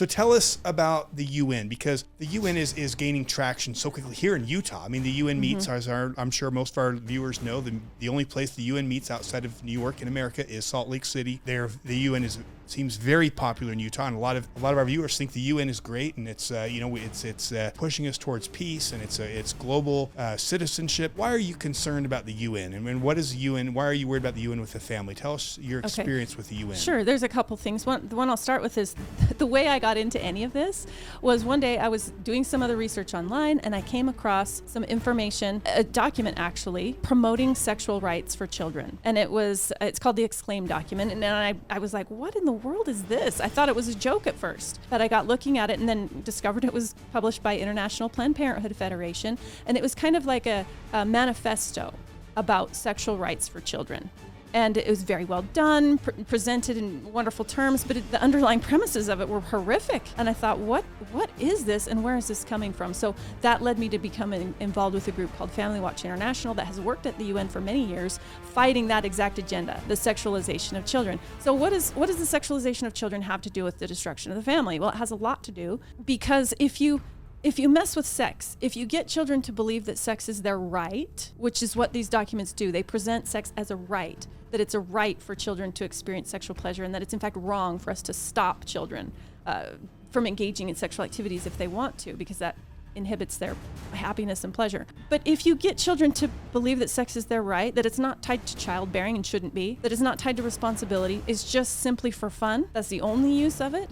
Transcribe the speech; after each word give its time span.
So 0.00 0.06
tell 0.06 0.32
us 0.32 0.56
about 0.64 1.14
the 1.14 1.26
UN 1.26 1.68
because 1.68 2.06
the 2.16 2.24
UN 2.24 2.56
is 2.56 2.72
is 2.72 2.94
gaining 2.94 3.26
traction 3.26 3.74
so 3.74 3.90
quickly 3.90 4.14
here 4.14 4.34
in 4.34 4.46
Utah. 4.46 4.82
I 4.82 4.88
mean, 4.88 5.02
the 5.02 5.10
UN 5.10 5.38
meets, 5.38 5.66
mm-hmm. 5.66 5.74
as 5.74 5.88
our, 5.88 6.14
I'm 6.16 6.30
sure 6.30 6.50
most 6.50 6.72
of 6.72 6.78
our 6.78 6.92
viewers 6.92 7.42
know, 7.42 7.60
the, 7.60 7.74
the 7.98 8.08
only 8.08 8.24
place 8.24 8.48
the 8.52 8.62
UN 8.62 8.88
meets 8.88 9.10
outside 9.10 9.44
of 9.44 9.62
New 9.62 9.78
York 9.78 10.00
in 10.00 10.08
America 10.08 10.48
is 10.48 10.64
Salt 10.64 10.88
Lake 10.88 11.04
City. 11.04 11.42
There, 11.44 11.68
the 11.84 11.98
UN 11.98 12.24
is 12.24 12.38
seems 12.70 12.96
very 12.96 13.30
popular 13.30 13.72
in 13.72 13.78
Utah, 13.78 14.06
and 14.06 14.16
a 14.16 14.18
lot 14.18 14.36
of 14.36 14.48
a 14.56 14.60
lot 14.60 14.72
of 14.72 14.78
our 14.78 14.84
viewers 14.84 15.16
think 15.18 15.32
the 15.32 15.40
UN 15.40 15.68
is 15.68 15.80
great, 15.80 16.16
and 16.16 16.28
it's 16.28 16.50
uh, 16.50 16.68
you 16.70 16.80
know 16.80 16.94
it's 16.96 17.24
it's 17.24 17.52
uh, 17.52 17.70
pushing 17.74 18.06
us 18.06 18.16
towards 18.16 18.48
peace, 18.48 18.92
and 18.92 19.02
it's 19.02 19.18
uh, 19.18 19.24
it's 19.24 19.52
global 19.52 20.10
uh, 20.16 20.36
citizenship. 20.36 21.12
Why 21.16 21.32
are 21.32 21.38
you 21.38 21.54
concerned 21.54 22.06
about 22.06 22.26
the 22.26 22.32
UN, 22.32 22.72
and 22.72 22.84
when, 22.84 23.02
what 23.02 23.18
is 23.18 23.32
the 23.32 23.38
UN? 23.38 23.74
Why 23.74 23.84
are 23.86 23.92
you 23.92 24.06
worried 24.06 24.22
about 24.22 24.34
the 24.34 24.42
UN 24.42 24.60
with 24.60 24.72
the 24.72 24.80
family? 24.80 25.14
Tell 25.14 25.34
us 25.34 25.58
your 25.60 25.80
experience 25.80 26.36
with 26.36 26.48
the 26.48 26.56
UN. 26.56 26.76
Sure, 26.76 27.04
there's 27.04 27.22
a 27.22 27.28
couple 27.28 27.56
things. 27.56 27.86
One, 27.86 28.08
the 28.08 28.16
one 28.16 28.30
I'll 28.30 28.36
start 28.36 28.62
with 28.62 28.78
is 28.78 28.94
the 29.38 29.46
way 29.46 29.68
I 29.68 29.78
got 29.78 29.96
into 29.96 30.20
any 30.22 30.44
of 30.44 30.52
this 30.52 30.86
was 31.20 31.44
one 31.44 31.60
day 31.60 31.78
I 31.78 31.88
was 31.88 32.12
doing 32.22 32.44
some 32.44 32.62
other 32.62 32.76
research 32.76 33.14
online, 33.14 33.58
and 33.60 33.74
I 33.74 33.82
came 33.82 34.08
across 34.08 34.62
some 34.66 34.84
information, 34.84 35.62
a 35.66 35.82
document 35.84 36.38
actually 36.38 36.94
promoting 37.02 37.54
sexual 37.54 38.00
rights 38.00 38.34
for 38.34 38.46
children, 38.46 38.98
and 39.04 39.18
it 39.18 39.30
was 39.30 39.72
it's 39.80 39.98
called 39.98 40.16
the 40.16 40.24
Exclaim 40.24 40.66
document, 40.66 41.10
and 41.10 41.22
then 41.22 41.34
I 41.34 41.54
I 41.68 41.78
was 41.78 41.92
like, 41.92 42.10
what 42.10 42.36
in 42.36 42.44
the 42.44 42.59
world 42.62 42.88
is 42.88 43.04
this? 43.04 43.40
I 43.40 43.48
thought 43.48 43.68
it 43.68 43.76
was 43.76 43.88
a 43.88 43.94
joke 43.94 44.26
at 44.26 44.36
first, 44.36 44.80
but 44.88 45.00
I 45.00 45.08
got 45.08 45.26
looking 45.26 45.58
at 45.58 45.70
it 45.70 45.78
and 45.78 45.88
then 45.88 46.22
discovered 46.24 46.64
it 46.64 46.72
was 46.72 46.94
published 47.12 47.42
by 47.42 47.58
International 47.58 48.08
Planned 48.08 48.36
Parenthood 48.36 48.76
Federation, 48.76 49.38
and 49.66 49.76
it 49.76 49.82
was 49.82 49.94
kind 49.94 50.16
of 50.16 50.26
like 50.26 50.46
a, 50.46 50.66
a 50.92 51.04
manifesto 51.04 51.94
about 52.36 52.76
sexual 52.76 53.18
rights 53.18 53.48
for 53.48 53.60
children. 53.60 54.10
And 54.52 54.76
it 54.76 54.88
was 54.88 55.02
very 55.02 55.24
well 55.24 55.42
done, 55.42 55.98
pr- 55.98 56.10
presented 56.26 56.76
in 56.76 57.12
wonderful 57.12 57.44
terms, 57.44 57.84
but 57.84 57.96
it, 57.96 58.10
the 58.10 58.20
underlying 58.20 58.60
premises 58.70 59.08
of 59.08 59.20
it 59.20 59.28
were 59.28 59.40
horrific. 59.40 60.02
And 60.16 60.28
I 60.28 60.32
thought, 60.32 60.58
what 60.58 60.84
what 61.12 61.30
is 61.38 61.64
this, 61.64 61.86
and 61.86 62.04
where 62.04 62.16
is 62.16 62.28
this 62.28 62.44
coming 62.44 62.72
from? 62.72 62.94
So 62.94 63.14
that 63.40 63.62
led 63.62 63.78
me 63.78 63.88
to 63.88 63.98
becoming 63.98 64.54
involved 64.60 64.94
with 64.94 65.08
a 65.08 65.12
group 65.12 65.36
called 65.36 65.50
Family 65.50 65.80
Watch 65.80 66.04
International 66.04 66.54
that 66.54 66.66
has 66.66 66.80
worked 66.80 67.06
at 67.06 67.16
the 67.18 67.24
UN 67.24 67.48
for 67.48 67.60
many 67.60 67.84
years, 67.84 68.18
fighting 68.52 68.88
that 68.88 69.04
exact 69.04 69.38
agenda, 69.38 69.80
the 69.88 69.94
sexualization 69.94 70.76
of 70.76 70.84
children. 70.84 71.18
So 71.38 71.52
what 71.52 71.72
is 71.72 71.92
what 71.92 72.06
does 72.06 72.16
the 72.16 72.38
sexualization 72.38 72.86
of 72.86 72.94
children 72.94 73.22
have 73.22 73.40
to 73.42 73.50
do 73.50 73.64
with 73.64 73.78
the 73.78 73.86
destruction 73.86 74.32
of 74.32 74.36
the 74.36 74.42
family? 74.42 74.78
Well, 74.78 74.90
it 74.90 74.96
has 74.96 75.10
a 75.10 75.16
lot 75.16 75.42
to 75.44 75.52
do 75.52 75.80
because 76.04 76.54
if 76.58 76.80
you 76.80 77.00
if 77.42 77.58
you 77.58 77.68
mess 77.68 77.96
with 77.96 78.04
sex, 78.04 78.58
if 78.60 78.76
you 78.76 78.84
get 78.84 79.08
children 79.08 79.40
to 79.42 79.52
believe 79.52 79.86
that 79.86 79.96
sex 79.96 80.28
is 80.28 80.42
their 80.42 80.58
right, 80.58 81.32
which 81.38 81.62
is 81.62 81.74
what 81.74 81.92
these 81.92 82.08
documents 82.08 82.52
do, 82.52 82.70
they 82.70 82.82
present 82.82 83.26
sex 83.26 83.52
as 83.56 83.70
a 83.70 83.76
right, 83.76 84.26
that 84.50 84.60
it's 84.60 84.74
a 84.74 84.80
right 84.80 85.20
for 85.20 85.34
children 85.34 85.72
to 85.72 85.84
experience 85.84 86.30
sexual 86.30 86.54
pleasure, 86.54 86.84
and 86.84 86.94
that 86.94 87.02
it's 87.02 87.12
in 87.12 87.20
fact 87.20 87.36
wrong 87.36 87.78
for 87.78 87.90
us 87.90 88.02
to 88.02 88.12
stop 88.12 88.64
children 88.64 89.12
uh, 89.46 89.66
from 90.10 90.26
engaging 90.26 90.68
in 90.68 90.74
sexual 90.74 91.04
activities 91.04 91.46
if 91.46 91.56
they 91.56 91.68
want 91.68 91.98
to, 91.98 92.14
because 92.14 92.38
that 92.38 92.56
inhibits 92.96 93.36
their 93.36 93.54
happiness 93.92 94.42
and 94.42 94.52
pleasure. 94.52 94.84
But 95.08 95.22
if 95.24 95.46
you 95.46 95.54
get 95.54 95.78
children 95.78 96.10
to 96.12 96.28
believe 96.52 96.80
that 96.80 96.90
sex 96.90 97.16
is 97.16 97.26
their 97.26 97.42
right, 97.42 97.72
that 97.76 97.86
it's 97.86 98.00
not 98.00 98.20
tied 98.20 98.44
to 98.46 98.56
childbearing 98.56 99.14
and 99.14 99.24
shouldn't 99.24 99.54
be, 99.54 99.78
that 99.82 99.92
it's 99.92 100.00
not 100.00 100.18
tied 100.18 100.36
to 100.38 100.42
responsibility, 100.42 101.22
it's 101.28 101.50
just 101.50 101.80
simply 101.80 102.10
for 102.10 102.30
fun, 102.30 102.68
that's 102.72 102.88
the 102.88 103.00
only 103.00 103.32
use 103.32 103.60
of 103.60 103.74
it, 103.74 103.88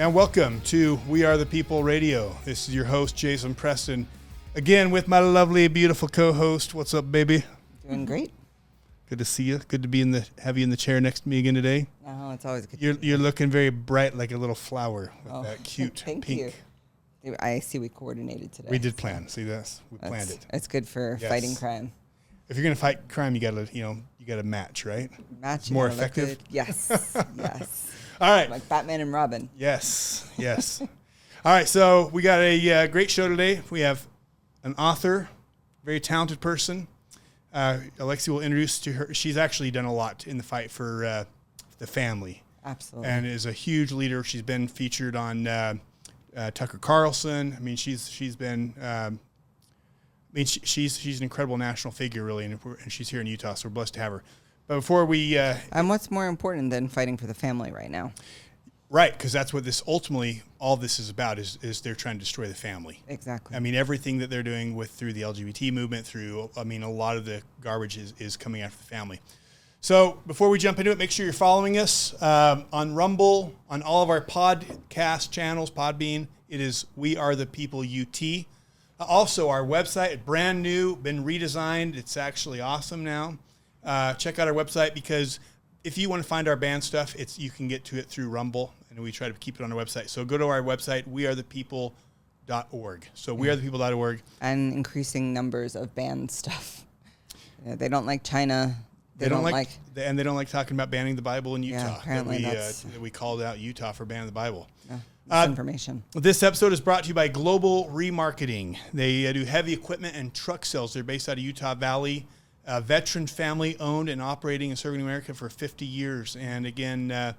And 0.00 0.14
welcome 0.14 0.62
to 0.62 0.98
We 1.06 1.24
Are 1.24 1.36
the 1.36 1.44
People 1.44 1.82
Radio. 1.84 2.34
This 2.46 2.70
is 2.70 2.74
your 2.74 2.86
host, 2.86 3.14
Jason 3.14 3.54
Preston. 3.54 4.06
Again, 4.54 4.90
with 4.90 5.06
my 5.08 5.18
lovely, 5.18 5.68
beautiful 5.68 6.08
co 6.08 6.32
host. 6.32 6.72
What's 6.72 6.94
up, 6.94 7.12
baby? 7.12 7.44
Doing 7.86 8.06
great. 8.06 8.32
Good 9.10 9.18
to 9.18 9.26
see 9.26 9.42
you. 9.42 9.58
Good 9.68 9.82
to 9.82 9.88
be 9.88 10.00
in 10.00 10.12
the 10.12 10.26
have 10.38 10.56
you 10.56 10.64
in 10.64 10.70
the 10.70 10.76
chair 10.78 11.02
next 11.02 11.20
to 11.24 11.28
me 11.28 11.38
again 11.38 11.54
today. 11.54 11.86
Oh, 12.06 12.30
it's 12.30 12.46
always 12.46 12.64
good. 12.64 12.80
You're 12.80 12.94
you're 13.02 13.18
looking 13.18 13.50
very 13.50 13.68
bright 13.68 14.16
like 14.16 14.32
a 14.32 14.38
little 14.38 14.54
flower 14.54 15.12
with 15.22 15.34
Oh, 15.34 15.42
that 15.42 15.62
cute 15.64 16.00
thank 16.02 16.24
pink. 16.24 16.54
you. 17.22 17.36
I 17.38 17.58
see 17.58 17.78
we 17.78 17.90
coordinated 17.90 18.54
today. 18.54 18.70
We 18.70 18.78
did 18.78 18.96
plan. 18.96 19.28
See 19.28 19.44
this? 19.44 19.82
We 19.90 19.98
planned 19.98 20.30
it. 20.30 20.46
It's 20.54 20.66
good 20.66 20.88
for 20.88 21.18
Yes. 21.20 21.28
fighting 21.30 21.54
crime. 21.54 21.92
If 22.48 22.56
you're 22.56 22.64
gonna 22.64 22.74
fight 22.74 23.06
crime, 23.10 23.34
you 23.34 23.40
gotta 23.42 23.68
you 23.70 23.82
know 23.82 23.98
you 24.18 24.24
gotta 24.24 24.44
match, 24.44 24.86
right? 24.86 25.10
Match 25.42 25.70
More 25.70 25.88
effective? 25.88 26.38
Yes. 26.48 26.88
yes. 27.36 27.89
All 28.20 28.30
right. 28.30 28.50
Like 28.50 28.68
Batman 28.68 29.00
and 29.00 29.12
Robin. 29.12 29.48
Yes, 29.56 30.30
yes. 30.36 30.82
All 31.44 31.52
right, 31.52 31.66
so 31.66 32.10
we 32.12 32.20
got 32.20 32.40
a 32.40 32.70
uh, 32.70 32.86
great 32.86 33.10
show 33.10 33.26
today. 33.28 33.62
We 33.70 33.80
have 33.80 34.06
an 34.62 34.74
author, 34.74 35.30
very 35.84 36.00
talented 36.00 36.38
person. 36.38 36.86
Uh, 37.50 37.78
Alexi 37.98 38.28
will 38.28 38.42
introduce 38.42 38.78
to 38.80 38.92
her. 38.92 39.14
She's 39.14 39.38
actually 39.38 39.70
done 39.70 39.86
a 39.86 39.92
lot 39.92 40.26
in 40.26 40.36
the 40.36 40.42
fight 40.42 40.70
for 40.70 41.04
uh, 41.06 41.24
the 41.78 41.86
family 41.86 42.42
Absolutely. 42.62 43.10
and 43.10 43.24
is 43.24 43.46
a 43.46 43.52
huge 43.52 43.90
leader. 43.90 44.22
She's 44.22 44.42
been 44.42 44.68
featured 44.68 45.16
on 45.16 45.46
uh, 45.46 45.74
uh, 46.36 46.50
Tucker 46.52 46.76
Carlson. 46.76 47.54
I 47.56 47.60
mean, 47.60 47.76
she's 47.76 48.08
she's 48.10 48.36
been. 48.36 48.74
Um, 48.78 49.18
I 50.32 50.34
mean, 50.34 50.46
she, 50.46 50.60
she's 50.62 50.98
she's 50.98 51.18
an 51.20 51.24
incredible 51.24 51.56
national 51.56 51.92
figure, 51.92 52.22
really, 52.22 52.44
and, 52.44 52.52
if 52.52 52.64
we're, 52.66 52.76
and 52.76 52.92
she's 52.92 53.08
here 53.08 53.22
in 53.22 53.26
Utah, 53.26 53.54
so 53.54 53.68
we're 53.68 53.72
blessed 53.72 53.94
to 53.94 54.00
have 54.00 54.12
her. 54.12 54.22
Before 54.70 55.04
we 55.04 55.36
uh, 55.36 55.56
and 55.72 55.88
what's 55.88 56.12
more 56.12 56.28
important 56.28 56.70
than 56.70 56.86
fighting 56.86 57.16
for 57.16 57.26
the 57.26 57.34
family 57.34 57.72
right 57.72 57.90
now? 57.90 58.12
Right, 58.88 59.12
because 59.12 59.32
that's 59.32 59.52
what 59.52 59.64
this 59.64 59.82
ultimately 59.88 60.42
all 60.60 60.76
this 60.76 61.00
is 61.00 61.10
about 61.10 61.40
is 61.40 61.58
is 61.60 61.80
they're 61.80 61.96
trying 61.96 62.14
to 62.14 62.20
destroy 62.20 62.46
the 62.46 62.54
family. 62.54 63.02
Exactly. 63.08 63.56
I 63.56 63.58
mean, 63.58 63.74
everything 63.74 64.18
that 64.18 64.30
they're 64.30 64.44
doing 64.44 64.76
with 64.76 64.92
through 64.92 65.14
the 65.14 65.22
LGBT 65.22 65.72
movement, 65.72 66.06
through 66.06 66.50
I 66.56 66.62
mean, 66.62 66.84
a 66.84 66.90
lot 66.90 67.16
of 67.16 67.24
the 67.24 67.42
garbage 67.60 67.98
is, 67.98 68.14
is 68.20 68.36
coming 68.36 68.62
after 68.62 68.78
the 68.78 68.84
family. 68.84 69.20
So 69.80 70.20
before 70.24 70.48
we 70.48 70.58
jump 70.58 70.78
into 70.78 70.92
it, 70.92 70.98
make 70.98 71.10
sure 71.10 71.24
you're 71.24 71.32
following 71.32 71.76
us 71.76 72.14
um, 72.22 72.64
on 72.72 72.94
Rumble, 72.94 73.52
on 73.68 73.82
all 73.82 74.04
of 74.04 74.08
our 74.08 74.20
podcast 74.20 75.32
channels, 75.32 75.72
Podbean. 75.72 76.28
It 76.48 76.60
is 76.60 76.86
We 76.94 77.16
Are 77.16 77.34
the 77.34 77.46
People 77.46 77.80
UT. 77.80 78.22
Also, 79.00 79.48
our 79.48 79.64
website, 79.64 80.24
brand 80.24 80.62
new, 80.62 80.94
been 80.94 81.24
redesigned. 81.24 81.96
It's 81.96 82.16
actually 82.16 82.60
awesome 82.60 83.02
now. 83.02 83.36
Uh, 83.84 84.14
check 84.14 84.38
out 84.38 84.48
our 84.48 84.54
website 84.54 84.94
because 84.94 85.40
if 85.84 85.96
you 85.96 86.08
want 86.10 86.22
to 86.22 86.28
find 86.28 86.48
our 86.48 86.56
band 86.56 86.82
stuff, 86.84 87.14
it's 87.16 87.38
you 87.38 87.50
can 87.50 87.68
get 87.68 87.84
to 87.86 87.98
it 87.98 88.06
through 88.06 88.28
Rumble, 88.28 88.74
and 88.90 88.98
we 89.00 89.12
try 89.12 89.28
to 89.28 89.34
keep 89.34 89.58
it 89.58 89.62
on 89.64 89.72
our 89.72 89.82
website. 89.82 90.08
So 90.08 90.24
go 90.24 90.36
to 90.38 90.46
our 90.46 90.62
website, 90.62 91.04
wearethepeople.org. 91.08 93.08
So 93.14 93.36
wearethepeople.org. 93.36 94.22
and 94.40 94.72
increasing 94.72 95.32
numbers 95.32 95.76
of 95.76 95.94
banned 95.94 96.30
stuff. 96.30 96.84
Yeah, 97.66 97.74
they 97.74 97.88
don't 97.90 98.06
like 98.06 98.24
China. 98.24 98.74
They, 99.18 99.28
don't, 99.28 99.42
like, 99.42 99.68
and 99.94 100.18
they 100.18 100.22
don't 100.22 100.34
like 100.34 100.48
talking 100.48 100.74
about 100.78 100.90
banning 100.90 101.14
the 101.14 101.20
Bible 101.20 101.56
in 101.56 101.62
Utah. 101.62 101.88
that 101.88 101.98
apparently 102.00 102.38
we, 102.38 102.46
uh, 102.46 102.52
that's- 102.52 102.80
that 102.84 102.98
we 102.98 103.10
called 103.10 103.42
out 103.42 103.58
Utah 103.58 103.92
for 103.92 104.06
banning 104.06 104.24
the 104.24 104.32
Bible. 104.32 104.66
yeah, 104.88 104.96
Uh, 105.30 105.40
misinformation. 105.42 106.02
This 106.14 106.42
episode 106.42 106.72
is 106.72 106.80
brought 106.80 107.02
to 107.02 107.08
you 107.08 107.14
by 107.14 107.28
Global 107.28 107.84
Remarketing. 107.90 108.78
They 108.94 109.26
uh, 109.26 109.34
do 109.34 109.44
heavy 109.44 109.74
equipment 109.74 110.16
and 110.16 110.32
truck 110.32 110.64
sales. 110.64 110.94
They're 110.94 111.02
based 111.02 111.28
out 111.28 111.36
of 111.36 111.44
Utah 111.44 111.74
Valley, 111.74 112.26
a 112.66 112.80
veteran 112.80 113.26
family 113.26 113.76
owned 113.78 114.08
and 114.08 114.20
operating 114.20 114.70
and 114.70 114.78
serving 114.78 115.00
America 115.00 115.34
for 115.34 115.48
50 115.48 115.84
years. 115.84 116.36
And 116.36 116.66
again, 116.66 117.10
uh, 117.10 117.32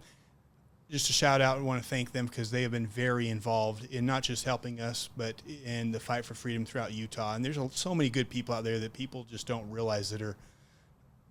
just 0.92 1.10
a 1.10 1.14
shout 1.14 1.40
out. 1.40 1.58
I 1.58 1.62
want 1.62 1.82
to 1.82 1.88
thank 1.88 2.12
them 2.12 2.26
because 2.26 2.52
they 2.52 2.64
have 2.64 2.72
been 2.72 2.86
very 2.86 3.30
involved 3.30 3.86
in 3.94 4.06
not 4.06 4.24
just 4.24 4.44
helping 4.44 4.82
us, 4.82 5.10
but 5.16 5.42
in 5.66 5.92
the 5.92 6.02
fight 6.02 6.26
for 6.26 6.34
freedom 6.34 6.66
throughout 6.66 6.92
Utah. 6.92 7.34
And 7.34 7.46
there's 7.46 7.58
so 7.72 7.96
many 7.96 8.10
good 8.10 8.30
people 8.30 8.54
out 8.54 8.66
there 8.66 8.78
that 8.80 8.92
people 8.92 9.26
just 9.30 9.48
don't 9.48 9.70
realize 9.72 10.10
that 10.10 10.22
are 10.22 10.36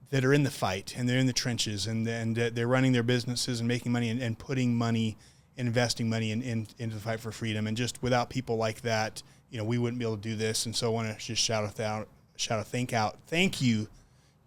that 0.09 0.25
are 0.25 0.33
in 0.33 0.43
the 0.43 0.51
fight 0.51 0.95
and 0.97 1.09
they're 1.09 1.19
in 1.19 1.27
the 1.27 1.33
trenches 1.33 1.87
and 1.87 2.09
and 2.09 2.37
uh, 2.37 2.51
they're 2.53 2.67
running 2.67 2.93
their 2.93 3.05
businesses 3.05 3.61
and 3.61 3.69
making 3.69 3.93
money 3.93 4.09
and, 4.09 4.21
and 4.21 4.39
putting 4.39 4.75
money, 4.75 5.17
investing 5.57 6.09
money 6.09 6.33
in, 6.33 6.43
in, 6.43 6.67
into 6.79 6.95
the 6.95 7.01
fight 7.01 7.21
for 7.21 7.31
freedom. 7.31 7.67
And 7.67 7.77
just 7.77 8.03
without 8.03 8.31
people 8.31 8.57
like 8.57 8.81
that, 8.81 9.23
you 9.51 9.59
know, 9.59 9.65
we 9.65 9.77
wouldn't 9.77 9.99
be 9.99 10.07
able 10.07 10.17
to 10.17 10.23
do 10.23 10.37
this. 10.37 10.65
And 10.65 10.75
so 10.75 10.87
I 10.87 10.95
want 10.95 11.19
to 11.19 11.25
just 11.25 11.43
shout 11.43 11.65
out, 11.65 11.79
out 11.81 12.09
shout 12.41 12.59
a 12.59 12.65
thank 12.65 12.93
out, 12.93 13.19
thank 13.27 13.61
you 13.61 13.89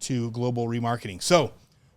to 0.00 0.30
Global 0.32 0.66
Remarketing. 0.66 1.22
So 1.22 1.52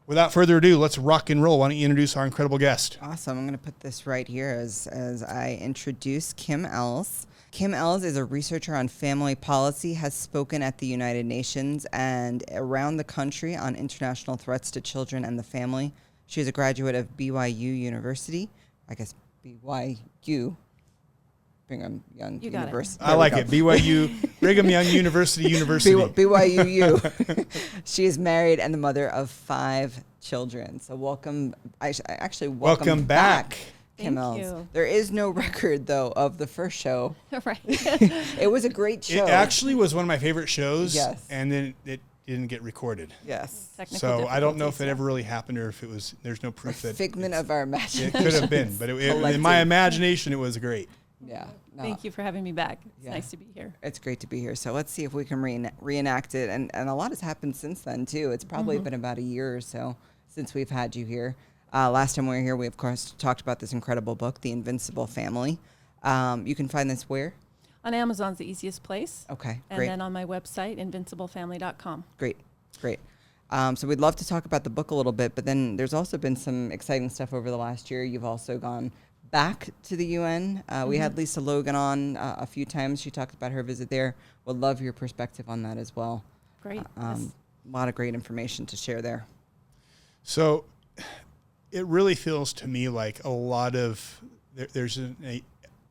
without 0.05 0.31
further 0.31 0.57
ado, 0.57 0.77
let's 0.77 0.97
rock 0.97 1.29
and 1.29 1.41
roll. 1.41 1.59
Why 1.59 1.69
don't 1.69 1.77
you 1.77 1.85
introduce 1.85 2.15
our 2.15 2.25
incredible 2.25 2.57
guest? 2.57 2.97
Awesome. 3.01 3.37
I'm 3.37 3.45
going 3.45 3.57
to 3.57 3.63
put 3.63 3.79
this 3.79 4.05
right 4.05 4.27
here 4.27 4.49
as, 4.49 4.87
as 4.87 5.23
I 5.23 5.57
introduce 5.59 6.33
Kim 6.33 6.65
Ells. 6.65 7.25
Kim 7.51 7.73
Ells 7.73 8.03
is 8.03 8.17
a 8.17 8.23
researcher 8.23 8.75
on 8.75 8.87
family 8.87 9.33
policy, 9.33 9.95
has 9.95 10.13
spoken 10.13 10.61
at 10.61 10.77
the 10.77 10.85
United 10.85 11.25
Nations 11.25 11.85
and 11.91 12.43
around 12.51 12.97
the 12.97 13.03
country 13.03 13.55
on 13.55 13.75
international 13.75 14.37
threats 14.37 14.69
to 14.71 14.81
children 14.81 15.25
and 15.25 15.39
the 15.39 15.43
family. 15.43 15.93
She 16.27 16.41
is 16.41 16.47
a 16.47 16.51
graduate 16.51 16.93
of 16.93 17.17
BYU 17.17 17.79
University, 17.79 18.49
I 18.87 18.95
guess 18.95 19.15
BYU. 19.43 20.55
Brigham 21.67 22.03
Young 22.15 22.41
You 22.41 22.49
got 22.49 22.59
it. 22.59 22.61
University. 22.67 23.03
I 23.03 23.13
like 23.15 23.33
it. 23.33 23.47
BYU, 23.47 24.09
Brigham 24.39 24.69
Young 24.69 24.85
University, 24.85 25.49
University. 25.49 25.95
BYUU. 25.95 27.45
she 27.85 28.05
is 28.05 28.17
married 28.17 28.59
and 28.59 28.73
the 28.73 28.77
mother 28.77 29.09
of 29.09 29.29
five 29.29 30.01
children. 30.21 30.79
So 30.79 30.95
welcome. 30.95 31.53
I 31.81 31.91
sh- 31.91 32.01
I 32.07 32.13
actually 32.13 32.49
welcome, 32.49 32.85
Welcome 32.87 33.05
back. 33.05 33.57
Kim 33.97 34.15
Thank 34.15 34.17
Ells. 34.17 34.37
you. 34.39 34.67
There 34.73 34.85
is 34.85 35.11
no 35.11 35.29
record 35.29 35.87
though 35.87 36.13
of 36.15 36.37
the 36.37 36.47
first 36.47 36.77
show. 36.77 37.15
right. 37.45 37.59
It 37.65 38.49
was 38.49 38.63
a 38.63 38.69
great 38.69 39.03
show. 39.03 39.25
It 39.25 39.29
actually 39.29 39.75
was 39.75 39.93
one 39.93 40.03
of 40.03 40.07
my 40.07 40.19
favorite 40.19 40.47
shows. 40.47 40.95
Yes. 40.95 41.25
And 41.29 41.51
then 41.51 41.73
it 41.85 41.99
didn't 42.27 42.47
get 42.47 42.61
recorded. 42.61 43.13
yes. 43.25 43.69
Technical 43.75 43.99
So 44.21 44.27
I 44.27 44.39
don't 44.39 44.57
know 44.57 44.67
if 44.67 44.79
it 44.81 44.87
ever 44.87 45.03
really 45.03 45.23
happened 45.23 45.57
or 45.57 45.67
if 45.69 45.81
it 45.83 45.89
was. 45.89 46.15
There's 46.23 46.43
no 46.43 46.49
A 46.49 46.51
proof 46.51 46.81
that 46.83 46.95
figment 46.95 47.33
of 47.33 47.49
our 47.51 47.61
imagination. 47.63 48.15
it 48.19 48.23
could 48.23 48.33
have 48.39 48.49
been, 48.49 48.77
but 48.77 48.89
it, 48.89 48.95
it- 49.01 49.35
in 49.35 49.41
my 49.41 49.59
imagination, 49.59 50.31
it 50.31 50.37
was 50.37 50.57
great. 50.57 50.89
Yeah. 51.25 51.47
no, 51.75 51.83
Thank 51.83 52.03
you 52.03 52.11
for 52.11 52.21
having 52.21 52.43
me 52.43 52.51
back. 52.51 52.79
It's 52.97 53.05
Yeah. 53.05 53.11
nice 53.13 53.29
to 53.31 53.37
be 53.37 53.47
here. 53.53 53.73
It's 53.81 53.97
great 53.99 54.19
to 54.19 54.27
be 54.27 54.39
here. 54.39 54.55
So 54.55 54.71
let's 54.73 54.91
see 54.91 55.03
if 55.03 55.13
we 55.13 55.25
can 55.25 55.39
reena- 55.41 55.71
reenact 55.81 56.35
it. 56.35 56.49
And, 56.49 56.69
and 56.75 56.89
a 56.89 56.93
lot 56.93 57.09
has 57.11 57.21
happened 57.21 57.55
since 57.55 57.81
then, 57.81 58.05
too. 58.05 58.31
It's 58.31 58.43
probably 58.45 58.75
Mm-hmm. 58.75 58.83
been 58.83 58.93
about 58.93 59.17
a 59.17 59.21
year 59.23 59.55
or 59.55 59.61
so 59.61 59.95
since 60.27 60.53
we've 60.53 60.69
had 60.69 60.95
you 60.95 61.05
here. 61.05 61.35
Uh, 61.73 61.89
last 61.91 62.15
time 62.15 62.27
we 62.27 62.35
were 62.35 62.41
here, 62.41 62.55
we, 62.55 62.67
of 62.67 62.77
course, 62.77 63.13
talked 63.17 63.41
about 63.41 63.59
this 63.59 63.73
incredible 63.73 64.15
book, 64.15 64.41
The 64.41 64.51
Invincible 64.51 65.07
Family. 65.07 65.57
Um, 66.03 66.45
you 66.45 66.55
can 66.55 66.67
find 66.67 66.89
this 66.89 67.09
where? 67.09 67.33
On 67.83 67.93
Amazon's 67.93 68.37
the 68.37 68.45
easiest 68.49 68.83
place. 68.83 69.25
Okay, 69.29 69.61
And 69.69 69.77
great. 69.77 69.87
then 69.87 70.01
on 70.01 70.13
my 70.13 70.23
website, 70.25 70.77
invinciblefamily.com. 70.77 72.03
Great, 72.17 72.37
great. 72.81 72.99
Um, 73.49 73.75
so 73.75 73.87
we'd 73.87 73.99
love 74.01 74.15
to 74.17 74.27
talk 74.27 74.45
about 74.45 74.63
the 74.65 74.69
book 74.69 74.91
a 74.91 74.95
little 74.95 75.13
bit, 75.13 75.33
but 75.35 75.45
then 75.45 75.77
there's 75.77 75.93
also 75.93 76.17
been 76.17 76.35
some 76.35 76.71
exciting 76.71 77.09
stuff 77.09 77.33
over 77.33 77.49
the 77.49 77.57
last 77.57 77.89
year. 77.89 78.03
You've 78.03 78.25
also 78.25 78.57
gone 78.57 78.91
back 79.31 79.69
to 79.83 79.95
the 79.95 80.05
UN. 80.05 80.63
Uh, 80.69 80.85
We 80.87 80.97
had 80.97 81.17
Lisa 81.17 81.41
Logan 81.41 81.75
on 81.75 82.17
uh, 82.17 82.37
a 82.39 82.45
few 82.45 82.65
times. 82.65 83.01
She 83.01 83.11
talked 83.11 83.33
about 83.33 83.51
her 83.51 83.63
visit 83.63 83.89
there. 83.89 84.15
Would 84.45 84.57
love 84.57 84.81
your 84.81 84.93
perspective 84.93 85.49
on 85.49 85.63
that 85.63 85.77
as 85.77 85.95
well. 85.95 86.23
Great. 86.61 86.83
Um, 86.97 87.31
a 87.67 87.75
lot 87.75 87.89
of 87.89 87.95
great 87.95 88.13
information 88.13 88.65
to 88.67 88.77
share 88.77 89.01
there. 89.01 89.25
So 90.23 90.65
it 91.71 91.85
really 91.85 92.15
feels 92.15 92.53
to 92.53 92.67
me 92.67 92.89
like 92.89 93.23
a 93.23 93.29
lot 93.29 93.75
of 93.75 94.21
there, 94.55 94.67
there's 94.73 94.97
a, 94.97 95.15
a, 95.23 95.43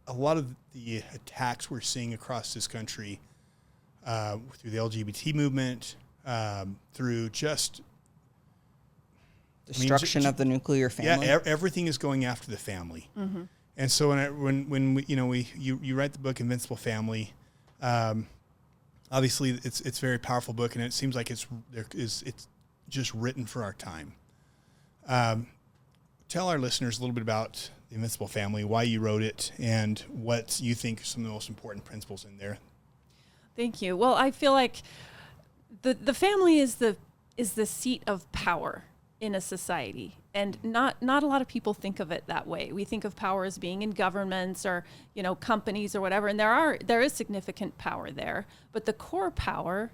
a 0.06 0.12
lot 0.12 0.36
of 0.36 0.54
the 0.74 1.02
attacks 1.14 1.70
we're 1.70 1.80
seeing 1.80 2.14
across 2.14 2.54
this 2.54 2.66
country 2.66 3.20
uh, 4.04 4.38
through 4.58 4.70
the 4.70 4.78
LGBT 4.78 5.34
movement, 5.34 5.96
um, 6.24 6.78
through 6.92 7.28
just 7.30 7.82
mean, 9.72 9.88
Destruction 9.88 10.22
j- 10.22 10.28
of 10.28 10.36
the 10.36 10.44
nuclear 10.44 10.88
family. 10.90 11.26
yeah, 11.26 11.38
e- 11.38 11.40
everything 11.44 11.86
is 11.86 11.98
going 11.98 12.24
after 12.24 12.50
the 12.50 12.56
family. 12.56 13.10
And 13.78 13.90
so 13.92 14.08
when 14.08 14.18
I, 14.18 14.30
when 14.30 14.68
when 14.70 14.94
we, 14.94 15.04
you 15.06 15.16
know 15.16 15.26
we 15.26 15.48
you, 15.56 15.78
you 15.82 15.94
write 15.96 16.12
the 16.14 16.18
book 16.18 16.40
Invincible 16.40 16.76
Family, 16.76 17.34
um, 17.82 18.26
obviously 19.12 19.50
it's 19.64 19.80
it's 19.82 19.98
a 19.98 20.00
very 20.00 20.18
powerful 20.18 20.54
book, 20.54 20.74
and 20.76 20.84
it 20.84 20.92
seems 20.94 21.14
like 21.14 21.30
it's 21.30 21.46
there 21.72 21.84
is 21.94 22.22
it's 22.24 22.48
just 22.88 23.12
written 23.12 23.44
for 23.44 23.62
our 23.64 23.72
time. 23.74 24.14
Um, 25.06 25.48
tell 26.28 26.48
our 26.48 26.58
listeners 26.58 26.98
a 26.98 27.02
little 27.02 27.14
bit 27.14 27.22
about 27.22 27.70
the 27.90 27.96
Invincible 27.96 28.28
Family, 28.28 28.64
why 28.64 28.82
you 28.84 29.00
wrote 29.00 29.22
it, 29.22 29.52
and 29.58 29.98
what 30.08 30.58
you 30.60 30.74
think 30.74 31.02
are 31.02 31.04
some 31.04 31.22
of 31.22 31.26
the 31.28 31.32
most 31.34 31.48
important 31.48 31.84
principles 31.84 32.24
in 32.24 32.38
there. 32.38 32.58
Thank 33.56 33.82
you. 33.82 33.96
Well, 33.96 34.14
I 34.14 34.30
feel 34.30 34.52
like 34.52 34.76
the 35.82 35.92
the 35.94 36.14
family 36.14 36.58
is 36.58 36.76
the 36.76 36.96
is 37.36 37.52
the 37.52 37.66
seat 37.66 38.02
of 38.06 38.30
power 38.32 38.84
in 39.20 39.34
a 39.34 39.40
society, 39.40 40.16
and 40.34 40.62
not 40.62 41.00
not 41.00 41.22
a 41.22 41.26
lot 41.26 41.40
of 41.40 41.48
people 41.48 41.72
think 41.72 42.00
of 42.00 42.10
it 42.10 42.24
that 42.26 42.46
way. 42.46 42.70
We 42.72 42.84
think 42.84 43.04
of 43.04 43.16
power 43.16 43.44
as 43.44 43.58
being 43.58 43.82
in 43.82 43.90
governments 43.90 44.66
or 44.66 44.84
you 45.14 45.22
know 45.22 45.34
companies 45.34 45.94
or 45.94 46.00
whatever, 46.00 46.28
and 46.28 46.38
there 46.38 46.52
are 46.52 46.78
there 46.84 47.00
is 47.00 47.12
significant 47.12 47.78
power 47.78 48.10
there, 48.10 48.46
but 48.72 48.84
the 48.84 48.92
core 48.92 49.30
power 49.30 49.90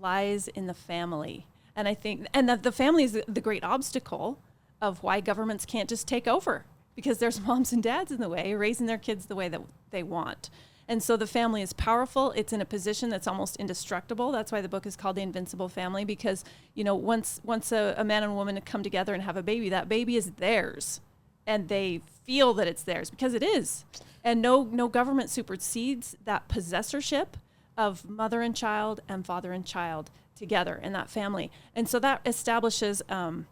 lies 0.00 0.48
in 0.48 0.66
the 0.66 0.74
family. 0.74 1.46
And 1.74 1.86
I 1.86 1.94
think 1.94 2.26
and 2.34 2.48
that 2.48 2.62
the 2.62 2.72
family 2.72 3.04
is 3.04 3.12
the, 3.12 3.24
the 3.28 3.40
great 3.40 3.62
obstacle 3.62 4.40
of 4.80 5.02
why 5.02 5.20
governments 5.20 5.64
can't 5.64 5.88
just 5.88 6.08
take 6.08 6.26
over 6.26 6.64
because 6.94 7.18
there's 7.18 7.40
moms 7.46 7.72
and 7.72 7.82
dads 7.82 8.10
in 8.10 8.20
the 8.20 8.28
way 8.28 8.54
raising 8.54 8.86
their 8.86 8.98
kids 8.98 9.26
the 9.26 9.36
way 9.36 9.48
that 9.48 9.62
they 9.90 10.02
want. 10.02 10.50
And 10.88 11.02
so 11.02 11.16
the 11.16 11.26
family 11.26 11.62
is 11.62 11.72
powerful. 11.72 12.30
It's 12.32 12.52
in 12.52 12.60
a 12.60 12.64
position 12.64 13.08
that's 13.08 13.26
almost 13.26 13.56
indestructible. 13.56 14.30
That's 14.30 14.52
why 14.52 14.60
the 14.60 14.68
book 14.68 14.86
is 14.86 14.96
called 14.96 15.16
The 15.16 15.22
Invincible 15.22 15.68
Family 15.68 16.04
because, 16.04 16.44
you 16.74 16.84
know, 16.84 16.94
once 16.94 17.40
once 17.44 17.72
a, 17.72 17.94
a 17.96 18.04
man 18.04 18.22
and 18.22 18.32
a 18.32 18.34
woman 18.34 18.60
come 18.60 18.82
together 18.82 19.12
and 19.12 19.22
have 19.22 19.36
a 19.36 19.42
baby, 19.42 19.68
that 19.68 19.88
baby 19.88 20.16
is 20.16 20.32
theirs. 20.32 21.00
And 21.46 21.68
they 21.68 22.02
feel 22.24 22.54
that 22.54 22.68
it's 22.68 22.82
theirs 22.82 23.10
because 23.10 23.34
it 23.34 23.42
is. 23.42 23.84
And 24.22 24.40
no 24.40 24.64
no 24.64 24.88
government 24.88 25.30
supersedes 25.30 26.16
that 26.24 26.48
possessorship 26.48 27.36
of 27.76 28.08
mother 28.08 28.40
and 28.40 28.54
child 28.54 29.00
and 29.08 29.26
father 29.26 29.52
and 29.52 29.66
child 29.66 30.10
together 30.36 30.78
in 30.82 30.92
that 30.92 31.10
family. 31.10 31.50
And 31.74 31.88
so 31.88 31.98
that 31.98 32.20
establishes 32.24 33.02
um, 33.08 33.46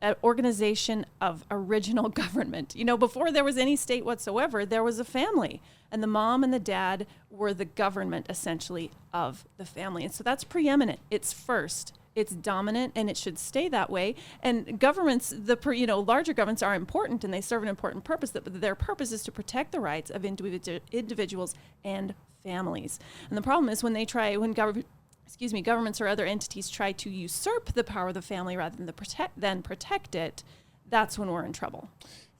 an 0.00 0.14
organization 0.22 1.06
of 1.20 1.44
original 1.50 2.08
government. 2.22 2.74
You 2.76 2.84
know, 2.84 2.96
before 2.96 3.32
there 3.32 3.44
was 3.44 3.56
any 3.56 3.76
state 3.76 4.04
whatsoever, 4.04 4.64
there 4.64 4.84
was 4.84 4.98
a 4.98 5.04
family, 5.04 5.60
and 5.90 6.02
the 6.02 6.08
mom 6.08 6.44
and 6.44 6.52
the 6.52 6.60
dad 6.60 7.06
were 7.30 7.54
the 7.54 7.64
government 7.64 8.26
essentially 8.28 8.90
of 9.12 9.44
the 9.56 9.64
family. 9.64 10.04
And 10.04 10.12
so 10.12 10.24
that's 10.24 10.44
preeminent. 10.44 11.00
It's 11.10 11.32
first. 11.32 11.94
It's 12.14 12.32
dominant, 12.32 12.94
and 12.96 13.10
it 13.10 13.16
should 13.18 13.38
stay 13.38 13.68
that 13.68 13.90
way. 13.90 14.14
And 14.42 14.80
governments, 14.80 15.34
the 15.36 15.58
you 15.72 15.86
know 15.86 16.00
larger 16.00 16.32
governments 16.32 16.62
are 16.62 16.74
important, 16.74 17.24
and 17.24 17.32
they 17.32 17.42
serve 17.42 17.62
an 17.62 17.68
important 17.68 18.04
purpose. 18.04 18.30
That 18.30 18.60
their 18.60 18.74
purpose 18.74 19.12
is 19.12 19.22
to 19.24 19.32
protect 19.32 19.72
the 19.72 19.80
rights 19.80 20.10
of 20.10 20.22
individu- 20.22 20.80
individuals 20.90 21.54
and 21.84 22.14
families. 22.42 22.98
And 23.28 23.36
the 23.36 23.42
problem 23.42 23.68
is 23.68 23.82
when 23.82 23.92
they 23.92 24.06
try 24.06 24.34
when 24.36 24.54
government 24.54 24.86
excuse 25.26 25.52
me, 25.52 25.60
governments 25.60 26.00
or 26.00 26.06
other 26.06 26.24
entities 26.24 26.70
try 26.70 26.92
to 26.92 27.10
usurp 27.10 27.72
the 27.74 27.84
power 27.84 28.08
of 28.08 28.14
the 28.14 28.22
family 28.22 28.56
rather 28.56 28.76
than 28.76 28.86
the 28.86 28.92
protect 28.92 29.40
than 29.40 29.62
protect 29.62 30.14
it, 30.14 30.42
that's 30.88 31.18
when 31.18 31.30
we're 31.30 31.44
in 31.44 31.52
trouble. 31.52 31.90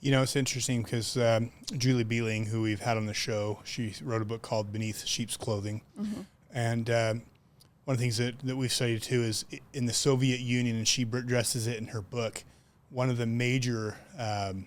You 0.01 0.13
know, 0.13 0.23
it's 0.23 0.37
interesting 0.37 0.83
because 0.83 1.17
um, 1.17 1.51
Julie 1.77 2.05
Beeling, 2.05 2.47
who 2.47 2.63
we've 2.63 2.81
had 2.81 2.97
on 2.97 3.07
the 3.07 3.15
show, 3.15 3.59
she 3.65 3.95
wrote 4.03 4.23
a 4.23 4.27
book 4.27 4.43
called 4.43 4.73
Beneath 4.73 5.05
Sheep's 5.05 5.37
Clothing. 5.37 5.83
And 6.53 6.89
um, 6.91 7.23
one 7.85 7.95
of 7.95 7.99
the 7.99 8.03
things 8.03 8.19
that, 8.19 8.39
that 8.41 8.57
we've 8.57 8.73
studied 8.73 9.03
too 9.03 9.23
is 9.23 9.45
in 9.73 9.87
the 9.87 9.93
Soviet 9.93 10.41
Union, 10.41 10.77
and 10.77 10.87
she 10.87 11.03
addresses 11.03 11.67
it 11.67 11.79
in 11.79 11.89
her 11.89 12.03
book, 12.03 12.45
one 12.91 13.11
of 13.11 13.17
the 13.17 13.27
major 13.27 13.97
um, 14.19 14.67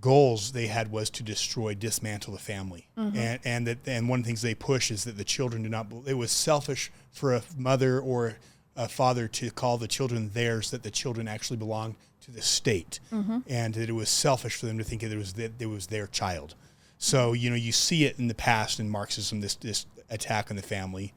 goals 0.00 0.52
they 0.52 0.66
had 0.66 0.90
was 0.90 1.10
to 1.10 1.22
destroy, 1.22 1.74
dismantle 1.74 2.32
the 2.32 2.38
family. 2.38 2.88
Mm-hmm. 2.98 3.16
And, 3.16 3.40
and, 3.44 3.66
that, 3.66 3.78
and 3.86 4.08
one 4.08 4.20
of 4.20 4.24
the 4.24 4.28
things 4.28 4.42
they 4.42 4.54
push 4.54 4.90
is 4.90 5.04
that 5.04 5.16
the 5.16 5.24
children 5.24 5.62
do 5.62 5.68
not, 5.68 5.86
it 6.06 6.14
was 6.14 6.30
selfish 6.30 6.90
for 7.12 7.34
a 7.34 7.42
mother 7.56 8.00
or 8.00 8.36
a 8.76 8.88
father 8.88 9.28
to 9.28 9.50
call 9.50 9.78
the 9.78 9.88
children 9.88 10.30
theirs, 10.32 10.70
that 10.70 10.82
the 10.82 10.90
children 10.90 11.28
actually 11.28 11.56
belonged 11.56 11.96
to 12.22 12.30
the 12.30 12.42
state. 12.42 13.00
Mm-hmm. 13.12 13.38
And 13.48 13.74
that 13.74 13.88
it 13.88 13.92
was 13.92 14.08
selfish 14.08 14.56
for 14.56 14.66
them 14.66 14.78
to 14.78 14.84
think 14.84 15.02
that 15.02 15.12
it 15.12 15.18
was, 15.18 15.34
that 15.34 15.52
it 15.58 15.66
was 15.66 15.88
their 15.88 16.06
child. 16.06 16.54
So, 16.98 17.32
you 17.32 17.50
know, 17.50 17.56
you 17.56 17.72
see 17.72 18.04
it 18.04 18.18
in 18.18 18.28
the 18.28 18.34
past 18.34 18.78
in 18.78 18.88
Marxism, 18.90 19.40
this, 19.40 19.54
this 19.54 19.86
attack 20.10 20.50
on 20.50 20.56
the 20.56 20.62
family. 20.62 21.12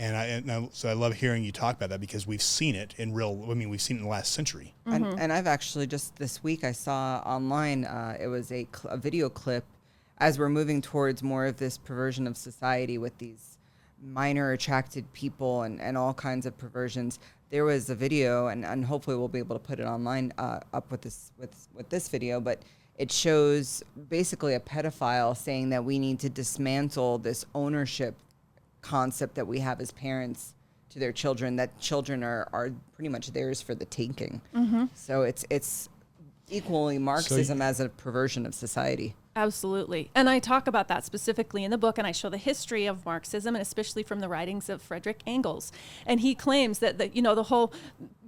And, 0.00 0.16
I, 0.16 0.24
and 0.24 0.50
I, 0.50 0.68
so 0.72 0.88
I 0.88 0.94
love 0.94 1.12
hearing 1.12 1.44
you 1.44 1.52
talk 1.52 1.76
about 1.76 1.90
that 1.90 2.00
because 2.00 2.26
we've 2.26 2.40
seen 2.40 2.74
it 2.74 2.94
in 2.96 3.12
real, 3.12 3.46
I 3.50 3.52
mean, 3.52 3.68
we've 3.68 3.82
seen 3.82 3.98
it 3.98 4.00
in 4.00 4.04
the 4.04 4.10
last 4.10 4.32
century. 4.32 4.74
And, 4.86 5.04
and 5.04 5.30
I've 5.30 5.46
actually 5.46 5.86
just 5.86 6.16
this 6.16 6.42
week 6.42 6.64
I 6.64 6.72
saw 6.72 7.18
online 7.18 7.84
uh, 7.84 8.16
it 8.18 8.28
was 8.28 8.50
a, 8.50 8.66
cl- 8.74 8.94
a 8.94 8.96
video 8.96 9.28
clip 9.28 9.62
as 10.16 10.38
we're 10.38 10.48
moving 10.48 10.80
towards 10.80 11.22
more 11.22 11.44
of 11.44 11.58
this 11.58 11.76
perversion 11.76 12.26
of 12.26 12.38
society 12.38 12.96
with 12.96 13.16
these 13.18 13.58
minor 14.02 14.52
attracted 14.52 15.12
people 15.12 15.62
and, 15.64 15.82
and 15.82 15.98
all 15.98 16.14
kinds 16.14 16.46
of 16.46 16.56
perversions. 16.56 17.18
There 17.50 17.66
was 17.66 17.90
a 17.90 17.94
video, 17.94 18.46
and, 18.46 18.64
and 18.64 18.84
hopefully 18.84 19.16
we'll 19.18 19.28
be 19.28 19.38
able 19.38 19.56
to 19.56 19.62
put 19.62 19.80
it 19.80 19.84
online 19.84 20.32
uh, 20.38 20.60
up 20.72 20.90
with 20.90 21.02
this 21.02 21.32
with 21.36 21.68
with 21.74 21.90
this 21.90 22.08
video, 22.08 22.40
but 22.40 22.62
it 22.96 23.12
shows 23.12 23.82
basically 24.08 24.54
a 24.54 24.60
pedophile 24.60 25.36
saying 25.36 25.70
that 25.70 25.84
we 25.84 25.98
need 25.98 26.20
to 26.20 26.30
dismantle 26.30 27.18
this 27.18 27.44
ownership 27.54 28.14
concept 28.82 29.34
that 29.34 29.46
we 29.46 29.60
have 29.60 29.80
as 29.80 29.90
parents 29.92 30.54
to 30.90 30.98
their 30.98 31.12
children 31.12 31.56
that 31.56 31.78
children 31.78 32.24
are, 32.24 32.48
are 32.52 32.70
pretty 32.94 33.08
much 33.08 33.32
theirs 33.32 33.62
for 33.62 33.74
the 33.74 33.84
taking. 33.84 34.40
Mm-hmm. 34.54 34.86
So 34.94 35.22
it's 35.22 35.44
it's 35.50 35.88
equally 36.48 36.98
Marxism 36.98 37.62
as 37.62 37.80
a 37.80 37.88
perversion 37.88 38.44
of 38.44 38.54
society. 38.54 39.14
Absolutely. 39.36 40.10
And 40.14 40.28
I 40.28 40.40
talk 40.40 40.66
about 40.66 40.88
that 40.88 41.04
specifically 41.04 41.62
in 41.62 41.70
the 41.70 41.78
book, 41.78 41.98
and 41.98 42.06
I 42.06 42.12
show 42.12 42.28
the 42.28 42.36
history 42.36 42.86
of 42.86 43.04
Marxism, 43.06 43.54
and 43.54 43.62
especially 43.62 44.02
from 44.02 44.18
the 44.18 44.28
writings 44.28 44.68
of 44.68 44.82
Frederick 44.82 45.20
Engels. 45.26 45.70
And 46.04 46.20
he 46.20 46.34
claims 46.34 46.80
that, 46.80 46.98
the, 46.98 47.08
you 47.08 47.22
know, 47.22 47.36
the 47.36 47.44
whole 47.44 47.72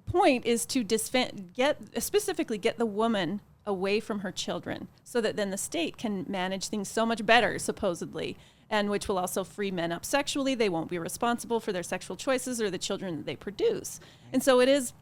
point 0.07 0.47
is 0.47 0.65
to 0.67 0.85
disfan- 0.85 1.53
get, 1.53 1.81
specifically 2.01 2.59
get 2.59 2.79
the 2.79 2.87
woman 2.87 3.41
away 3.67 3.99
from 3.99 4.21
her 4.21 4.31
children 4.31 4.87
so 5.03 5.21
that 5.21 5.37
then 5.37 5.51
the 5.51 5.59
state 5.59 5.97
can 5.97 6.25
manage 6.29 6.69
things 6.69 6.89
so 6.89 7.05
much 7.05 7.27
better, 7.27 7.59
supposedly, 7.59 8.37
and 8.73 8.89
which 8.89 9.07
will 9.07 9.19
also 9.19 9.45
free 9.45 9.71
men 9.71 9.93
up 9.93 10.05
sexually. 10.05 10.55
They 10.55 10.71
won't 10.71 10.89
be 10.89 10.99
responsible 10.99 11.61
for 11.61 11.73
their 11.73 11.83
sexual 11.83 12.17
choices 12.17 12.61
or 12.61 12.71
the 12.71 12.79
children 12.79 13.19
that 13.19 13.27
they 13.27 13.37
produce. 13.37 14.01
And 14.33 14.43
so 14.43 14.61
it 14.61 14.69
is 14.69 14.95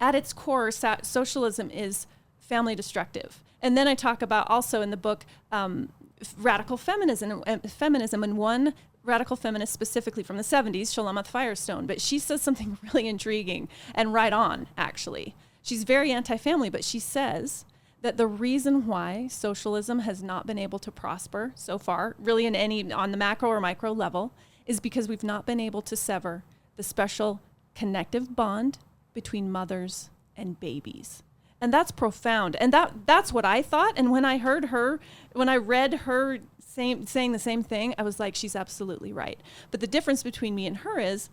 at 0.00 0.14
its 0.14 0.32
core, 0.32 0.70
so- 0.70 0.96
socialism 1.02 1.70
is 1.70 2.06
family 2.38 2.76
destructive. 2.76 3.42
And 3.60 3.76
then 3.76 3.88
I 3.88 3.94
talk 3.94 4.22
about 4.22 4.48
also 4.48 4.80
in 4.80 4.90
the 4.90 4.96
book 4.96 5.26
um, 5.50 5.90
radical 6.38 6.76
feminism, 6.76 7.42
uh, 7.46 7.58
feminism, 7.58 8.22
and 8.22 8.38
one 8.38 8.74
radical 9.02 9.36
feminist 9.36 9.72
specifically 9.72 10.22
from 10.22 10.36
the 10.36 10.42
70s, 10.44 10.82
Shulamith 10.82 11.26
Firestone. 11.26 11.86
But 11.86 12.00
she 12.00 12.18
says 12.18 12.40
something 12.40 12.78
really 12.94 13.08
intriguing 13.08 13.68
and 13.92 14.14
right 14.14 14.32
on, 14.32 14.68
actually. 14.78 15.34
She's 15.62 15.82
very 15.82 16.12
anti 16.12 16.36
family, 16.36 16.70
but 16.70 16.84
she 16.84 17.00
says 17.00 17.64
that 18.02 18.16
the 18.16 18.26
reason 18.26 18.86
why 18.86 19.26
socialism 19.28 20.00
has 20.00 20.22
not 20.22 20.46
been 20.46 20.58
able 20.58 20.78
to 20.78 20.90
prosper 20.90 21.52
so 21.54 21.78
far, 21.78 22.16
really 22.18 22.46
in 22.46 22.56
any 22.56 22.92
on 22.92 23.10
the 23.10 23.16
macro 23.16 23.50
or 23.50 23.60
micro 23.60 23.92
level, 23.92 24.32
is 24.66 24.80
because 24.80 25.08
we've 25.08 25.22
not 25.22 25.46
been 25.46 25.60
able 25.60 25.82
to 25.82 25.96
sever 25.96 26.44
the 26.76 26.82
special 26.82 27.40
connective 27.74 28.34
bond 28.34 28.78
between 29.12 29.50
mothers 29.50 30.10
and 30.36 30.58
babies. 30.60 31.22
And 31.60 31.74
that's 31.74 31.90
profound. 31.90 32.56
And 32.56 32.72
that 32.72 33.06
that's 33.06 33.32
what 33.32 33.44
I 33.44 33.60
thought. 33.60 33.94
And 33.96 34.10
when 34.10 34.24
I 34.24 34.38
heard 34.38 34.66
her, 34.66 34.98
when 35.32 35.48
I 35.48 35.56
read 35.56 35.92
her 35.92 36.38
same, 36.58 37.06
saying 37.06 37.32
the 37.32 37.38
same 37.38 37.62
thing, 37.62 37.94
I 37.98 38.02
was 38.02 38.18
like, 38.18 38.34
she's 38.34 38.56
absolutely 38.56 39.12
right. 39.12 39.38
But 39.70 39.80
the 39.80 39.86
difference 39.86 40.22
between 40.22 40.54
me 40.54 40.66
and 40.66 40.78
her 40.78 40.98
is 40.98 41.28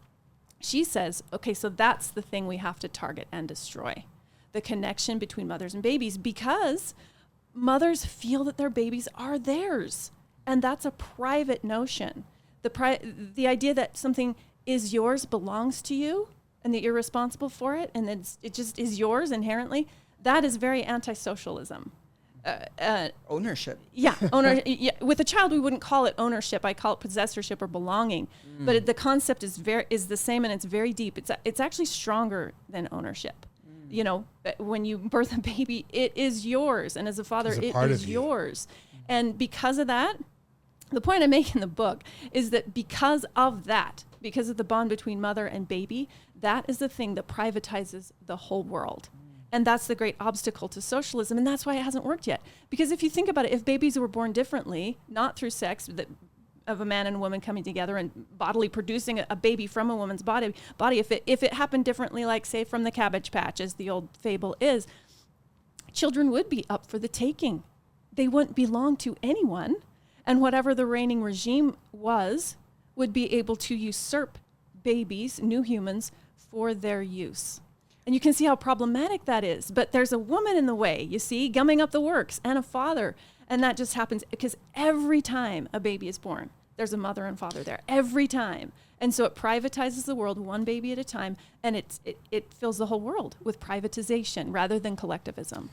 she 0.59 0.83
says, 0.83 1.23
okay, 1.31 1.53
so 1.53 1.69
that's 1.69 2.09
the 2.09 2.21
thing 2.21 2.47
we 2.47 2.57
have 2.57 2.79
to 2.79 2.87
target 2.87 3.27
and 3.31 3.47
destroy 3.47 4.03
the 4.57 4.61
connection 4.61 5.19
between 5.19 5.47
mothers 5.47 5.75
and 5.75 5.83
babies 5.83 6.17
because 6.17 6.95
mothers 7.53 8.03
feel 8.03 8.43
that 8.43 8.57
their 8.57 8.71
babies 8.71 9.07
are 9.13 9.37
theirs. 9.37 10.11
And 10.47 10.63
that's 10.63 10.83
a 10.83 10.89
private 10.89 11.63
notion. 11.63 12.23
The, 12.63 12.71
pri- 12.71 12.99
the 13.35 13.45
idea 13.45 13.75
that 13.75 13.95
something 13.95 14.35
is 14.65 14.93
yours 14.95 15.25
belongs 15.25 15.83
to 15.83 15.93
you 15.93 16.29
and 16.63 16.73
that 16.73 16.81
you're 16.81 16.91
responsible 16.91 17.49
for 17.49 17.75
it 17.75 17.91
and 17.93 18.09
it's, 18.09 18.39
it 18.41 18.55
just 18.55 18.79
is 18.79 18.97
yours 18.97 19.31
inherently, 19.31 19.87
that 20.23 20.43
is 20.43 20.57
very 20.57 20.81
anti 20.81 21.13
socialism. 21.13 21.91
Uh, 22.43 22.65
uh, 22.79 23.09
Ownership. 23.29 23.77
yeah, 23.93 24.15
owner. 24.33 24.61
yeah, 24.65 24.91
with 25.01 25.19
a 25.19 25.23
child, 25.23 25.51
we 25.51 25.59
wouldn't 25.59 25.81
call 25.81 26.05
it 26.05 26.15
ownership. 26.17 26.65
I 26.65 26.73
call 26.73 26.93
it 26.93 26.99
possessorship 27.01 27.61
or 27.61 27.67
belonging. 27.67 28.27
But 28.59 28.75
it, 28.75 28.85
the 28.85 28.93
concept 28.93 29.43
is 29.43 29.57
very 29.57 29.85
is 29.89 30.07
the 30.07 30.15
same, 30.15 30.45
and 30.45 30.53
it's 30.53 30.63
very 30.63 30.93
deep. 30.93 31.17
It's 31.17 31.29
it's 31.43 31.59
actually 31.59 31.85
stronger 31.85 32.53
than 32.69 32.87
ownership. 32.89 33.45
Mm. 33.87 33.93
You 33.93 34.03
know, 34.03 34.25
uh, 34.45 34.51
when 34.57 34.85
you 34.85 34.97
birth 35.15 35.35
a 35.35 35.39
baby, 35.39 35.85
it 35.89 36.13
is 36.15 36.45
yours, 36.45 36.95
and 36.95 37.07
as 37.07 37.19
a 37.19 37.23
father, 37.23 37.53
a 37.53 37.59
it 37.61 37.91
is 37.91 38.05
you. 38.05 38.13
yours. 38.13 38.67
Mm-hmm. 38.67 39.03
And 39.09 39.37
because 39.37 39.77
of 39.77 39.87
that, 39.87 40.17
the 40.91 41.01
point 41.01 41.23
I 41.23 41.27
make 41.27 41.53
in 41.53 41.61
the 41.61 41.67
book 41.67 42.03
is 42.31 42.49
that 42.51 42.73
because 42.73 43.25
of 43.35 43.65
that, 43.65 44.05
because 44.21 44.49
of 44.49 44.57
the 44.57 44.63
bond 44.63 44.89
between 44.89 45.19
mother 45.19 45.45
and 45.45 45.67
baby, 45.67 46.07
that 46.39 46.65
is 46.67 46.77
the 46.77 46.89
thing 46.89 47.15
that 47.15 47.27
privatizes 47.27 48.11
the 48.25 48.37
whole 48.37 48.63
world. 48.63 49.09
Mm. 49.13 49.27
And 49.51 49.67
that's 49.67 49.87
the 49.87 49.95
great 49.95 50.15
obstacle 50.19 50.67
to 50.69 50.81
socialism. 50.81 51.37
And 51.37 51.47
that's 51.47 51.65
why 51.65 51.75
it 51.75 51.81
hasn't 51.81 52.05
worked 52.05 52.27
yet. 52.27 52.41
Because 52.69 52.91
if 52.91 53.01
you 53.01 53.09
think 53.09 53.29
about 53.29 53.45
it, 53.45 53.51
if 53.51 53.65
babies 53.65 53.97
were 53.97 54.07
born 54.07 54.31
differently, 54.33 54.97
not 55.07 55.35
through 55.35 55.51
sex, 55.51 55.87
that 55.87 56.07
of 56.67 56.81
a 56.81 56.85
man 56.85 57.07
and 57.07 57.19
woman 57.19 57.41
coming 57.41 57.63
together 57.63 57.97
and 57.97 58.11
bodily 58.37 58.69
producing 58.69 59.23
a 59.29 59.35
baby 59.35 59.67
from 59.67 59.89
a 59.89 59.95
woman's 59.95 60.23
body, 60.23 60.53
body, 60.77 60.99
if 60.99 61.11
it 61.11 61.23
if 61.25 61.43
it 61.43 61.53
happened 61.53 61.85
differently, 61.85 62.25
like 62.25 62.45
say 62.45 62.63
from 62.63 62.83
the 62.83 62.91
cabbage 62.91 63.31
patch, 63.31 63.59
as 63.59 63.75
the 63.75 63.89
old 63.89 64.09
fable 64.17 64.55
is, 64.59 64.85
children 65.93 66.31
would 66.31 66.49
be 66.49 66.65
up 66.69 66.85
for 66.85 66.99
the 66.99 67.07
taking. 67.07 67.63
They 68.13 68.27
wouldn't 68.27 68.55
belong 68.55 68.97
to 68.97 69.15
anyone. 69.23 69.77
And 70.25 70.41
whatever 70.41 70.75
the 70.75 70.85
reigning 70.85 71.23
regime 71.23 71.77
was, 71.93 72.57
would 72.95 73.13
be 73.13 73.33
able 73.33 73.55
to 73.55 73.75
usurp 73.75 74.37
babies, 74.83 75.41
new 75.41 75.61
humans, 75.61 76.11
for 76.35 76.73
their 76.73 77.01
use. 77.01 77.61
And 78.05 78.13
you 78.13 78.19
can 78.19 78.33
see 78.33 78.45
how 78.45 78.55
problematic 78.55 79.25
that 79.25 79.43
is. 79.43 79.69
But 79.69 79.91
there's 79.91 80.13
a 80.13 80.19
woman 80.19 80.57
in 80.57 80.65
the 80.65 80.75
way, 80.75 81.01
you 81.03 81.19
see, 81.19 81.49
gumming 81.49 81.81
up 81.81 81.91
the 81.91 82.01
works, 82.01 82.41
and 82.43 82.57
a 82.57 82.63
father. 82.63 83.15
And 83.49 83.63
that 83.63 83.77
just 83.77 83.93
happens 83.93 84.23
because 84.29 84.57
every 84.75 85.21
time 85.21 85.69
a 85.73 85.79
baby 85.79 86.07
is 86.07 86.17
born, 86.17 86.49
there's 86.77 86.93
a 86.93 86.97
mother 86.97 87.25
and 87.25 87.37
father 87.37 87.63
there. 87.63 87.81
Every 87.87 88.27
time. 88.27 88.71
And 88.99 89.13
so 89.13 89.25
it 89.25 89.35
privatizes 89.35 90.05
the 90.05 90.15
world 90.15 90.39
one 90.39 90.63
baby 90.63 90.91
at 90.91 90.97
a 90.97 91.03
time, 91.03 91.37
and 91.61 91.75
it's, 91.75 91.99
it, 92.03 92.17
it 92.31 92.51
fills 92.51 92.77
the 92.79 92.87
whole 92.87 92.99
world 92.99 93.35
with 93.43 93.59
privatization 93.59 94.47
rather 94.49 94.79
than 94.79 94.95
collectivism. 94.95 95.69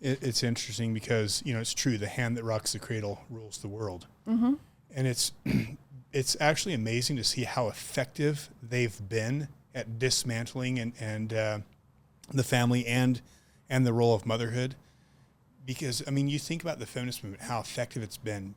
It, 0.00 0.22
it's 0.22 0.42
interesting 0.42 0.94
because 0.94 1.42
you 1.44 1.52
know 1.52 1.60
it's 1.60 1.74
true. 1.74 1.98
The 1.98 2.08
hand 2.08 2.36
that 2.36 2.44
rocks 2.44 2.72
the 2.72 2.78
cradle 2.78 3.22
rules 3.28 3.58
the 3.58 3.68
world, 3.68 4.06
mm-hmm. 4.26 4.54
and 4.94 5.06
it's 5.06 5.32
it's 6.12 6.36
actually 6.40 6.74
amazing 6.74 7.16
to 7.16 7.24
see 7.24 7.44
how 7.44 7.68
effective 7.68 8.50
they've 8.62 8.98
been 9.08 9.48
at 9.74 9.98
dismantling 9.98 10.78
and 10.78 10.92
and 10.98 11.32
uh, 11.34 11.58
the 12.32 12.44
family 12.44 12.86
and 12.86 13.20
and 13.68 13.86
the 13.86 13.92
role 13.92 14.14
of 14.14 14.24
motherhood. 14.24 14.74
Because 15.66 16.02
I 16.06 16.10
mean, 16.10 16.28
you 16.28 16.38
think 16.38 16.62
about 16.62 16.78
the 16.78 16.86
feminist 16.86 17.22
movement, 17.22 17.42
how 17.44 17.60
effective 17.60 18.02
it's 18.02 18.16
been. 18.16 18.54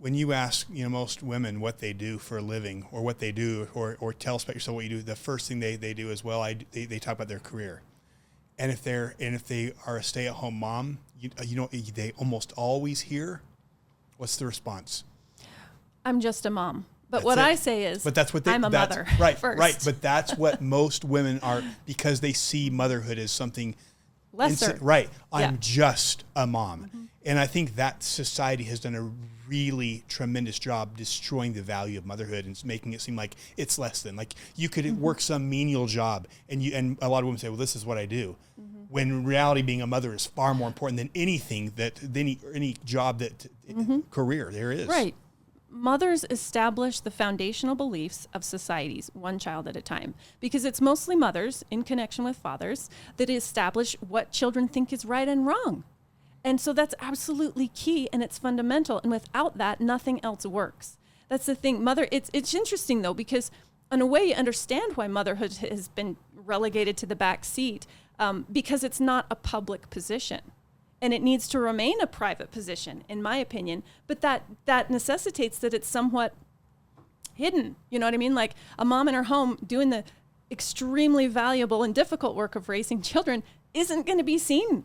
When 0.00 0.14
you 0.14 0.32
ask, 0.32 0.66
you 0.72 0.82
know, 0.82 0.88
most 0.88 1.22
women 1.22 1.60
what 1.60 1.78
they 1.78 1.92
do 1.92 2.18
for 2.18 2.38
a 2.38 2.42
living 2.42 2.86
or 2.90 3.02
what 3.02 3.18
they 3.18 3.32
do, 3.32 3.68
or, 3.74 3.96
or 4.00 4.12
tell 4.12 4.34
us 4.36 4.44
about 4.44 4.56
yourself 4.56 4.74
what 4.76 4.84
you 4.84 4.90
do, 4.90 5.02
the 5.02 5.14
first 5.14 5.46
thing 5.46 5.60
they, 5.60 5.76
they 5.76 5.94
do 5.94 6.10
is, 6.10 6.24
well, 6.24 6.40
I, 6.42 6.56
they, 6.72 6.86
they 6.86 6.98
talk 6.98 7.14
about 7.14 7.28
their 7.28 7.38
career 7.38 7.82
and 8.60 8.70
if 8.70 8.82
they're 8.84 9.14
and 9.18 9.34
if 9.34 9.48
they 9.48 9.72
are 9.86 9.96
a 9.96 10.02
stay-at-home 10.02 10.54
mom, 10.54 10.98
you, 11.18 11.30
you 11.44 11.56
know 11.56 11.66
they 11.72 12.12
almost 12.18 12.52
always 12.56 13.00
hear, 13.00 13.40
what's 14.18 14.36
the 14.36 14.44
response? 14.46 15.02
I'm 16.04 16.20
just 16.20 16.44
a 16.44 16.50
mom. 16.50 16.84
But 17.08 17.18
That's 17.18 17.24
what 17.24 17.38
it. 17.38 17.44
I 17.44 17.54
say 17.56 17.84
is, 17.86 18.04
But 18.04 18.14
that's 18.14 18.32
what 18.34 18.44
they, 18.44 18.52
I'm 18.52 18.62
a 18.62 18.70
that's- 18.70 18.96
mother. 18.98 19.08
right? 19.18 19.36
first. 19.38 19.58
Right, 19.58 19.76
but 19.84 20.00
that's 20.02 20.34
what 20.36 20.60
most 20.60 21.04
women 21.04 21.40
are 21.40 21.62
because 21.86 22.20
they 22.20 22.32
see 22.34 22.70
motherhood 22.70 23.18
as 23.18 23.32
something 23.32 23.74
lesser. 24.32 24.74
insi- 24.74 24.78
right. 24.80 25.08
I'm 25.32 25.40
Yeah. 25.40 25.46
Mm-hmm. 25.48 25.56
just 25.60 26.24
a 26.36 26.46
mom, 26.46 27.08
and 27.24 27.38
I 27.38 27.46
think 27.46 27.76
that 27.76 28.02
society 28.02 28.64
has 28.64 28.80
done 28.80 28.94
a 28.94 29.10
really 29.48 30.04
tremendous 30.08 30.58
job 30.60 30.96
destroying 30.96 31.52
the 31.54 31.62
value 31.62 31.98
of 31.98 32.06
motherhood 32.06 32.44
and 32.46 32.64
making 32.64 32.92
it 32.92 33.00
seem 33.00 33.16
like 33.16 33.34
it's 33.56 33.78
less 33.78 34.00
than. 34.02 34.14
Like 34.16 34.34
you 34.56 34.68
could 34.68 34.84
Mm-hmm. 34.84 35.00
work 35.00 35.20
some 35.20 35.50
menial 35.50 35.86
job, 35.86 36.28
and 36.48 36.62
you 36.62 36.72
and 36.74 36.96
a 37.02 37.08
lot 37.08 37.18
of 37.20 37.24
women 37.26 37.38
say, 37.38 37.48
"Well, 37.48 37.56
this 37.58 37.74
is 37.76 37.84
what 37.84 37.98
I 37.98 38.06
do." 38.06 38.36
Mm-hmm. 38.60 38.76
When 38.88 39.08
in 39.08 39.24
reality, 39.24 39.62
being 39.62 39.82
a 39.82 39.86
mother 39.86 40.12
is 40.14 40.26
far 40.26 40.54
more 40.54 40.66
important 40.68 40.98
than 40.98 41.10
anything 41.14 41.72
that 41.76 41.96
than 41.96 42.16
any 42.16 42.38
any 42.54 42.76
job 42.84 43.18
that 43.20 43.46
career 44.10 44.50
there 44.52 44.72
is. 44.72 44.82
Mm-hmm. 44.82 44.90
Right. 44.90 45.14
Mothers 45.72 46.24
establish 46.28 46.98
the 46.98 47.12
foundational 47.12 47.76
beliefs 47.76 48.26
of 48.34 48.42
societies, 48.42 49.10
one 49.14 49.38
child 49.38 49.68
at 49.68 49.76
a 49.76 49.82
time, 49.82 50.14
because 50.40 50.64
it's 50.64 50.80
mostly 50.80 51.14
mothers 51.14 51.64
in 51.70 51.84
connection 51.84 52.24
with 52.24 52.36
fathers 52.36 52.90
that 53.18 53.30
establish 53.30 53.96
what 54.00 54.32
children 54.32 54.66
think 54.66 54.92
is 54.92 55.04
right 55.04 55.28
and 55.28 55.46
wrong. 55.46 55.84
And 56.42 56.60
so 56.60 56.72
that's 56.72 56.94
absolutely 57.00 57.68
key 57.68 58.08
and 58.12 58.22
it's 58.22 58.38
fundamental. 58.38 58.98
And 59.02 59.12
without 59.12 59.58
that, 59.58 59.80
nothing 59.80 60.22
else 60.24 60.44
works. 60.44 60.98
That's 61.28 61.46
the 61.46 61.54
thing. 61.54 61.84
Mother, 61.84 62.08
it's, 62.10 62.30
it's 62.32 62.52
interesting 62.52 63.02
though, 63.02 63.14
because 63.14 63.50
in 63.92 64.00
a 64.00 64.06
way, 64.06 64.24
you 64.24 64.34
understand 64.34 64.96
why 64.96 65.06
motherhood 65.06 65.54
has 65.56 65.88
been 65.88 66.16
relegated 66.34 66.96
to 66.98 67.06
the 67.06 67.16
back 67.16 67.44
seat 67.44 67.86
um, 68.18 68.46
because 68.50 68.82
it's 68.82 69.00
not 69.00 69.26
a 69.30 69.36
public 69.36 69.90
position 69.90 70.40
and 71.02 71.14
it 71.14 71.22
needs 71.22 71.48
to 71.48 71.58
remain 71.58 72.00
a 72.00 72.06
private 72.06 72.50
position 72.50 73.04
in 73.08 73.22
my 73.22 73.36
opinion 73.36 73.82
but 74.06 74.20
that 74.20 74.44
that 74.66 74.90
necessitates 74.90 75.58
that 75.58 75.74
it's 75.74 75.88
somewhat 75.88 76.34
hidden 77.34 77.76
you 77.88 77.98
know 77.98 78.06
what 78.06 78.14
i 78.14 78.18
mean? 78.18 78.34
Like 78.34 78.54
a 78.78 78.84
mom 78.84 79.08
in 79.08 79.14
her 79.14 79.24
home 79.24 79.58
doing 79.66 79.90
the 79.90 80.04
extremely 80.50 81.26
valuable 81.26 81.82
and 81.82 81.94
difficult 81.94 82.34
work 82.36 82.54
of 82.54 82.68
raising 82.68 83.02
children 83.10 83.42
isn't 83.72 84.06
going 84.06 84.18
to 84.18 84.24
be 84.24 84.38
seen 84.38 84.84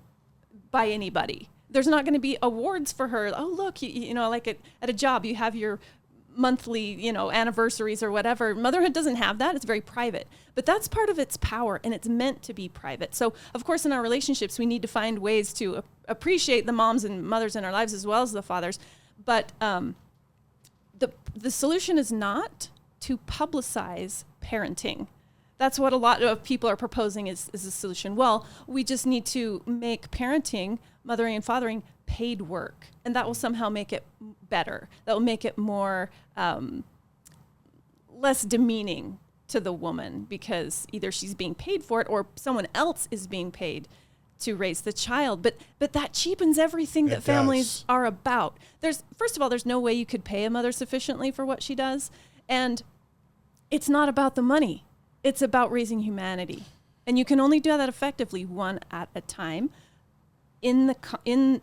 by 0.72 0.88
anybody. 0.88 1.50
There's 1.69 1.88
not 1.88 2.05
going 2.05 2.13
to 2.13 2.19
be 2.19 2.38
awards 2.41 2.91
for 2.91 3.10
her. 3.10 3.34
Oh 3.36 3.48
look 3.48 3.81
you, 3.81 3.89
you 3.89 4.13
know 4.13 4.29
like 4.29 4.48
at, 4.48 4.57
at 4.81 4.89
a 4.89 4.93
job 4.93 5.25
you 5.25 5.36
have 5.36 5.55
your 5.55 5.79
monthly 6.35 6.81
you 6.81 7.13
know 7.13 7.31
anniversaries 7.31 8.03
or 8.03 8.11
whatever 8.11 8.53
motherhood 8.53 8.93
doesn't 8.93 9.15
have 9.15 9.37
that 9.37 9.55
it's 9.55 9.65
very 9.65 9.81
private 9.81 10.27
but 10.53 10.65
that's 10.65 10.87
part 10.87 11.09
of 11.09 11.17
its 11.17 11.37
power 11.37 11.79
and 11.83 11.93
it's 11.93 12.07
meant 12.07 12.43
to 12.43 12.53
be 12.53 12.67
private 12.67 13.15
so 13.15 13.33
of 13.53 13.63
course 13.63 13.85
in 13.85 13.91
our 13.91 14.01
relationships 14.01 14.59
we 14.59 14.65
need 14.65 14.81
to 14.81 14.87
find 14.87 15.19
ways 15.19 15.53
to 15.53 15.81
appreciate 16.07 16.65
the 16.65 16.73
moms 16.73 17.03
and 17.03 17.23
mothers 17.23 17.55
in 17.55 17.63
our 17.63 17.71
lives 17.71 17.93
as 17.93 18.05
well 18.05 18.21
as 18.21 18.31
the 18.33 18.41
fathers 18.41 18.79
but 19.23 19.51
um, 19.61 19.95
the 20.97 21.11
the 21.35 21.51
solution 21.51 21.97
is 21.97 22.11
not 22.11 22.69
to 23.01 23.19
publicize 23.19 24.23
parenting. 24.41 25.07
That's 25.57 25.77
what 25.77 25.93
a 25.93 25.97
lot 25.97 26.23
of 26.23 26.43
people 26.43 26.67
are 26.69 26.75
proposing 26.75 27.27
is, 27.27 27.49
is 27.53 27.63
a 27.63 27.71
solution. 27.71 28.15
Well, 28.15 28.47
we 28.67 28.83
just 28.83 29.05
need 29.05 29.25
to 29.27 29.61
make 29.65 30.11
parenting, 30.11 30.79
mothering 31.03 31.35
and 31.35 31.45
fathering 31.45 31.83
paid 32.05 32.43
work, 32.43 32.88
and 33.03 33.15
that 33.15 33.25
will 33.25 33.33
somehow 33.33 33.69
make 33.69 33.91
it 33.91 34.03
better. 34.50 34.89
That 35.05 35.13
will 35.13 35.21
make 35.21 35.45
it 35.45 35.57
more 35.57 36.09
um, 36.38 36.83
less 38.09 38.43
demeaning 38.43 39.19
to 39.47 39.59
the 39.59 39.74
woman 39.74 40.25
because 40.27 40.88
either 40.91 41.12
she's 41.12 41.35
being 41.35 41.53
paid 41.53 41.83
for 41.83 42.01
it 42.01 42.07
or 42.09 42.27
someone 42.35 42.67
else 42.74 43.07
is 43.12 43.27
being 43.27 43.51
paid 43.51 43.88
to 44.39 44.55
raise 44.55 44.81
the 44.81 44.93
child. 44.93 45.41
But 45.41 45.57
but 45.79 45.93
that 45.93 46.13
cheapens 46.13 46.57
everything 46.57 47.07
that 47.07 47.24
families 47.24 47.79
does. 47.79 47.85
are 47.89 48.05
about. 48.05 48.57
There's 48.81 49.03
first 49.17 49.35
of 49.35 49.41
all, 49.41 49.50
there's 49.50 49.65
no 49.65 49.79
way 49.79 49.93
you 49.93 50.05
could 50.05 50.24
pay 50.24 50.43
a 50.45 50.50
mother 50.50 50.71
sufficiently 50.71 51.31
for 51.31 51.45
what 51.45 51.62
she 51.62 51.75
does, 51.75 52.12
and 52.50 52.81
it's 53.71 53.89
not 53.89 54.09
about 54.09 54.35
the 54.35 54.41
money. 54.41 54.85
It's 55.24 55.41
about 55.41 55.71
raising 55.71 56.01
humanity, 56.01 56.65
and 57.05 57.17
you 57.17 57.25
can 57.25 57.39
only 57.39 57.59
do 57.59 57.75
that 57.75 57.89
effectively 57.89 58.45
one 58.45 58.79
at 58.91 59.09
a 59.15 59.21
time. 59.21 59.69
In 60.62 60.88
the 60.88 60.95
in 61.24 61.62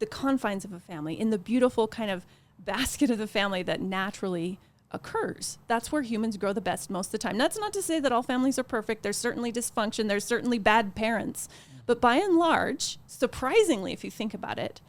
the 0.00 0.06
confines 0.06 0.64
of 0.64 0.72
a 0.72 0.80
family, 0.80 1.18
in 1.18 1.30
the 1.30 1.38
beautiful 1.38 1.86
kind 1.86 2.10
of 2.10 2.26
basket 2.58 3.10
of 3.10 3.18
the 3.18 3.26
family 3.26 3.62
that 3.62 3.80
naturally 3.80 4.58
occurs. 4.90 5.58
That's 5.68 5.92
where 5.92 6.02
humans 6.02 6.36
grow 6.36 6.52
the 6.52 6.60
best 6.60 6.90
most 6.90 7.08
of 7.08 7.12
the 7.12 7.18
time. 7.18 7.38
That's 7.38 7.58
not 7.58 7.72
to 7.74 7.82
say 7.82 8.00
that 8.00 8.10
all 8.10 8.22
families 8.22 8.58
are 8.58 8.64
perfect. 8.64 9.02
There's 9.02 9.16
certainly 9.16 9.52
dysfunction, 9.52 10.08
there's 10.08 10.24
certainly 10.24 10.58
bad 10.58 10.94
parents. 10.94 11.48
But 11.86 12.00
by 12.00 12.16
and 12.16 12.36
large, 12.36 12.98
surprisingly, 13.06 13.92
if 13.92 14.04
you 14.04 14.10
think 14.10 14.34
about 14.34 14.58
it, 14.58 14.80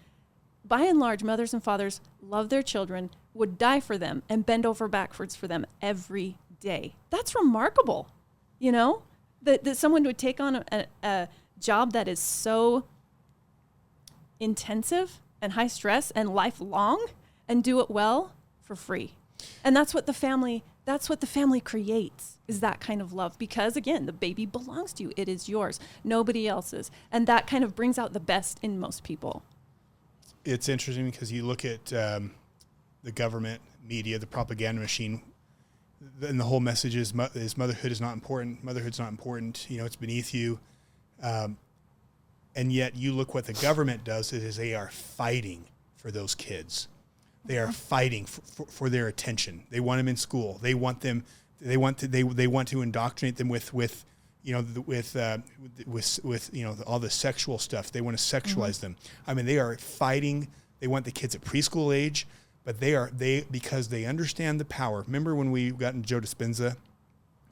by 0.66 0.82
and 0.82 1.00
large, 1.00 1.24
mothers 1.24 1.54
and 1.54 1.64
fathers 1.64 2.02
love 2.22 2.50
their 2.50 2.64
children, 2.64 3.10
would 3.34 3.58
die 3.58 3.80
for 3.80 3.98
them, 3.98 4.24
and 4.30 4.46
bend 4.46 4.66
over 4.66 4.88
backwards 4.88 5.36
for 5.36 5.48
them 5.48 5.66
every 5.82 6.38
day. 6.60 6.96
That's 7.10 7.36
remarkable, 7.36 8.10
you 8.60 8.72
know, 8.72 9.04
that, 9.42 9.64
that 9.64 9.78
someone 9.78 10.04
would 10.04 10.18
take 10.18 10.40
on 10.40 10.64
a, 10.72 10.86
a 11.04 11.28
job 11.60 11.94
that 11.94 12.08
is 12.08 12.20
so 12.20 12.86
intensive 14.42 15.22
and 15.42 15.54
high 15.54 15.68
stress 15.68 16.12
and 16.12 16.34
lifelong 16.34 17.06
and 17.48 17.64
do 17.64 17.80
it 17.80 17.90
well 17.90 18.34
for 18.62 18.76
free. 18.76 19.14
And 19.64 19.76
that's 19.76 19.94
what 19.94 20.06
the 20.06 20.14
family 20.14 20.64
that's 20.84 21.08
what 21.08 21.22
the 21.22 21.28
family 21.28 21.60
creates 21.60 22.40
is 22.48 22.60
that 22.60 22.80
kind 22.80 23.02
of 23.02 23.14
love 23.14 23.38
because 23.38 23.78
again 23.78 24.08
the 24.08 24.14
baby 24.14 24.46
belongs 24.46 24.94
to 24.94 25.04
you. 25.04 25.14
It 25.16 25.30
is 25.30 25.48
yours. 25.48 25.80
Nobody 26.04 26.48
else's. 26.48 26.90
And 27.12 27.28
that 27.28 27.46
kind 27.48 27.64
of 27.64 27.76
brings 27.76 28.00
out 28.00 28.14
the 28.14 28.20
best 28.20 28.60
in 28.62 28.80
most 28.80 29.04
people. 29.04 29.44
It's 30.44 30.68
interesting 30.68 31.06
because 31.06 31.32
you 31.32 31.46
look 31.46 31.64
at 31.66 31.94
um, 31.94 32.32
the 33.04 33.12
government 33.12 33.62
media 33.88 34.18
the 34.20 34.28
propaganda 34.28 34.82
machine 34.82 35.22
and 36.22 36.40
the 36.40 36.44
whole 36.44 36.60
message 36.60 36.96
is, 36.96 37.14
is 37.36 37.58
motherhood 37.58 37.92
is 37.92 38.02
not 38.02 38.14
important. 38.14 38.64
Motherhood's 38.64 39.00
not 39.00 39.10
important. 39.10 39.68
You 39.70 39.78
know 39.78 39.86
it's 39.86 39.96
beneath 39.96 40.34
you. 40.34 40.60
Um, 41.22 41.58
and 42.56 42.72
yet 42.72 42.96
you 42.96 43.14
look 43.14 43.34
what 43.34 43.46
the 43.46 43.54
government 43.54 44.04
does 44.04 44.34
is 44.34 44.58
they 44.58 44.76
are 44.76 44.90
fighting 44.92 45.66
for 45.96 46.12
those 46.12 46.36
kids 46.36 46.88
they 47.46 47.58
are 47.58 47.72
fighting 47.72 48.26
for, 48.26 48.42
for, 48.42 48.66
for, 48.68 48.90
their 48.90 49.08
attention. 49.08 49.64
They 49.70 49.80
want 49.80 50.00
them 50.00 50.08
in 50.08 50.16
school. 50.16 50.60
They 50.62 50.74
want 50.74 51.02
them. 51.02 51.24
They 51.60 51.78
want 51.78 51.98
to. 52.00 52.08
They, 52.08 52.24
they 52.24 52.48
want 52.48 52.68
to 52.70 52.82
indoctrinate 52.82 53.38
them 53.38 53.50
with 53.50 53.74
with 53.74 54.06
you 54.44 54.54
know 54.54 54.66
with 54.86 55.16
uh, 55.16 55.40
with 55.88 56.20
with 56.24 56.50
you 56.54 56.64
know 56.64 56.76
all 56.86 57.00
the 57.00 57.10
sexual 57.10 57.58
stuff. 57.58 57.92
They 57.92 58.02
want 58.02 58.18
to 58.18 58.24
sexualize 58.24 58.78
mm-hmm. 58.78 58.82
them. 58.82 58.96
I 59.26 59.34
mean, 59.34 59.46
they 59.46 59.60
are 59.60 59.76
fighting. 59.78 60.50
They 60.80 60.88
want 60.88 61.06
the 61.06 61.12
kids 61.12 61.36
at 61.36 61.42
preschool 61.42 61.96
age, 61.96 62.28
but 62.64 62.80
they 62.80 62.96
are 62.96 63.10
they 63.12 63.46
because 63.50 63.88
they 63.88 64.06
understand 64.06 64.60
the 64.60 64.66
power. 64.66 65.02
Remember 65.02 65.36
when 65.36 65.52
we 65.52 65.72
got 65.72 65.94
in 65.94 66.04
Joe 66.04 66.20
Dispenza 66.20 66.76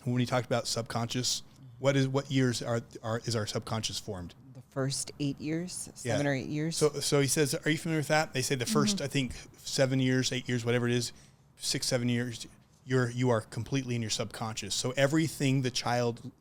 when 0.03 0.19
he 0.19 0.25
talked 0.25 0.45
about 0.45 0.67
subconscious? 0.67 1.43
What 1.79 1.95
is 1.95 2.07
what 2.07 2.29
years 2.29 2.61
are, 2.61 2.81
are 3.01 3.21
is 3.25 3.35
our 3.35 3.47
subconscious 3.47 3.99
formed? 3.99 4.35
First 4.71 5.11
eight 5.19 5.39
years, 5.39 5.89
seven 5.95 6.25
yeah. 6.25 6.31
or 6.31 6.35
eight 6.35 6.47
years. 6.47 6.77
So, 6.77 6.89
so 6.99 7.19
he 7.19 7.27
says, 7.27 7.55
are 7.65 7.71
you 7.71 7.77
familiar 7.77 7.99
with 7.99 8.07
that? 8.09 8.33
They 8.33 8.41
say 8.41 8.55
the 8.55 8.65
1st 8.65 8.95
mm-hmm. 8.95 9.03
I 9.03 9.07
think, 9.07 9.33
seven 9.57 9.99
years, 9.99 10.31
eight 10.31 10.47
years, 10.47 10.65
whatever 10.65 10.87
it 10.87 10.93
is, 10.93 11.11
six, 11.57 11.87
seven 11.87 12.09
years, 12.09 12.47
you're 12.85 13.09
you 13.11 13.29
are 13.29 13.41
completely 13.41 13.95
in 13.95 14.01
your 14.01 14.09
subconscious. 14.09 14.73
So 14.73 14.93
everything 14.97 15.61
the 15.61 15.69
child 15.69 16.31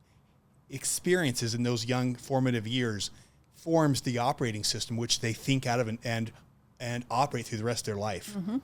experiences 0.70 1.54
in 1.54 1.62
those 1.62 1.86
young 1.86 2.14
formative 2.14 2.66
years 2.66 3.10
forms 3.54 4.00
the 4.00 4.18
operating 4.18 4.64
system 4.64 4.96
which 4.96 5.20
they 5.20 5.32
think 5.32 5.66
out 5.66 5.80
of 5.80 5.88
and 5.88 5.98
and, 6.04 6.32
and 6.80 7.04
operate 7.10 7.46
through 7.46 7.58
the 7.58 7.64
rest 7.64 7.82
of 7.82 7.94
their 7.94 8.00
life. 8.00 8.34
Mm-hmm. 8.36 8.58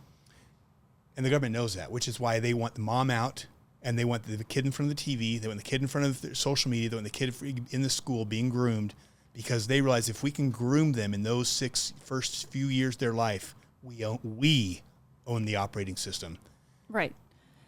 And 1.16 1.26
the 1.26 1.30
government 1.30 1.52
knows 1.52 1.74
that, 1.74 1.92
which 1.92 2.08
is 2.08 2.18
why 2.18 2.40
they 2.40 2.54
want 2.54 2.74
the 2.74 2.80
mom 2.80 3.10
out 3.10 3.46
and 3.82 3.98
they 3.98 4.04
want 4.04 4.24
the 4.24 4.42
kid 4.44 4.64
in 4.64 4.72
front 4.72 4.90
of 4.90 4.96
the 4.96 5.02
TV, 5.02 5.40
they 5.40 5.46
want 5.46 5.60
the 5.60 5.64
kid 5.64 5.82
in 5.82 5.86
front 5.86 6.06
of 6.06 6.22
the 6.22 6.34
social 6.34 6.70
media, 6.70 6.88
they 6.88 6.96
want 6.96 7.04
the 7.04 7.10
kid 7.10 7.34
in 7.70 7.82
the 7.82 7.90
school 7.90 8.24
being 8.24 8.48
groomed 8.48 8.94
because 9.34 9.66
they 9.66 9.80
realize 9.80 10.08
if 10.08 10.22
we 10.22 10.30
can 10.30 10.50
groom 10.50 10.92
them 10.92 11.12
in 11.12 11.22
those 11.22 11.48
six 11.48 11.92
first 12.02 12.48
few 12.50 12.68
years 12.68 12.94
of 12.94 13.00
their 13.00 13.12
life, 13.12 13.54
we 13.82 14.04
own, 14.04 14.18
we 14.22 14.82
own 15.26 15.44
the 15.44 15.56
operating 15.56 15.96
system. 15.96 16.38
Right. 16.88 17.14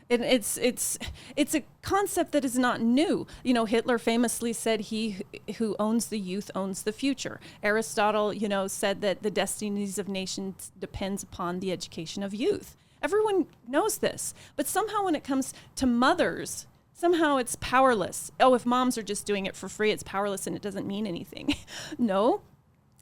And 0.08 0.23
it's 0.23 0.56
it's 0.58 0.99
it's 1.35 1.52
a 1.52 1.64
concept 1.82 2.30
that 2.30 2.44
is 2.44 2.56
not 2.56 2.80
new. 2.80 3.26
You 3.42 3.54
know, 3.54 3.64
Hitler 3.64 3.99
famously 3.99 4.52
said, 4.52 4.82
"He 4.82 5.25
who 5.56 5.75
owns 5.80 6.06
the 6.06 6.19
youth 6.19 6.49
owns 6.54 6.84
the 6.84 6.93
future." 6.93 7.41
Aristotle, 7.60 8.32
you 8.32 8.49
know, 8.49 8.69
said 8.69 9.00
that 9.00 9.25
the 9.25 9.32
destinies 9.32 9.99
of 9.99 10.08
nations 10.08 10.71
depends 10.78 11.25
upon 11.25 11.58
the 11.58 11.73
education 11.73 12.23
of 12.23 12.32
youth. 12.32 12.76
Everyone 13.02 13.47
knows 13.67 13.99
this, 13.99 14.32
but 14.54 14.69
somehow 14.69 15.04
when 15.04 15.17
it 15.17 15.25
comes 15.25 15.52
to 15.75 15.86
mothers, 15.86 16.69
somehow 16.97 17.37
it's 17.37 17.56
powerless. 17.61 18.32
Oh, 18.41 18.54
if 18.54 18.67
moms 18.67 18.99
are 18.99 19.02
just 19.02 19.26
doing 19.26 19.47
it 19.47 19.54
for 19.54 19.69
free, 19.69 19.93
it's 19.93 20.02
powerless 20.02 20.47
and 20.47 20.56
it 20.56 20.63
doesn't 20.63 20.87
mean 20.87 21.06
anything. 21.06 21.54
no. 21.99 22.41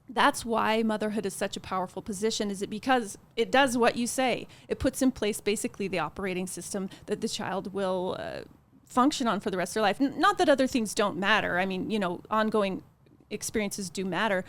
That's 0.06 0.44
why 0.44 0.82
motherhood 0.82 1.24
is 1.24 1.32
such 1.32 1.56
a 1.56 1.60
powerful 1.60 2.02
position 2.02 2.50
is 2.50 2.60
it 2.60 2.68
because 2.68 3.16
it 3.36 3.50
does 3.50 3.78
what 3.78 3.96
you 3.96 4.06
say. 4.06 4.46
It 4.68 4.78
puts 4.78 5.00
in 5.00 5.12
place 5.12 5.40
basically 5.40 5.88
the 5.88 6.00
operating 6.00 6.46
system 6.46 6.90
that 7.06 7.22
the 7.22 7.28
child 7.28 7.72
will 7.72 8.16
uh, 8.18 8.40
function 8.84 9.26
on 9.26 9.40
for 9.40 9.50
the 9.50 9.56
rest 9.56 9.70
of 9.70 9.74
their 9.74 9.82
life. 9.84 10.00
N- 10.02 10.18
not 10.18 10.36
that 10.36 10.50
other 10.50 10.66
things 10.66 10.92
don't 10.92 11.16
matter. 11.16 11.58
I 11.58 11.64
mean, 11.64 11.90
you 11.90 11.98
know, 11.98 12.20
ongoing 12.30 12.82
experiences 13.30 13.88
do 13.88 14.04
matter. 14.04 14.44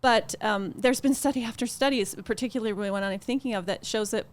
But 0.00 0.34
um, 0.40 0.74
there's 0.76 1.00
been 1.00 1.14
study 1.14 1.44
after 1.44 1.66
studies, 1.66 2.16
particularly 2.24 2.90
one 2.90 3.04
I'm 3.04 3.20
thinking 3.20 3.54
of, 3.54 3.66
that 3.66 3.86
shows 3.86 4.10
that 4.10 4.26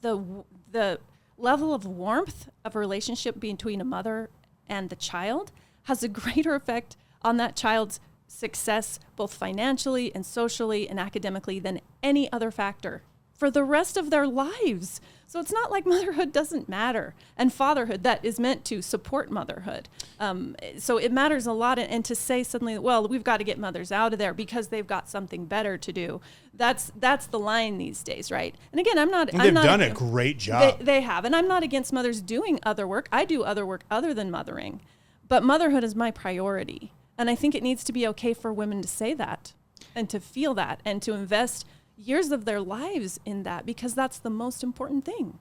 the 0.00 0.44
the 0.72 0.98
level 1.36 1.74
of 1.74 1.84
warmth 1.84 2.48
of 2.64 2.74
a 2.74 2.78
relationship 2.78 3.40
between 3.40 3.80
a 3.80 3.84
mother 3.84 4.30
and 4.68 4.90
the 4.90 4.96
child 4.96 5.52
has 5.84 6.02
a 6.02 6.08
greater 6.20 6.54
effect 6.54 6.96
on 7.22 7.36
that 7.36 7.56
child's 7.56 8.00
success, 8.26 8.98
both 9.16 9.34
financially 9.34 10.14
and 10.14 10.24
socially 10.26 10.88
and 10.88 10.98
academically, 10.98 11.58
than 11.58 11.80
any 12.02 12.30
other 12.32 12.50
factor 12.50 13.02
for 13.34 13.50
the 13.50 13.64
rest 13.64 13.96
of 13.96 14.10
their 14.10 14.26
lives. 14.26 15.00
So 15.26 15.40
it's 15.40 15.52
not 15.52 15.70
like 15.70 15.86
motherhood 15.94 16.32
doesn't 16.32 16.68
matter, 16.68 17.14
and 17.36 17.52
fatherhood 17.52 18.02
that 18.02 18.24
is 18.24 18.38
meant 18.38 18.64
to 18.66 18.82
support 18.82 19.30
motherhood. 19.30 19.88
Um, 20.20 20.56
so 20.78 20.96
it 20.96 21.12
matters 21.12 21.46
a 21.46 21.52
lot. 21.52 21.78
And 21.78 22.04
to 22.04 22.14
say 22.14 22.42
suddenly, 22.42 22.78
well, 22.78 23.06
we've 23.06 23.24
got 23.24 23.38
to 23.38 23.44
get 23.44 23.58
mothers 23.58 23.90
out 23.90 24.12
of 24.12 24.18
there 24.18 24.34
because 24.34 24.68
they've 24.68 24.86
got 24.86 25.08
something 25.08 25.46
better 25.46 25.76
to 25.78 25.92
do. 25.92 26.20
That's 26.52 26.92
that's 26.96 27.26
the 27.26 27.38
line 27.38 27.78
these 27.78 28.02
days, 28.02 28.30
right? 28.30 28.54
And 28.72 28.80
again, 28.80 28.98
I'm 28.98 29.10
not. 29.10 29.30
And 29.30 29.40
I'm 29.40 29.46
they've 29.46 29.54
not 29.54 29.64
done 29.64 29.80
a 29.80 29.90
great 29.90 30.38
job. 30.38 30.78
They, 30.78 30.84
they 30.84 31.00
have, 31.00 31.24
and 31.24 31.34
I'm 31.34 31.48
not 31.48 31.62
against 31.62 31.92
mothers 31.92 32.20
doing 32.20 32.60
other 32.62 32.86
work. 32.86 33.08
I 33.10 33.24
do 33.24 33.42
other 33.42 33.66
work 33.66 33.82
other 33.90 34.14
than 34.14 34.30
mothering, 34.30 34.80
but 35.28 35.42
motherhood 35.42 35.84
is 35.84 35.94
my 35.94 36.10
priority, 36.10 36.92
and 37.18 37.28
I 37.28 37.34
think 37.34 37.54
it 37.54 37.62
needs 37.62 37.84
to 37.84 37.92
be 37.92 38.06
okay 38.08 38.34
for 38.34 38.52
women 38.52 38.82
to 38.82 38.88
say 38.88 39.14
that 39.14 39.52
and 39.94 40.08
to 40.10 40.20
feel 40.20 40.54
that 40.54 40.80
and 40.84 41.02
to 41.02 41.12
invest 41.12 41.66
years 41.96 42.30
of 42.30 42.44
their 42.44 42.60
lives 42.60 43.20
in 43.24 43.42
that 43.44 43.66
because 43.66 43.94
that's 43.94 44.18
the 44.18 44.30
most 44.30 44.62
important 44.62 45.04
thing. 45.04 45.38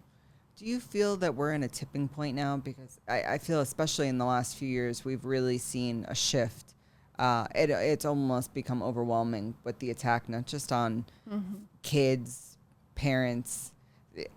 Do 0.55 0.65
you 0.65 0.79
feel 0.79 1.17
that 1.17 1.33
we're 1.33 1.53
in 1.53 1.63
a 1.63 1.67
tipping 1.67 2.07
point 2.07 2.35
now? 2.35 2.57
Because 2.57 2.99
I, 3.07 3.23
I 3.23 3.37
feel, 3.39 3.61
especially 3.61 4.07
in 4.07 4.19
the 4.19 4.25
last 4.25 4.55
few 4.55 4.67
years, 4.67 5.03
we've 5.03 5.25
really 5.25 5.57
seen 5.57 6.05
a 6.07 6.15
shift. 6.15 6.75
Uh, 7.17 7.47
it, 7.55 7.69
it's 7.69 8.05
almost 8.05 8.53
become 8.53 8.83
overwhelming 8.83 9.55
with 9.63 9.79
the 9.79 9.89
attack, 9.89 10.29
not 10.29 10.45
just 10.45 10.71
on 10.71 11.05
mm-hmm. 11.29 11.55
kids, 11.81 12.57
parents, 12.93 13.71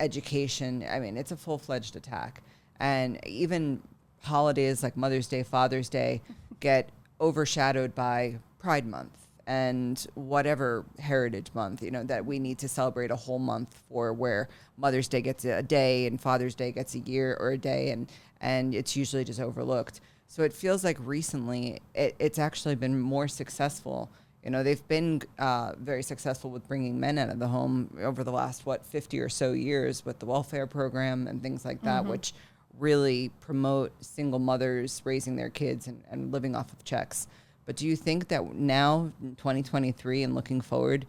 education. 0.01 0.87
I 0.91 1.01
mean, 1.01 1.17
it's 1.17 1.33
a 1.33 1.37
full 1.37 1.59
fledged 1.59 1.97
attack. 1.97 2.43
And 2.81 3.25
even 3.27 3.83
holidays 4.23 4.83
like 4.83 4.97
Mother's 4.97 5.27
Day, 5.27 5.43
Father's 5.43 5.89
Day 5.91 6.23
get 6.61 6.91
overshadowed 7.21 7.95
by 7.95 8.37
Pride 8.59 8.87
Month 8.87 9.26
and 9.47 10.07
whatever 10.15 10.85
heritage 10.99 11.49
month 11.55 11.83
you 11.83 11.91
know 11.91 12.03
that 12.03 12.27
we 12.27 12.39
need 12.39 12.59
to 12.59 12.69
celebrate 12.69 13.11
a 13.11 13.17
whole 13.17 13.39
month 13.39 13.81
for 13.89 14.13
where 14.13 14.49
mother's 14.77 15.07
day 15.07 15.21
gets 15.21 15.45
a 15.45 15.63
day 15.63 16.07
and 16.07 16.21
father's 16.21 16.55
day 16.55 16.73
gets 16.73 16.95
a 16.95 16.99
year 17.01 17.37
or 17.39 17.51
a 17.51 17.59
day 17.59 17.91
and 17.91 18.09
and 18.41 18.75
it's 18.75 18.97
usually 18.97 19.25
just 19.25 19.41
overlooked. 19.41 20.01
So 20.29 20.43
it 20.43 20.53
feels 20.53 20.85
like 20.85 20.99
recently 21.01 21.81
it, 21.95 22.15
it's 22.19 22.39
actually 22.39 22.75
been 22.75 23.01
more 23.01 23.29
successful. 23.29 24.11
You 24.43 24.51
know 24.51 24.63
they've 24.63 24.87
been 24.87 25.23
uh, 25.39 25.73
very 25.79 26.03
successful 26.03 26.51
with 26.51 26.67
bringing 26.69 27.01
men 27.01 27.19
out 27.19 27.31
of 27.31 27.39
the 27.39 27.49
home 27.49 27.97
over 28.01 28.23
the 28.23 28.31
last 28.31 28.65
what 28.65 28.87
50 28.87 29.19
or 29.19 29.29
so 29.29 29.53
years 29.53 30.05
with 30.05 30.21
the 30.21 30.27
welfare 30.27 30.67
program 30.69 31.27
and 31.27 31.43
things 31.43 31.65
like 31.65 31.83
that 31.83 32.03
mm-hmm. 32.03 32.11
which 32.11 32.33
really 32.79 33.31
promote 33.41 33.93
single 34.05 34.39
mothers 34.39 35.03
raising 35.05 35.35
their 35.35 35.51
kids 35.51 35.89
and, 35.89 36.01
and 36.11 36.33
living 36.33 36.55
off 36.55 36.73
of 36.73 36.85
checks 36.85 37.27
but 37.67 37.77
do 37.77 37.87
you 37.87 37.97
think 37.97 38.29
that 38.29 38.55
now, 38.55 39.13
in 39.21 39.35
2023, 39.35 40.23
and 40.23 40.35
looking 40.35 40.61
forward, 40.61 41.05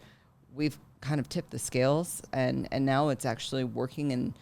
we've 0.54 0.76
kind 1.00 1.20
of 1.20 1.28
tipped 1.28 1.50
the 1.50 1.58
scales, 1.58 2.20
and 2.32 2.68
and 2.72 2.84
now 2.84 3.08
it's 3.08 3.24
actually 3.24 3.64
working 3.64 4.10
in 4.10 4.34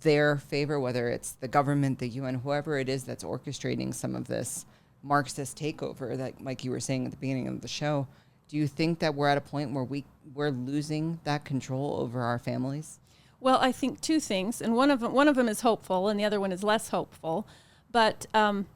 their 0.00 0.36
favor, 0.36 0.78
whether 0.78 1.08
it's 1.08 1.32
the 1.32 1.48
government, 1.48 1.98
the 1.98 2.08
UN, 2.08 2.34
whoever 2.34 2.78
it 2.78 2.88
is 2.88 3.04
that's 3.04 3.24
orchestrating 3.24 3.94
some 3.94 4.14
of 4.14 4.26
this 4.26 4.66
Marxist 5.02 5.58
takeover 5.58 6.16
that, 6.16 6.42
like 6.42 6.64
you 6.64 6.70
were 6.70 6.80
saying 6.80 7.04
at 7.04 7.10
the 7.10 7.16
beginning 7.16 7.48
of 7.48 7.60
the 7.60 7.68
show. 7.68 8.06
Do 8.48 8.56
you 8.56 8.66
think 8.66 8.98
that 8.98 9.14
we're 9.14 9.28
at 9.28 9.38
a 9.38 9.40
point 9.40 9.72
where 9.72 9.84
we 9.84 10.04
we're 10.34 10.50
losing 10.50 11.20
that 11.24 11.44
control 11.44 11.98
over 12.00 12.20
our 12.20 12.38
families? 12.38 12.98
Well, 13.40 13.58
I 13.60 13.72
think 13.72 14.00
two 14.00 14.20
things, 14.20 14.60
and 14.60 14.74
one 14.74 14.90
of 14.90 15.00
them, 15.00 15.12
one 15.12 15.28
of 15.28 15.36
them 15.36 15.48
is 15.48 15.60
hopeful, 15.60 16.08
and 16.08 16.18
the 16.18 16.24
other 16.24 16.40
one 16.40 16.50
is 16.50 16.62
less 16.62 16.88
hopeful. 16.88 17.46
But 17.90 18.26
um, 18.34 18.66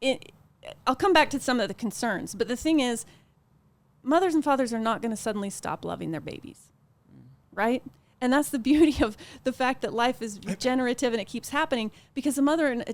it, 0.00 0.32
I'll 0.86 0.96
come 0.96 1.12
back 1.12 1.30
to 1.30 1.40
some 1.40 1.60
of 1.60 1.68
the 1.68 1.74
concerns, 1.74 2.34
but 2.34 2.48
the 2.48 2.56
thing 2.56 2.80
is, 2.80 3.04
mothers 4.02 4.34
and 4.34 4.44
fathers 4.44 4.72
are 4.72 4.78
not 4.78 5.02
going 5.02 5.10
to 5.10 5.16
suddenly 5.16 5.50
stop 5.50 5.84
loving 5.84 6.10
their 6.10 6.20
babies, 6.20 6.68
right? 7.52 7.82
And 8.20 8.32
that's 8.32 8.50
the 8.50 8.58
beauty 8.70 9.02
of 9.02 9.16
the 9.44 9.52
fact 9.52 9.82
that 9.82 9.92
life 9.92 10.22
is 10.22 10.40
regenerative 10.44 11.12
and 11.12 11.20
it 11.20 11.26
keeps 11.26 11.50
happening 11.50 11.90
because 12.14 12.36
the 12.36 12.42
mother 12.42 12.84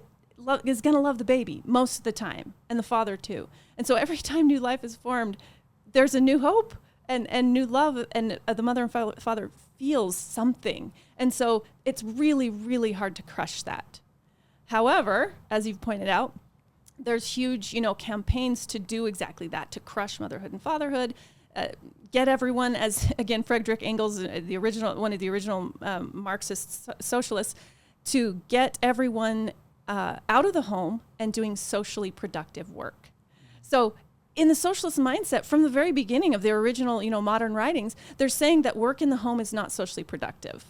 is 0.65 0.81
going 0.81 0.95
to 0.95 1.01
love 1.01 1.19
the 1.19 1.25
baby 1.25 1.63
most 1.65 1.99
of 1.99 2.05
the 2.05 2.13
time 2.13 2.55
and 2.69 2.79
the 2.79 2.85
father 2.85 3.17
too. 3.17 3.49
And 3.77 3.87
so 3.87 3.95
every 3.97 4.17
time 4.31 4.47
new 4.47 4.61
life 4.61 4.85
is 4.85 4.97
formed, 4.97 5.37
there's 5.93 6.15
a 6.15 6.21
new 6.21 6.39
hope 6.39 6.75
and, 7.09 7.29
and 7.29 7.53
new 7.53 7.67
love 7.67 8.07
and 8.13 8.39
uh, 8.47 8.55
the 8.55 8.63
mother 8.63 8.83
and 8.83 8.93
father 9.21 9.51
feels 9.79 10.17
something. 10.17 10.93
And 11.17 11.35
so 11.35 11.65
it's 11.85 12.03
really, 12.03 12.49
really 12.51 12.93
hard 12.93 13.17
to 13.17 13.23
crush 13.23 13.63
that. 13.63 14.01
However, 14.67 15.35
as 15.51 15.67
you've 15.67 15.81
pointed 15.81 16.09
out, 16.09 16.33
there's 17.03 17.35
huge, 17.35 17.73
you 17.73 17.81
know, 17.81 17.95
campaigns 17.95 18.67
to 18.67 18.79
do 18.79 19.07
exactly 19.07 19.49
that, 19.49 19.71
to 19.73 19.81
crush 19.81 20.21
motherhood 20.21 20.53
and 20.53 20.63
fatherhood, 20.63 21.15
uh, 21.57 21.69
get 22.13 22.29
everyone, 22.29 22.77
as 22.77 23.13
again, 23.19 23.43
Frederick 23.43 23.83
Engels, 23.83 24.23
uh, 24.23 24.41
the 24.45 24.57
original, 24.57 24.95
one 25.01 25.13
of 25.13 25.19
the 25.19 25.29
original 25.31 25.73
um, 25.83 26.11
Marxist 26.13 26.89
socialists, 27.01 27.55
to 28.05 28.41
get 28.49 28.79
everyone 28.83 29.53
uh, 29.89 30.17
out 30.29 30.45
of 30.45 30.53
the 30.53 30.63
home 30.63 31.01
and 31.19 31.33
doing 31.33 31.57
socially 31.57 32.11
productive 32.11 32.71
work. 32.71 33.11
So 33.63 33.95
in 34.37 34.49
the 34.49 34.55
socialist 34.55 34.99
mindset 34.99 35.45
from 35.45 35.63
the 35.63 35.69
very 35.69 35.93
beginning 35.93 36.35
of 36.35 36.43
their 36.43 36.59
original 36.59 37.03
you 37.03 37.11
know 37.11 37.21
modern 37.21 37.53
writings 37.53 37.97
they're 38.17 38.29
saying 38.29 38.63
that 38.63 38.77
work 38.77 39.03
in 39.03 39.11
the 39.11 39.19
home 39.19 39.41
is 39.41 39.53
not 39.53 39.73
socially 39.73 40.05
productive 40.05 40.65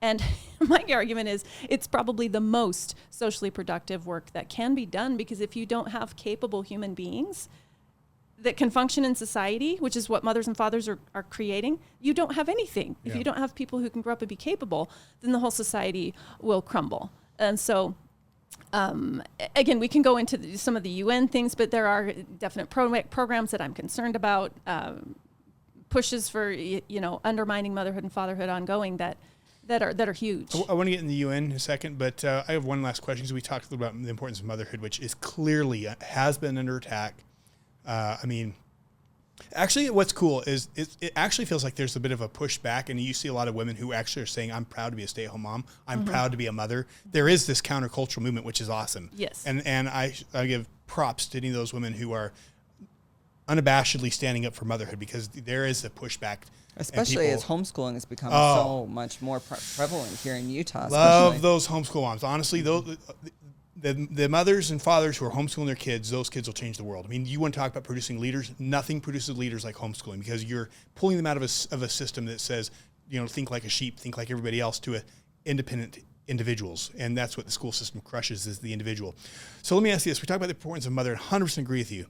and 0.00 0.22
my 0.60 0.84
argument 0.90 1.28
is 1.28 1.44
it's 1.68 1.86
probably 1.86 2.28
the 2.28 2.40
most 2.40 2.94
socially 3.10 3.50
productive 3.50 4.06
work 4.06 4.32
that 4.32 4.48
can 4.48 4.74
be 4.74 4.86
done 4.86 5.16
because 5.16 5.40
if 5.40 5.56
you 5.56 5.66
don't 5.66 5.90
have 5.90 6.16
capable 6.16 6.62
human 6.62 6.94
beings 6.94 7.48
that 8.38 8.56
can 8.56 8.68
function 8.70 9.04
in 9.04 9.14
society, 9.14 9.76
which 9.76 9.96
is 9.96 10.08
what 10.08 10.22
mothers 10.22 10.46
and 10.46 10.56
fathers 10.56 10.88
are, 10.88 10.98
are 11.14 11.22
creating, 11.22 11.78
you 12.00 12.12
don't 12.12 12.34
have 12.34 12.48
anything. 12.48 12.96
Yeah. 13.02 13.12
If 13.12 13.18
you 13.18 13.24
don't 13.24 13.38
have 13.38 13.54
people 13.54 13.78
who 13.78 13.88
can 13.88 14.02
grow 14.02 14.12
up 14.12 14.20
and 14.20 14.28
be 14.28 14.36
capable, 14.36 14.90
then 15.22 15.32
the 15.32 15.38
whole 15.38 15.50
society 15.50 16.14
will 16.40 16.60
crumble. 16.60 17.10
And 17.38 17.58
so 17.58 17.94
um, 18.72 19.22
again, 19.54 19.78
we 19.78 19.88
can 19.88 20.02
go 20.02 20.16
into 20.16 20.36
the, 20.36 20.56
some 20.56 20.76
of 20.76 20.82
the 20.82 20.90
UN 20.90 21.28
things, 21.28 21.54
but 21.54 21.70
there 21.70 21.86
are 21.86 22.12
definite 22.38 22.68
pro- 22.68 23.02
programs 23.04 23.50
that 23.52 23.60
I'm 23.60 23.74
concerned 23.74 24.16
about. 24.16 24.52
Um, 24.66 25.16
pushes 25.88 26.28
for 26.28 26.50
you 26.50 26.82
know 26.88 27.20
undermining 27.24 27.72
motherhood 27.72 28.02
and 28.02 28.12
fatherhood 28.12 28.48
ongoing 28.48 28.96
that 28.96 29.16
that 29.66 29.82
are 29.82 29.94
that 29.94 30.08
are 30.08 30.12
huge. 30.12 30.54
I, 30.54 30.62
I 30.70 30.72
want 30.72 30.86
to 30.86 30.90
get 30.90 31.00
in 31.00 31.06
the 31.06 31.14
UN 31.14 31.44
in 31.44 31.52
a 31.52 31.58
second, 31.58 31.98
but 31.98 32.24
uh, 32.24 32.44
I 32.48 32.52
have 32.52 32.64
one 32.64 32.82
last 32.82 33.00
question. 33.00 33.26
So 33.26 33.34
we 33.34 33.40
talked 33.40 33.66
a 33.66 33.70
little 33.70 33.86
about 33.86 34.00
the 34.02 34.08
importance 34.08 34.40
of 34.40 34.46
motherhood, 34.46 34.80
which 34.80 35.00
is 35.00 35.14
clearly 35.14 35.86
uh, 35.86 35.94
has 36.00 36.38
been 36.38 36.58
under 36.58 36.76
attack. 36.76 37.14
Uh, 37.86 38.16
I 38.22 38.26
mean, 38.26 38.54
Actually, 39.54 39.90
what's 39.90 40.12
cool 40.12 40.42
is 40.42 40.68
it, 40.76 40.96
it, 41.00 41.12
actually 41.14 41.44
feels 41.44 41.62
like 41.62 41.74
there's 41.74 41.94
a 41.96 42.00
bit 42.00 42.12
of 42.12 42.20
a 42.20 42.28
pushback, 42.28 42.88
and 42.88 43.00
you 43.00 43.12
see 43.12 43.28
a 43.28 43.34
lot 43.34 43.48
of 43.48 43.54
women 43.54 43.76
who 43.76 43.92
actually 43.92 44.22
are 44.22 44.26
saying, 44.26 44.50
"I'm 44.50 44.64
proud 44.64 44.90
to 44.90 44.96
be 44.96 45.02
a 45.02 45.08
stay-at-home 45.08 45.42
mom. 45.42 45.64
I'm 45.86 46.00
mm-hmm. 46.00 46.08
proud 46.08 46.30
to 46.32 46.38
be 46.38 46.46
a 46.46 46.52
mother." 46.52 46.86
There 47.10 47.28
is 47.28 47.46
this 47.46 47.60
countercultural 47.60 48.22
movement, 48.22 48.46
which 48.46 48.60
is 48.60 48.68
awesome. 48.68 49.10
Yes, 49.14 49.44
and 49.46 49.66
and 49.66 49.88
I 49.88 50.14
I 50.32 50.46
give 50.46 50.66
props 50.86 51.26
to 51.28 51.38
any 51.38 51.48
of 51.48 51.54
those 51.54 51.72
women 51.72 51.92
who 51.92 52.12
are 52.12 52.32
unabashedly 53.48 54.12
standing 54.12 54.46
up 54.46 54.54
for 54.54 54.64
motherhood 54.64 54.98
because 54.98 55.28
there 55.28 55.66
is 55.66 55.84
a 55.84 55.90
pushback. 55.90 56.38
Especially 56.76 57.28
as 57.28 57.44
homeschooling 57.44 57.94
has 57.94 58.04
become 58.04 58.30
oh, 58.32 58.84
so 58.84 58.86
much 58.86 59.22
more 59.22 59.40
pre- 59.40 59.56
prevalent 59.76 60.14
here 60.18 60.34
in 60.34 60.50
Utah. 60.50 60.88
Love 60.88 61.34
especially. 61.34 61.38
those 61.42 61.68
homeschool 61.68 62.02
moms. 62.02 62.22
Honestly, 62.22 62.60
those 62.60 62.98
the, 63.78 64.08
the 64.10 64.28
mothers 64.28 64.70
and 64.70 64.80
fathers 64.80 65.16
who 65.16 65.26
are 65.26 65.30
homeschooling 65.30 65.66
their 65.66 65.74
kids, 65.74 66.10
those 66.10 66.30
kids 66.30 66.48
will 66.48 66.54
change 66.54 66.76
the 66.76 66.84
world. 66.84 67.04
I 67.06 67.08
mean, 67.08 67.26
you 67.26 67.40
want 67.40 67.54
to 67.54 67.60
talk 67.60 67.70
about 67.70 67.84
producing 67.84 68.18
leaders? 68.18 68.50
Nothing 68.58 69.00
produces 69.00 69.36
leaders 69.36 69.64
like 69.64 69.74
homeschooling 69.74 70.18
because 70.18 70.44
you're 70.44 70.70
pulling 70.94 71.16
them 71.16 71.26
out 71.26 71.36
of 71.36 71.42
a, 71.42 71.74
of 71.74 71.82
a 71.82 71.88
system 71.88 72.24
that 72.26 72.40
says, 72.40 72.70
you 73.08 73.20
know, 73.20 73.26
think 73.26 73.50
like 73.50 73.64
a 73.64 73.68
sheep, 73.68 74.00
think 74.00 74.16
like 74.16 74.30
everybody 74.30 74.60
else 74.60 74.78
to 74.80 74.96
a 74.96 75.02
independent 75.44 75.98
individuals. 76.26 76.90
And 76.98 77.16
that's 77.16 77.36
what 77.36 77.46
the 77.46 77.52
school 77.52 77.72
system 77.72 78.00
crushes 78.00 78.46
is 78.46 78.58
the 78.58 78.72
individual. 78.72 79.14
So 79.62 79.76
let 79.76 79.84
me 79.84 79.90
ask 79.90 80.06
you 80.06 80.10
this. 80.10 80.20
We 80.20 80.26
talk 80.26 80.36
about 80.36 80.48
the 80.48 80.54
importance 80.54 80.86
of 80.86 80.92
mother, 80.92 81.14
100% 81.14 81.58
agree 81.58 81.78
with 81.78 81.92
you. 81.92 82.06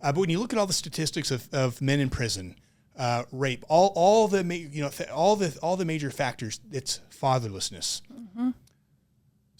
Uh, 0.00 0.12
but 0.12 0.20
when 0.20 0.30
you 0.30 0.38
look 0.38 0.52
at 0.52 0.58
all 0.58 0.66
the 0.66 0.72
statistics 0.72 1.30
of, 1.30 1.48
of 1.52 1.80
men 1.80 2.00
in 2.00 2.08
prison, 2.08 2.56
uh, 2.98 3.24
rape, 3.32 3.64
all, 3.68 3.92
all 3.94 4.28
the, 4.28 4.44
you 4.44 4.82
know, 4.82 4.90
all 5.12 5.36
the, 5.36 5.56
all 5.62 5.76
the 5.76 5.84
major 5.84 6.10
factors, 6.10 6.60
it's 6.70 7.00
fatherlessness. 7.10 8.02
Mm-hmm. 8.12 8.50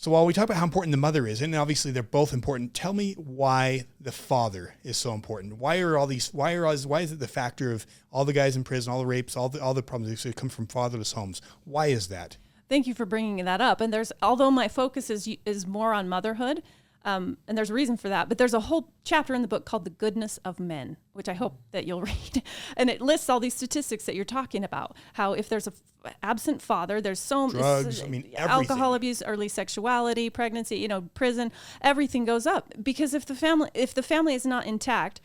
So 0.01 0.12
while 0.12 0.24
we 0.27 0.33
talk 0.33 0.44
about 0.44 0.59
how 0.59 0.64
important 0.64 0.92
the 0.92 0.96
mother 0.96 1.27
is, 1.27 1.42
and 1.42 1.53
obviously 1.57 1.90
they're 1.90 2.05
both 2.05 2.33
important, 2.33 2.72
tell 2.72 2.92
me 2.92 3.14
why 3.14 3.87
the 4.01 4.12
father 4.12 4.77
is 4.85 4.96
so 4.96 5.12
important. 5.12 5.59
Why 5.59 5.81
are 5.81 5.98
all 5.98 6.07
these? 6.07 6.33
Why 6.33 6.55
are 6.55 6.66
all, 6.66 6.77
why 6.77 7.01
is 7.01 7.11
it 7.11 7.18
the 7.18 7.27
factor 7.27 7.72
of 7.72 7.85
all 8.12 8.24
the 8.24 8.33
guys 8.33 8.55
in 8.55 8.62
prison, 8.62 8.92
all 8.92 9.01
the 9.01 9.07
rapes, 9.07 9.37
all 9.37 9.48
the 9.48 9.61
all 9.61 9.74
the 9.74 9.83
problems 9.83 10.22
that 10.22 10.37
come 10.37 10.51
from 10.51 10.68
fatherless 10.68 11.14
homes? 11.14 11.42
Why 11.64 11.87
is 11.87 12.07
that? 12.09 12.37
Thank 12.68 12.87
you 12.87 12.94
for 12.94 13.07
bringing 13.07 13.44
that 13.44 13.61
up. 13.61 13.81
And 13.81 13.92
there's 13.92 14.12
although 14.22 14.53
my 14.53 14.68
focus 14.68 15.11
is 15.11 15.29
is 15.44 15.66
more 15.66 15.92
on 15.92 16.09
motherhood, 16.09 16.62
um, 17.04 17.38
and 17.46 17.56
there's 17.56 17.70
a 17.70 17.74
reason 17.74 17.96
for 17.96 18.08
that. 18.08 18.28
But 18.28 18.38
there's 18.38 18.54
a 18.54 18.61
whole 18.61 18.92
chapter 19.04 19.34
in 19.34 19.42
the 19.42 19.48
book 19.48 19.64
called 19.64 19.84
The 19.84 19.90
Goodness 19.90 20.38
of 20.44 20.58
Men, 20.58 20.96
which 21.12 21.28
I 21.28 21.34
hope 21.34 21.58
that 21.72 21.87
you'll 21.87 22.02
read. 22.14 22.42
and 22.76 22.90
it 22.90 23.00
lists 23.00 23.28
all 23.28 23.40
these 23.40 23.54
statistics 23.54 24.04
that 24.04 24.14
you're 24.14 24.24
talking 24.24 24.64
about. 24.64 24.96
How 25.14 25.32
if 25.32 25.48
there's 25.48 25.66
a 25.66 25.72
f- 26.04 26.14
absent 26.22 26.61
father, 26.61 27.00
there's 27.00 27.20
so 27.20 27.50
drugs, 27.50 28.02
I 28.02 28.06
mean, 28.06 28.30
alcohol 28.37 28.94
abuse, 28.94 29.22
early 29.22 29.48
sexuality, 29.48 30.28
pregnancy, 30.30 30.76
you 30.76 30.88
know, 30.88 31.02
prison, 31.14 31.52
everything 31.80 32.24
goes 32.24 32.46
up 32.46 32.72
because 32.82 33.14
if 33.14 33.24
the 33.24 33.34
family 33.34 33.70
if 33.74 33.94
the 33.94 34.02
family 34.02 34.34
is 34.34 34.44
not 34.44 34.66
intact, 34.66 35.20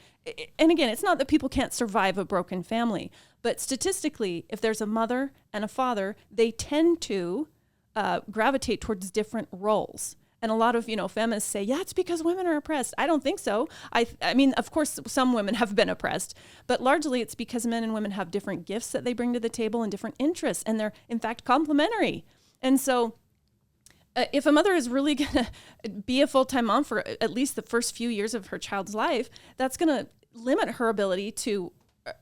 and 0.57 0.71
again, 0.71 0.89
it's 0.89 1.03
not 1.03 1.17
that 1.17 1.27
people 1.27 1.49
can't 1.49 1.73
survive 1.73 2.17
a 2.17 2.25
broken 2.25 2.63
family, 2.63 3.12
but 3.41 3.59
statistically, 3.59 4.45
if 4.49 4.62
there's 4.62 4.79
a 4.79 4.86
mother 4.86 5.33
and 5.51 5.63
a 5.65 5.67
father, 5.67 6.15
they 6.31 6.51
tend 6.51 7.01
to 7.01 7.47
uh, 7.95 8.21
gravitate 8.31 8.79
towards 8.81 9.12
different 9.12 9.47
roles 9.51 10.15
and 10.43 10.51
a 10.51 10.56
lot 10.56 10.75
of 10.75 10.88
you 10.88 10.95
know 10.95 11.08
feminists 11.08 11.49
say 11.49 11.63
yeah 11.63 11.79
it's 11.82 11.93
because 11.93 12.21
women 12.21 12.45
are 12.45 12.58
oppressed. 12.58 12.93
I 12.97 13.08
don't 13.08 13.23
think 13.23 13.39
so. 13.39 13.67
I 13.91 14.06
i 14.21 14.36
mean 14.36 14.53
of 14.53 14.69
course 14.69 14.99
some 15.08 15.34
women 15.34 15.56
have 15.56 15.75
been 15.75 15.89
oppressed 15.89 16.36
but 16.67 16.82
largely 16.82 17.21
it's 17.21 17.34
because 17.34 17.65
men 17.65 17.84
and 17.84 17.93
women 17.93 18.12
have 18.12 18.29
different 18.29 18.65
gifts 18.65 18.91
that 18.91 19.06
they 19.06 19.13
bring 19.13 19.34
to 19.34 19.39
the 19.39 19.49
table 19.49 19.82
and 19.82 19.89
different 19.89 20.17
interests 20.19 20.63
and 20.67 20.79
they're 20.79 20.93
in 21.10 21.17
fact 21.17 21.45
complementary. 21.45 22.25
And 22.62 22.79
so 22.79 23.15
uh, 24.15 24.25
if 24.32 24.45
a 24.45 24.51
mother 24.51 24.73
is 24.73 24.89
really 24.89 25.15
going 25.23 25.32
to 25.32 25.89
be 25.89 26.21
a 26.21 26.27
full-time 26.27 26.65
mom 26.65 26.84
for 26.84 27.08
at 27.08 27.32
least 27.32 27.56
the 27.56 27.62
first 27.62 27.95
few 27.95 28.10
years 28.10 28.34
of 28.34 28.47
her 28.47 28.60
child's 28.60 28.93
life 28.93 29.29
that's 29.58 29.77
going 29.77 29.89
to 29.89 30.08
limit 30.34 30.71
her 30.71 30.89
ability 30.89 31.32
to 31.32 31.71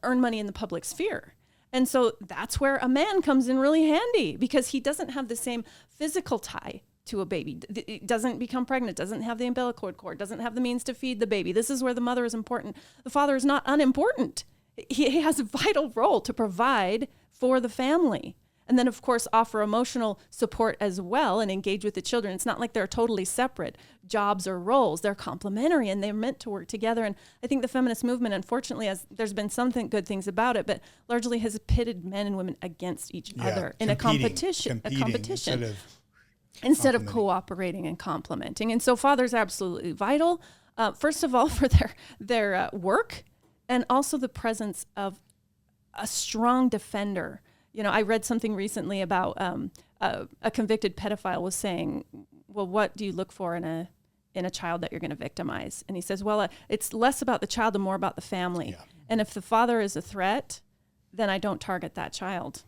earn 0.03 0.21
money 0.21 0.39
in 0.39 0.45
the 0.45 0.53
public 0.53 0.85
sphere. 0.85 1.33
And 1.73 1.87
so 1.87 2.13
that's 2.21 2.59
where 2.59 2.77
a 2.77 2.89
man 2.89 3.21
comes 3.21 3.47
in 3.47 3.57
really 3.57 3.87
handy 3.87 4.35
because 4.35 4.69
he 4.69 4.79
doesn't 4.79 5.09
have 5.09 5.27
the 5.27 5.35
same 5.35 5.63
physical 5.89 6.37
tie 6.37 6.81
to 7.05 7.21
a 7.21 7.25
baby. 7.25 7.59
It 7.69 8.07
doesn't 8.07 8.39
become 8.39 8.65
pregnant, 8.65 8.97
doesn't 8.97 9.21
have 9.21 9.37
the 9.37 9.47
umbilical 9.47 9.91
cord, 9.93 10.17
doesn't 10.17 10.39
have 10.39 10.55
the 10.55 10.61
means 10.61 10.83
to 10.85 10.93
feed 10.93 11.19
the 11.19 11.27
baby. 11.27 11.51
This 11.51 11.69
is 11.69 11.83
where 11.83 11.93
the 11.93 12.01
mother 12.01 12.25
is 12.25 12.33
important. 12.33 12.77
The 13.03 13.09
father 13.09 13.35
is 13.35 13.45
not 13.45 13.63
unimportant. 13.65 14.43
He 14.89 15.21
has 15.21 15.39
a 15.39 15.43
vital 15.43 15.91
role 15.95 16.21
to 16.21 16.33
provide 16.33 17.07
for 17.31 17.59
the 17.59 17.69
family. 17.69 18.35
And 18.67 18.79
then, 18.79 18.87
of 18.87 19.01
course, 19.01 19.27
offer 19.33 19.61
emotional 19.61 20.17
support 20.29 20.77
as 20.79 21.01
well 21.01 21.41
and 21.41 21.51
engage 21.51 21.83
with 21.83 21.93
the 21.93 22.01
children. 22.01 22.33
It's 22.33 22.45
not 22.45 22.57
like 22.57 22.71
they're 22.71 22.87
totally 22.87 23.25
separate 23.25 23.77
jobs 24.07 24.47
or 24.47 24.57
roles. 24.57 25.01
They're 25.01 25.13
complementary 25.13 25.89
and 25.89 26.01
they're 26.01 26.13
meant 26.13 26.39
to 26.41 26.49
work 26.49 26.67
together. 26.67 27.03
And 27.03 27.15
I 27.43 27.47
think 27.47 27.63
the 27.63 27.67
feminist 27.67 28.03
movement, 28.03 28.33
unfortunately, 28.33 28.85
has 28.85 29.05
there's 29.11 29.33
been 29.33 29.49
some 29.49 29.71
good 29.71 30.05
things 30.05 30.25
about 30.25 30.55
it, 30.55 30.65
but 30.65 30.79
largely 31.09 31.39
has 31.39 31.59
pitted 31.67 32.05
men 32.05 32.27
and 32.27 32.37
women 32.37 32.55
against 32.61 33.13
each 33.13 33.33
yeah, 33.35 33.47
other 33.47 33.75
in 33.79 33.89
a 33.89 33.95
competition. 33.95 34.81
A 34.85 34.95
competition 34.95 35.75
instead 36.63 36.95
of 36.95 37.05
cooperating 37.05 37.87
and 37.87 37.97
complementing. 37.97 38.71
And 38.71 38.81
so 38.81 38.95
fathers 38.95 39.33
are 39.33 39.37
absolutely 39.37 39.91
vital. 39.91 40.41
Uh, 40.77 40.91
first 40.91 41.23
of 41.23 41.33
all, 41.35 41.49
for 41.59 41.67
their 41.67 41.91
their 42.19 42.55
uh, 42.55 42.69
work, 42.73 43.23
and 43.67 43.85
also 43.89 44.17
the 44.17 44.29
presence 44.29 44.85
of 44.95 45.19
a 45.93 46.07
strong 46.07 46.69
defender. 46.69 47.41
You 47.73 47.83
know, 47.83 47.91
I 47.91 48.01
read 48.01 48.25
something 48.25 48.55
recently 48.55 49.01
about 49.01 49.39
um, 49.39 49.71
a, 49.99 50.27
a 50.41 50.51
convicted 50.51 50.97
pedophile 50.97 51.41
was 51.41 51.55
saying, 51.55 52.05
"Well, 52.47 52.67
what 52.67 52.95
do 52.95 53.05
you 53.05 53.11
look 53.11 53.31
for 53.31 53.55
in 53.55 53.63
a 53.63 53.89
in 54.33 54.45
a 54.45 54.49
child 54.49 54.81
that 54.81 54.91
you're 54.91 54.99
going 54.99 55.11
to 55.11 55.15
victimize?" 55.15 55.83
And 55.87 55.95
he 55.95 56.01
says, 56.01 56.23
"Well, 56.23 56.41
uh, 56.41 56.47
it's 56.69 56.93
less 56.93 57.21
about 57.21 57.41
the 57.41 57.47
child 57.47 57.75
and 57.75 57.83
more 57.83 57.95
about 57.95 58.15
the 58.15 58.21
family. 58.21 58.71
Yeah. 58.71 58.83
And 59.09 59.19
if 59.19 59.33
the 59.33 59.41
father 59.41 59.81
is 59.81 59.95
a 59.95 60.01
threat, 60.01 60.61
then 61.13 61.29
I 61.29 61.37
don't 61.37 61.61
target 61.61 61.95
that 61.95 62.13
child." 62.13 62.63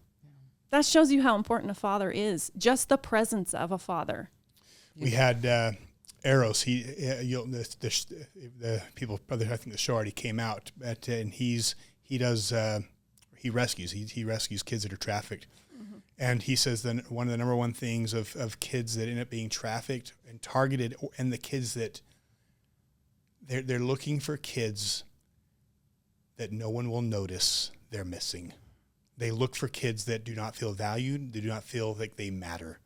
That 0.74 0.86
shows 0.86 1.12
you 1.12 1.22
how 1.22 1.36
important 1.36 1.70
a 1.70 1.76
father 1.76 2.10
is. 2.10 2.52
Just 2.58 2.90
the 2.90 2.98
presence 2.98 3.54
of 3.54 3.72
a 3.72 3.78
father. 3.78 4.32
We 4.98 5.12
had 5.12 5.46
uh, 5.46 5.74
Eros. 6.26 6.64
He, 6.64 6.84
uh, 6.84 7.22
you 7.22 7.38
know, 7.38 7.46
the, 7.46 7.76
the, 7.80 8.26
the, 8.60 8.82
people, 8.96 9.20
I 9.30 9.38
think 9.38 9.72
the 9.72 9.78
show 9.78 9.94
already 9.94 10.12
came 10.12 10.40
out, 10.40 10.72
but, 10.76 11.08
and 11.08 11.32
he's 11.32 11.76
he 12.02 12.18
does 12.18 12.52
uh, 12.52 12.80
he 13.38 13.52
rescues. 13.52 13.92
He 13.92 14.06
he 14.06 14.24
rescues 14.24 14.64
kids 14.64 14.82
that 14.82 14.92
are 14.92 14.98
trafficked. 14.98 15.46
Mm-hmm. 15.80 15.98
And 16.18 16.42
he 16.42 16.56
says 16.56 16.82
that 16.82 17.12
one 17.12 17.28
of 17.28 17.32
the 17.32 17.38
number 17.38 17.56
one 17.56 17.74
things 17.74 18.16
of, 18.16 18.36
of 18.36 18.60
kids 18.60 18.96
that 18.96 19.08
end 19.08 19.20
up 19.20 19.30
being 19.30 19.50
trafficked 19.50 20.14
and 20.28 20.42
targeted, 20.42 20.96
and 21.20 21.32
the 21.32 21.38
kids 21.38 21.76
that 21.76 22.02
they're, 23.46 23.62
they're 23.62 23.78
looking 23.78 24.20
for 24.20 24.38
kids 24.38 25.04
that 26.38 26.52
no 26.52 26.72
one 26.72 26.90
will 26.90 27.04
notice 27.04 27.70
they're 27.92 28.04
missing. 28.04 28.54
They 29.18 29.32
look 29.32 29.56
for 29.56 29.68
kids 29.68 30.06
that 30.06 30.24
do 30.24 30.36
not 30.36 30.56
feel 30.56 30.74
valued, 30.74 31.34
they 31.34 31.42
do 31.42 31.48
not 31.48 31.64
feel 31.64 31.94
like 31.94 32.16
they 32.16 32.30
matter. 32.30 32.80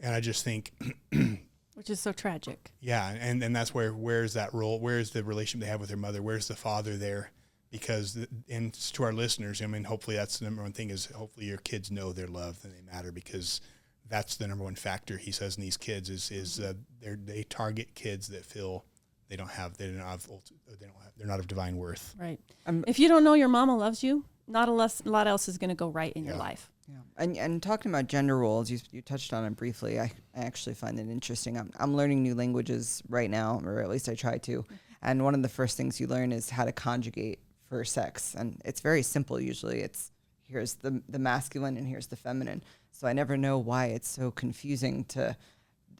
And 0.00 0.14
I 0.14 0.20
just 0.20 0.44
think, 0.44 0.72
which 1.74 1.88
is 1.88 2.00
so 2.00 2.12
tragic. 2.12 2.72
yeah, 2.80 3.16
and, 3.18 3.42
and 3.42 3.54
that's 3.56 3.72
where 3.72 3.92
where's 3.92 4.34
that 4.34 4.52
role? 4.52 4.78
Where's 4.80 5.10
the 5.10 5.24
relationship 5.24 5.64
they 5.64 5.70
have 5.70 5.80
with 5.80 5.88
their 5.88 5.98
mother? 5.98 6.22
Where's 6.22 6.48
the 6.48 6.56
father 6.56 6.96
there? 6.96 7.30
Because 7.70 8.14
the, 8.14 8.28
and 8.48 8.72
to 8.72 9.02
our 9.02 9.12
listeners, 9.12 9.62
I 9.62 9.66
mean, 9.66 9.84
hopefully 9.84 10.16
that's 10.16 10.38
the 10.38 10.44
number 10.44 10.62
one 10.62 10.72
thing 10.72 10.90
is 10.90 11.06
hopefully 11.06 11.46
your 11.46 11.58
kids 11.58 11.90
know 11.90 12.12
they're 12.12 12.26
loved 12.26 12.64
and 12.64 12.72
they 12.74 12.92
matter 12.92 13.10
because 13.10 13.60
that's 14.08 14.36
the 14.36 14.46
number 14.46 14.64
one 14.64 14.74
factor 14.74 15.16
he 15.16 15.32
says 15.32 15.56
in 15.56 15.62
these 15.62 15.76
kids 15.78 16.10
is 16.10 16.30
is 16.30 16.60
uh, 16.60 16.74
they 17.00 17.14
they 17.14 17.42
target 17.44 17.94
kids 17.94 18.28
that 18.28 18.44
feel 18.44 18.84
they 19.28 19.36
don't 19.36 19.50
have 19.50 19.76
they 19.78 19.86
don't 19.86 19.96
have 19.98 20.28
ult- 20.30 20.50
they 20.68 20.86
don't 20.86 21.02
have 21.02 21.12
they're 21.16 21.26
not 21.26 21.40
of 21.40 21.48
divine 21.48 21.76
worth. 21.76 22.14
Right. 22.18 22.38
Um, 22.66 22.84
if 22.86 22.98
you 22.98 23.08
don't 23.08 23.24
know 23.24 23.34
your 23.34 23.48
mama 23.48 23.76
loves 23.76 24.02
you, 24.04 24.24
not 24.46 24.68
a, 24.68 24.72
less, 24.72 25.00
a 25.00 25.08
lot 25.08 25.26
else 25.26 25.48
is 25.48 25.58
going 25.58 25.70
to 25.70 25.74
go 25.74 25.88
right 25.88 26.12
in 26.12 26.24
your 26.24 26.36
life. 26.36 26.70
Yeah, 26.88 26.96
and 27.16 27.36
and 27.38 27.62
talking 27.62 27.90
about 27.90 28.08
gender 28.08 28.36
roles, 28.36 28.70
you 28.70 28.78
you 28.90 29.00
touched 29.00 29.32
on 29.32 29.44
it 29.46 29.56
briefly. 29.56 29.98
I, 29.98 30.12
I 30.36 30.40
actually 30.40 30.74
find 30.74 30.98
it 30.98 31.08
interesting. 31.08 31.56
I'm 31.56 31.70
I'm 31.78 31.94
learning 31.94 32.22
new 32.22 32.34
languages 32.34 33.02
right 33.08 33.30
now, 33.30 33.60
or 33.64 33.80
at 33.80 33.88
least 33.88 34.08
I 34.08 34.14
try 34.14 34.36
to. 34.38 34.62
Mm-hmm. 34.62 34.74
And 35.00 35.24
one 35.24 35.34
of 35.34 35.42
the 35.42 35.48
first 35.48 35.76
things 35.76 35.98
you 35.98 36.06
learn 36.06 36.30
is 36.32 36.50
how 36.50 36.64
to 36.64 36.72
conjugate 36.72 37.38
for 37.68 37.84
sex, 37.84 38.34
and 38.34 38.60
it's 38.66 38.80
very 38.80 39.02
simple. 39.02 39.40
Usually, 39.40 39.80
it's 39.80 40.12
here's 40.46 40.74
the 40.74 41.02
the 41.08 41.18
masculine 41.18 41.78
and 41.78 41.86
here's 41.86 42.08
the 42.08 42.16
feminine. 42.16 42.62
So 42.90 43.08
I 43.08 43.12
never 43.12 43.36
know 43.36 43.58
why 43.58 43.86
it's 43.86 44.08
so 44.08 44.30
confusing 44.30 45.04
to 45.06 45.36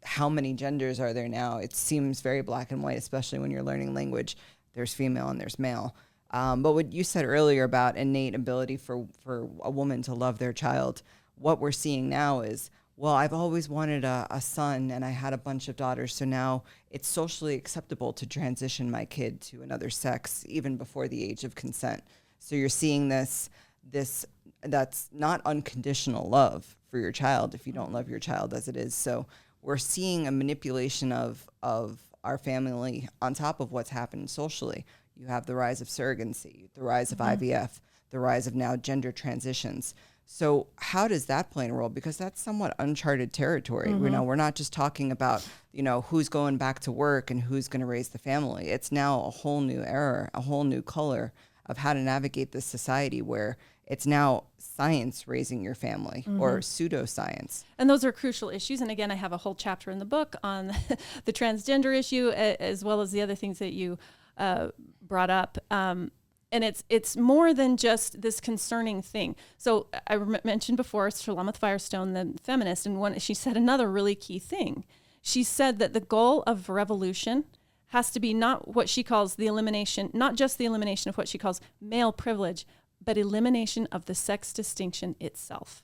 how 0.05 0.29
many 0.29 0.53
genders 0.53 1.01
are 1.01 1.13
there 1.13 1.29
now. 1.29 1.59
It 1.59 1.75
seems 1.75 2.21
very 2.21 2.43
black 2.43 2.73
and 2.73 2.83
white, 2.83 2.99
especially 2.99 3.39
when 3.39 3.51
you're 3.51 3.63
learning 3.63 3.95
language. 3.95 4.37
There's 4.75 4.95
female 4.95 5.29
and 5.29 5.41
there's 5.41 5.59
male. 5.59 5.97
Um, 6.31 6.63
but 6.63 6.73
what 6.73 6.93
you 6.93 7.05
said 7.05 7.25
earlier 7.25 7.65
about 7.65 7.97
innate 7.97 8.35
ability 8.35 8.77
for, 8.77 9.07
for 9.23 9.49
a 9.63 9.71
woman 9.71 10.03
to 10.03 10.15
love 10.15 10.39
their 10.39 10.53
child, 10.53 11.03
what 11.37 11.61
we're 11.61 11.73
seeing 11.73 12.09
now 12.09 12.41
is, 12.41 12.71
well, 12.97 13.15
I've 13.15 13.33
always 13.33 13.69
wanted 13.69 14.05
a, 14.05 14.27
a 14.31 14.41
son 14.41 14.91
and 14.91 15.05
I 15.05 15.11
had 15.11 15.33
a 15.33 15.39
bunch 15.39 15.69
of 15.69 15.77
daughters. 15.77 16.15
So 16.15 16.25
now 16.25 16.63
it's 16.91 17.09
socially 17.09 17.55
acceptable 17.55 18.13
to 18.13 18.27
transition 18.27 18.91
my 18.91 19.05
kid 19.05 19.41
to 19.43 19.63
another 19.63 19.91
sex 19.91 20.45
even 20.49 20.77
before 20.77 21.09
the 21.09 21.23
age 21.25 21.45
of 21.45 21.55
consent. 21.55 22.03
So 22.39 22.55
you're 22.55 22.69
seeing 22.69 23.09
this, 23.09 23.51
this 23.91 24.25
that's 24.63 25.09
not 25.13 25.41
unconditional 25.45 26.29
love 26.29 26.77
for 26.89 26.99
your 26.99 27.13
child 27.13 27.55
if 27.55 27.67
you 27.67 27.73
don't 27.73 27.93
love 27.93 28.09
your 28.09 28.19
child 28.19 28.55
as 28.55 28.69
it 28.69 28.77
is. 28.77 28.95
So 28.95 29.27
we're 29.63 29.77
seeing 29.77 30.27
a 30.27 30.31
manipulation 30.31 31.11
of, 31.11 31.49
of 31.63 31.99
our 32.23 32.39
family 32.39 33.09
on 33.21 33.35
top 33.35 33.61
of 33.61 33.73
what's 33.73 33.91
happened 33.91 34.31
socially. 34.31 34.85
You 35.17 35.27
have 35.27 35.47
the 35.47 35.55
rise 35.55 35.81
of 35.81 35.89
surrogacy, 35.89 36.69
the 36.75 36.83
rise 36.83 37.13
of 37.13 37.19
mm-hmm. 37.19 37.45
IVF, 37.45 37.81
the 38.11 38.19
rise 38.19 38.47
of 38.47 38.55
now 38.55 38.77
gender 38.77 39.13
transitions. 39.13 39.95
So 40.27 40.69
how 40.77 41.07
does 41.07 41.27
that 41.27 41.51
play 41.51 41.69
a 41.69 41.73
role? 41.73 41.89
Because 41.89 42.17
that's 42.17 42.41
somewhat 42.41 42.75
uncharted 42.79 43.33
territory. 43.33 43.91
You 43.91 43.97
mm-hmm. 43.97 44.09
know, 44.09 44.23
we're 44.23 44.37
not 44.37 44.55
just 44.55 44.73
talking 44.73 45.13
about 45.13 45.47
you 45.73 45.83
know 45.83 46.03
who's 46.03 46.29
going 46.29 46.57
back 46.57 46.81
to 46.81 46.93
work 46.93 47.31
and 47.31 47.43
who's 47.43 47.69
going 47.69 47.81
to 47.81 47.87
raise 47.87 48.09
the 48.09 48.19
family. 48.19 48.69
It's 48.69 48.91
now 48.91 49.23
a 49.25 49.31
whole 49.31 49.61
new 49.61 49.83
era, 49.83 50.31
a 50.35 50.41
whole 50.41 50.65
new 50.65 50.83
color 50.83 51.33
of 51.67 51.79
how 51.79 51.93
to 51.93 52.01
navigate 52.01 52.53
this 52.53 52.65
society 52.65 53.23
where 53.23 53.57
it's 53.87 54.07
now 54.07 54.45
science 54.59 55.29
raising 55.29 55.63
your 55.63 55.75
family 55.75 56.25
or 56.39 56.59
mm-hmm. 56.59 56.95
pseudoscience. 56.95 57.65
And 57.79 57.89
those 57.89 58.05
are 58.05 58.13
crucial 58.13 58.49
issues. 58.49 58.81
And 58.81 58.91
again, 58.91 59.11
I 59.11 59.15
have 59.15 59.33
a 59.33 59.37
whole 59.37 59.55
chapter 59.55 59.91
in 59.91 59.99
the 59.99 60.05
book 60.07 60.37
on 60.43 60.75
the 61.27 61.33
transgender 61.33 61.97
issue, 61.97 62.31
as 62.31 62.83
well 62.83 63.01
as 63.03 63.13
the 63.13 63.21
other 63.21 63.35
things 63.35 63.59
that 63.59 63.73
you 63.73 63.99
uh, 64.39 64.69
brought 65.07 65.31
up. 65.31 65.59
Um, 65.71 66.11
and 66.53 66.63
it's 66.63 66.85
it's 66.89 67.17
more 67.17 67.53
than 67.53 67.77
just 67.77 68.23
this 68.23 68.41
concerning 68.41 69.03
thing. 69.03 69.35
So 69.59 69.89
I 70.07 70.15
rem- 70.15 70.41
mentioned 70.45 70.77
before 70.77 71.09
Shulamith 71.09 71.57
Firestone, 71.57 72.13
the 72.13 72.35
feminist, 72.43 72.87
and 72.87 73.01
one 73.01 73.19
she 73.19 73.35
said 73.35 73.57
another 73.57 73.91
really 73.91 74.15
key 74.15 74.39
thing. 74.39 74.85
She 75.21 75.43
said 75.43 75.79
that 75.79 75.95
the 75.95 76.01
goal 76.01 76.45
of 76.47 76.69
revolution 76.69 77.45
has 77.89 78.11
to 78.11 78.21
be 78.21 78.35
not 78.35 78.75
what 78.75 78.89
she 78.89 79.03
calls 79.03 79.35
the 79.35 79.47
elimination, 79.47 80.11
not 80.13 80.37
just 80.37 80.59
the 80.59 80.65
elimination 80.65 81.09
of 81.09 81.17
what 81.17 81.29
she 81.29 81.39
calls 81.39 81.61
male 81.81 82.13
privilege, 82.13 82.67
but 83.03 83.17
elimination 83.17 83.89
of 83.91 84.05
the 84.05 84.15
sex 84.15 84.53
distinction 84.53 85.17
itself. 85.21 85.83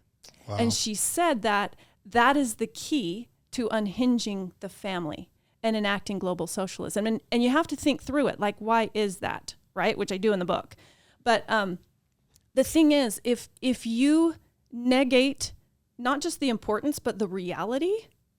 And 0.59 0.73
she 0.73 0.95
said 0.95 1.43
that 1.43 1.77
that 2.05 2.37
is 2.37 2.55
the 2.55 2.67
key 2.67 3.29
to 3.53 3.69
unhinging 3.71 4.53
the 4.61 4.69
family 4.69 5.30
and 5.63 5.77
enacting 5.77 6.19
global 6.19 6.47
socialism. 6.47 7.07
And, 7.07 7.21
and 7.31 7.43
you 7.43 7.51
have 7.51 7.67
to 7.69 7.77
think 7.77 8.03
through 8.03 8.29
it 8.29 8.41
like, 8.41 8.57
why 8.59 8.91
is 8.95 9.19
that? 9.19 9.55
Right? 9.75 9.97
Which 9.97 10.13
I 10.13 10.17
do 10.17 10.33
in 10.33 10.39
the 10.39 10.45
book. 10.45 10.75
But 11.23 11.45
um, 11.49 11.79
the 12.55 12.65
thing 12.65 12.93
is, 12.93 13.21
if, 13.25 13.49
if 13.61 13.87
you 13.87 14.37
negate 14.73 15.53
not 15.99 16.21
just 16.21 16.41
the 16.41 16.49
importance, 16.49 16.99
but 16.99 17.19
the 17.19 17.29
reality 17.29 17.93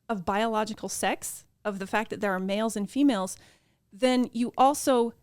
of 0.10 0.26
biological 0.26 0.90
sex, 0.90 1.46
of 1.64 1.80
the 1.80 1.88
fact 1.88 2.10
that 2.10 2.22
there 2.22 2.34
are 2.34 2.40
males 2.40 2.76
and 2.76 2.90
females, 2.90 3.38
then 3.94 4.30
you 4.34 4.52
also 4.58 5.14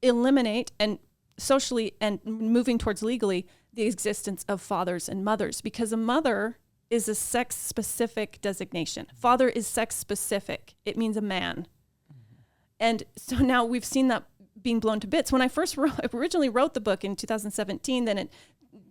eliminate 0.00 0.72
and 0.78 0.98
socially 1.38 1.94
and 2.00 2.18
moving 2.24 2.78
towards 2.78 3.02
legally 3.02 3.46
the 3.72 3.82
existence 3.82 4.44
of 4.48 4.60
fathers 4.60 5.08
and 5.08 5.24
mothers 5.24 5.60
because 5.60 5.92
a 5.92 5.96
mother 5.96 6.58
is 6.92 7.08
a 7.08 7.14
sex 7.14 7.56
specific 7.56 8.38
designation. 8.42 9.06
Father 9.14 9.48
is 9.48 9.66
sex 9.66 9.96
specific. 9.96 10.74
It 10.84 10.98
means 10.98 11.16
a 11.16 11.22
man. 11.22 11.66
Mm-hmm. 12.12 12.34
And 12.78 13.02
so 13.16 13.36
now 13.40 13.64
we've 13.64 13.84
seen 13.84 14.08
that 14.08 14.24
being 14.60 14.78
blown 14.78 15.00
to 15.00 15.06
bits. 15.06 15.32
When 15.32 15.40
I 15.40 15.48
first 15.48 15.78
wrote, 15.78 15.98
originally 16.14 16.50
wrote 16.50 16.74
the 16.74 16.80
book 16.80 17.02
in 17.02 17.16
2017, 17.16 18.04
then 18.04 18.18
it 18.18 18.32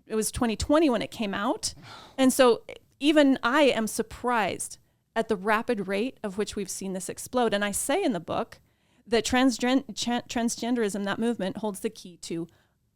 it 0.07 0.15
was 0.15 0.29
2020 0.31 0.89
when 0.89 1.01
it 1.01 1.11
came 1.11 1.33
out. 1.33 1.73
And 2.17 2.33
so 2.33 2.61
even 2.99 3.39
I 3.41 3.63
am 3.63 3.87
surprised 3.87 4.77
at 5.15 5.27
the 5.27 5.35
rapid 5.35 5.87
rate 5.87 6.17
of 6.23 6.37
which 6.37 6.55
we've 6.55 6.69
seen 6.69 6.93
this 6.93 7.09
explode. 7.09 7.53
And 7.53 7.63
I 7.65 7.71
say 7.71 8.03
in 8.03 8.13
the 8.13 8.19
book 8.19 8.59
that 9.07 9.25
transgen- 9.25 9.85
tra- 9.95 10.23
transgenderism, 10.27 11.03
that 11.05 11.17
movement, 11.17 11.57
holds 11.57 11.79
the 11.79 11.89
key 11.89 12.17
to 12.17 12.47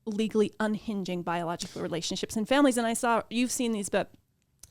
legally 0.05 0.51
unhinging 0.59 1.23
biological 1.23 1.81
relationships 1.81 2.35
and 2.35 2.47
families. 2.47 2.77
And 2.77 2.85
I 2.85 2.93
saw, 2.93 3.23
you've 3.29 3.51
seen 3.51 3.71
these, 3.71 3.89
but 3.89 4.11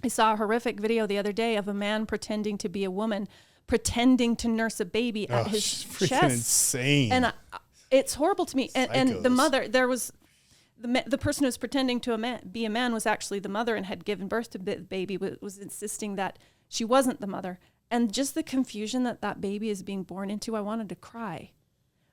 I 0.05 0.09
saw 0.09 0.35
a 0.35 0.37
horrific 0.37 0.79
video 0.81 1.07
the 1.07 1.19
other 1.19 1.33
day 1.33 1.57
of 1.57 1.67
a 1.67 1.75
man 1.75 2.07
pretending 2.07 2.59
to 2.59 2.69
be 2.69 2.85
a 2.85 2.91
woman, 2.91 3.27
pretending 3.67 4.37
to 4.37 4.49
nurse 4.49 4.79
a 4.81 4.85
baby 4.85 5.29
at 5.29 5.47
Oh, 5.47 5.49
his 5.49 5.63
freaking 5.63 6.09
chest. 6.09 6.35
insane. 6.35 7.11
And 7.13 7.27
I, 7.27 7.33
it's 7.91 8.15
horrible 8.15 8.45
to 8.47 8.57
me. 8.57 8.71
And, 8.75 8.91
and 8.93 9.23
the 9.25 9.31
mother, 9.31 9.67
there 9.67 9.89
was 9.89 10.13
the 10.79 11.03
the 11.07 11.17
person 11.19 11.45
who 11.45 11.49
was 11.49 11.57
pretending 11.57 12.01
to 12.01 12.13
a 12.13 12.19
man, 12.19 12.49
be 12.53 12.65
a 12.65 12.71
man 12.71 12.93
was 12.93 13.07
actually 13.07 13.39
the 13.39 13.49
mother 13.49 13.75
and 13.77 13.87
had 13.87 14.05
given 14.05 14.29
birth 14.29 14.51
to 14.51 14.59
the 14.59 14.77
baby. 14.77 15.17
Was, 15.17 15.37
was 15.41 15.59
insisting 15.59 16.17
that 16.17 16.39
she 16.69 16.85
wasn't 16.85 17.21
the 17.21 17.27
mother, 17.27 17.59
and 17.91 18.13
just 18.13 18.35
the 18.35 18.43
confusion 18.43 19.05
that 19.05 19.23
that 19.23 19.41
baby 19.41 19.71
is 19.71 19.83
being 19.83 20.03
born 20.03 20.29
into. 20.31 20.55
I 20.57 20.61
wanted 20.61 20.89
to 20.91 20.97
cry, 20.97 21.53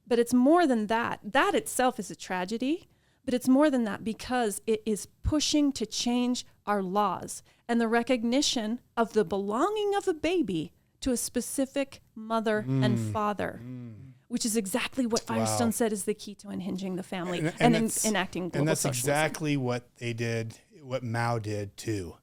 but 0.07 0.19
it's 0.19 0.33
more 0.33 0.65
than 0.65 0.87
that. 0.87 1.19
That 1.23 1.55
itself 1.55 1.99
is 1.99 2.09
a 2.11 2.15
tragedy. 2.15 2.87
But 3.31 3.35
it's 3.37 3.47
more 3.47 3.69
than 3.69 3.85
that 3.85 4.03
because 4.03 4.61
it 4.67 4.83
is 4.85 5.07
pushing 5.23 5.71
to 5.73 5.85
change 5.85 6.45
our 6.67 6.83
laws 6.83 7.43
and 7.65 7.79
the 7.79 7.87
recognition 7.87 8.81
of 8.97 9.13
the 9.13 9.23
belonging 9.23 9.93
of 9.95 10.05
a 10.05 10.13
baby 10.13 10.73
to 10.99 11.11
a 11.13 11.17
specific 11.17 12.01
mother 12.13 12.65
and 12.67 12.97
mm. 12.97 13.13
father, 13.13 13.61
mm. 13.65 13.93
which 14.27 14.45
is 14.45 14.57
exactly 14.57 15.05
what 15.05 15.21
Firestone 15.21 15.67
Wow. 15.67 15.71
said 15.71 15.93
is 15.93 16.03
the 16.03 16.13
key 16.13 16.35
to 16.35 16.49
unhinging 16.49 16.97
the 16.97 17.03
family 17.03 17.39
And- 17.39 17.53
and, 17.61 17.75
and 17.77 17.85
en- 17.85 17.91
enacting 18.03 18.49
global 18.49 18.59
and 18.59 18.67
that's 18.67 18.81
socialism. 18.81 19.09
exactly 19.11 19.55
what 19.55 19.87
they 19.99 20.11
did, 20.11 20.57
what 20.81 21.01
Mao 21.01 21.39
did 21.39 21.77
too, 21.77 22.17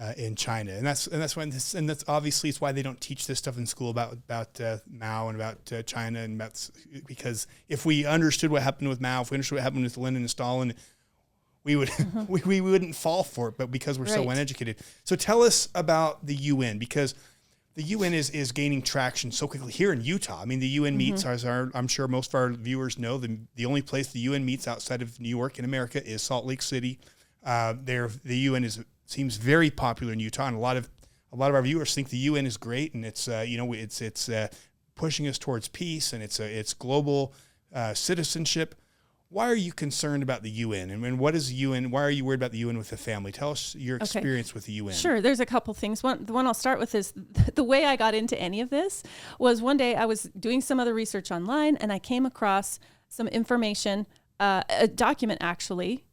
uh, 0.00 0.12
in 0.16 0.34
China, 0.34 0.72
and 0.72 0.86
that's 0.86 1.06
and 1.06 1.20
that's 1.20 1.36
when 1.36 1.50
this, 1.50 1.74
and 1.74 1.88
that's 1.88 2.04
obviously 2.08 2.48
it's 2.48 2.60
why 2.60 2.72
they 2.72 2.82
don't 2.82 3.00
teach 3.00 3.26
this 3.26 3.38
stuff 3.38 3.58
in 3.58 3.66
school 3.66 3.90
about 3.90 4.14
about 4.14 4.60
uh, 4.60 4.78
Mao 4.90 5.28
and 5.28 5.36
about 5.36 5.58
uh, 5.72 5.82
China 5.82 6.20
and 6.20 6.34
about 6.40 6.70
because 7.06 7.46
if 7.68 7.84
we 7.84 8.06
understood 8.06 8.50
what 8.50 8.62
happened 8.62 8.88
with 8.88 9.00
Mao, 9.00 9.20
if 9.22 9.30
we 9.30 9.36
understood 9.36 9.56
what 9.56 9.62
happened 9.62 9.84
with 9.84 9.96
Lenin 9.98 10.22
and 10.22 10.30
Stalin, 10.30 10.74
we 11.64 11.76
would 11.76 11.90
we, 12.28 12.40
we 12.42 12.60
wouldn't 12.60 12.96
fall 12.96 13.22
for 13.22 13.48
it, 13.48 13.56
but 13.58 13.70
because 13.70 13.98
we're 13.98 14.06
so 14.06 14.22
Mm-hmm. 14.22 14.30
Uneducated. 14.30 14.76
So 15.04 15.14
tell 15.14 15.42
us 15.42 15.68
about 15.74 16.24
the 16.26 16.34
UN 16.36 16.78
because 16.78 17.14
the 17.74 17.82
UN 17.82 18.14
is 18.14 18.30
is 18.30 18.50
gaining 18.50 18.82
traction 18.82 19.30
so 19.30 19.46
quickly 19.46 19.72
here 19.72 19.92
in 19.92 20.00
Utah. 20.00 20.40
I 20.40 20.46
mean, 20.46 20.58
the 20.60 20.68
UN 20.68 20.96
meets, 20.96 21.22
Mm-hmm. 21.22 21.32
as 21.32 21.44
our, 21.44 21.70
I'm 21.74 21.88
sure 21.88 22.08
most 22.08 22.30
of 22.30 22.34
our 22.36 22.48
viewers 22.50 22.98
know, 22.98 23.18
the, 23.18 23.38
the 23.56 23.66
only 23.66 23.82
place 23.82 24.08
the 24.08 24.20
UN 24.20 24.44
meets 24.44 24.66
outside 24.66 25.02
of 25.02 25.20
New 25.20 25.28
York 25.28 25.58
in 25.58 25.64
America 25.64 26.04
is 26.04 26.22
Salt 26.22 26.44
Lake 26.46 26.62
City. 26.62 26.98
Uh, 27.44 27.74
there, 27.82 28.08
the 28.24 28.36
UN 28.38 28.64
is 28.64 28.80
seems 29.12 29.36
very 29.36 29.70
popular 29.70 30.12
in 30.12 30.20
Utah, 30.20 30.46
and 30.46 30.56
a 30.56 30.60
lot 30.60 30.76
of 30.76 30.90
a 31.32 31.36
lot 31.36 31.50
of 31.50 31.54
our 31.54 31.62
viewers 31.62 31.94
think 31.94 32.10
the 32.10 32.18
UN 32.18 32.46
is 32.46 32.56
great, 32.56 32.94
and 32.94 33.04
it's 33.04 33.28
uh, 33.28 33.44
you 33.46 33.56
know 33.56 33.72
it's 33.72 34.00
it's 34.00 34.28
uh, 34.28 34.48
pushing 34.94 35.28
us 35.28 35.38
towards 35.38 35.68
peace, 35.68 36.12
and 36.12 36.22
it's 36.22 36.40
uh, 36.40 36.44
it's 36.44 36.74
global 36.74 37.34
uh, 37.72 37.94
citizenship. 37.94 38.74
Why 39.28 39.48
are 39.48 39.56
you 39.56 39.72
concerned 39.72 40.22
about 40.22 40.42
the 40.42 40.50
UN, 40.50 40.90
and, 40.90 41.02
and 41.06 41.18
what 41.18 41.34
is 41.34 41.48
the 41.48 41.54
UN? 41.54 41.90
Why 41.90 42.02
are 42.02 42.10
you 42.10 42.24
worried 42.24 42.40
about 42.40 42.52
the 42.52 42.58
UN 42.58 42.76
with 42.76 42.90
the 42.90 42.98
family? 42.98 43.32
Tell 43.32 43.50
us 43.50 43.74
your 43.74 43.96
experience 43.96 44.52
with 44.52 44.66
the 44.66 44.72
UN. 44.72 44.94
Sure, 44.94 45.20
there's 45.22 45.40
a 45.40 45.46
couple 45.46 45.72
things. 45.72 46.02
One, 46.02 46.26
the 46.26 46.34
one 46.34 46.46
I'll 46.46 46.52
start 46.52 46.78
with 46.78 46.94
is 46.94 47.14
the 47.54 47.64
way 47.64 47.86
I 47.86 47.96
got 47.96 48.14
into 48.14 48.38
any 48.38 48.60
of 48.60 48.68
this 48.68 49.02
was 49.38 49.62
one 49.62 49.78
day 49.78 49.94
I 49.94 50.04
was 50.04 50.24
doing 50.38 50.60
some 50.60 50.78
other 50.78 50.92
research 50.92 51.30
online 51.30 51.76
and 51.76 51.90
I 51.92 51.98
came 51.98 52.26
across 52.26 52.78
some 53.08 53.28
information 53.28 54.06
uh, 54.40 54.62
a 54.70 54.88
document 54.88 55.38
actually 55.40 56.04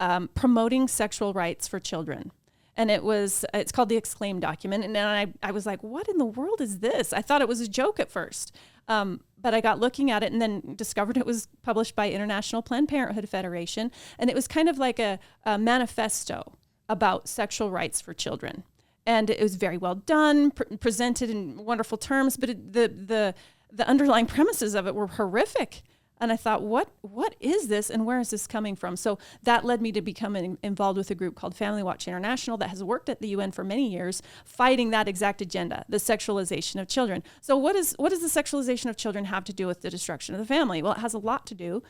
um, 0.00 0.28
promoting 0.34 0.88
sexual 0.88 1.32
rights 1.32 1.68
for 1.68 1.80
children. 1.80 2.32
And 2.76 2.90
it 2.90 3.04
was, 3.04 3.44
it's 3.54 3.70
called 3.70 3.88
the 3.88 3.96
Exclaim 3.96 4.40
document. 4.40 4.84
And 4.84 4.96
then 4.96 5.06
I, 5.06 5.32
I 5.42 5.52
was 5.52 5.64
like, 5.64 5.82
what 5.82 6.08
in 6.08 6.18
the 6.18 6.24
world 6.24 6.60
is 6.60 6.80
this? 6.80 7.12
I 7.12 7.22
thought 7.22 7.40
it 7.40 7.48
was 7.48 7.60
a 7.60 7.68
joke 7.68 8.00
at 8.00 8.10
first. 8.10 8.54
Um, 8.88 9.20
but 9.40 9.54
I 9.54 9.60
got 9.60 9.78
looking 9.78 10.10
at 10.10 10.22
it 10.22 10.32
and 10.32 10.42
then 10.42 10.74
discovered 10.74 11.16
it 11.16 11.26
was 11.26 11.48
published 11.62 11.94
by 11.94 12.10
International 12.10 12.62
Planned 12.62 12.88
Parenthood 12.88 13.28
Federation. 13.28 13.90
And 14.18 14.28
it 14.28 14.34
was 14.34 14.48
kind 14.48 14.68
of 14.68 14.78
like 14.78 14.98
a, 14.98 15.18
a 15.44 15.58
manifesto 15.58 16.58
about 16.88 17.28
sexual 17.28 17.70
rights 17.70 18.00
for 18.00 18.12
children. 18.12 18.64
And 19.06 19.30
it 19.30 19.40
was 19.40 19.56
very 19.56 19.78
well 19.78 19.94
done, 19.94 20.50
pr- 20.50 20.64
presented 20.80 21.30
in 21.30 21.64
wonderful 21.64 21.98
terms, 21.98 22.36
but 22.36 22.50
it, 22.50 22.72
the, 22.72 22.88
the, 22.88 23.34
the 23.70 23.86
underlying 23.86 24.26
premises 24.26 24.74
of 24.74 24.86
it 24.86 24.94
were 24.94 25.06
horrific 25.06 25.82
and 26.20 26.30
I 26.30 26.36
thought, 26.36 26.62
what 26.62 26.90
what 27.00 27.34
is 27.40 27.68
this, 27.68 27.90
and 27.90 28.06
where 28.06 28.20
is 28.20 28.30
this 28.30 28.46
coming 28.46 28.76
from? 28.76 28.96
So 28.96 29.18
that 29.42 29.64
led 29.64 29.82
me 29.82 29.90
to 29.92 30.00
becoming 30.00 30.58
involved 30.62 30.96
with 30.96 31.10
a 31.10 31.14
group 31.14 31.34
called 31.34 31.56
Family 31.56 31.82
Watch 31.82 32.06
International 32.06 32.56
that 32.58 32.70
has 32.70 32.84
worked 32.84 33.08
at 33.08 33.20
the 33.20 33.28
UN 33.28 33.50
for 33.50 33.64
many 33.64 33.90
years, 33.90 34.22
fighting 34.44 34.90
that 34.90 35.08
exact 35.08 35.40
agenda, 35.40 35.84
the 35.88 35.96
sexualization 35.96 36.80
of 36.80 36.88
children. 36.88 37.22
So 37.40 37.56
what 37.56 37.74
is 37.74 37.94
what 37.98 38.10
does 38.10 38.20
the 38.20 38.42
sexualization 38.42 38.88
of 38.88 38.96
children 38.96 39.26
have 39.26 39.44
to 39.44 39.52
do 39.52 39.66
with 39.66 39.82
the 39.82 39.90
destruction 39.90 40.34
of 40.34 40.38
the 40.38 40.46
family? 40.46 40.82
Well, 40.82 40.92
it 40.92 40.98
has 40.98 41.14
a 41.14 41.18
lot 41.18 41.46
to 41.48 41.54
do, 41.54 41.82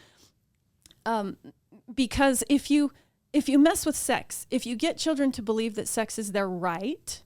um, 1.04 1.36
because 1.94 2.42
if 2.48 2.70
you 2.70 2.92
if 3.32 3.48
you 3.48 3.58
mess 3.58 3.84
with 3.84 3.96
sex, 3.96 4.46
if 4.50 4.64
you 4.64 4.74
get 4.74 4.96
children 4.96 5.32
to 5.32 5.42
believe 5.42 5.74
that 5.74 5.88
sex 5.88 6.18
is 6.18 6.32
their 6.32 6.48
right, 6.48 7.22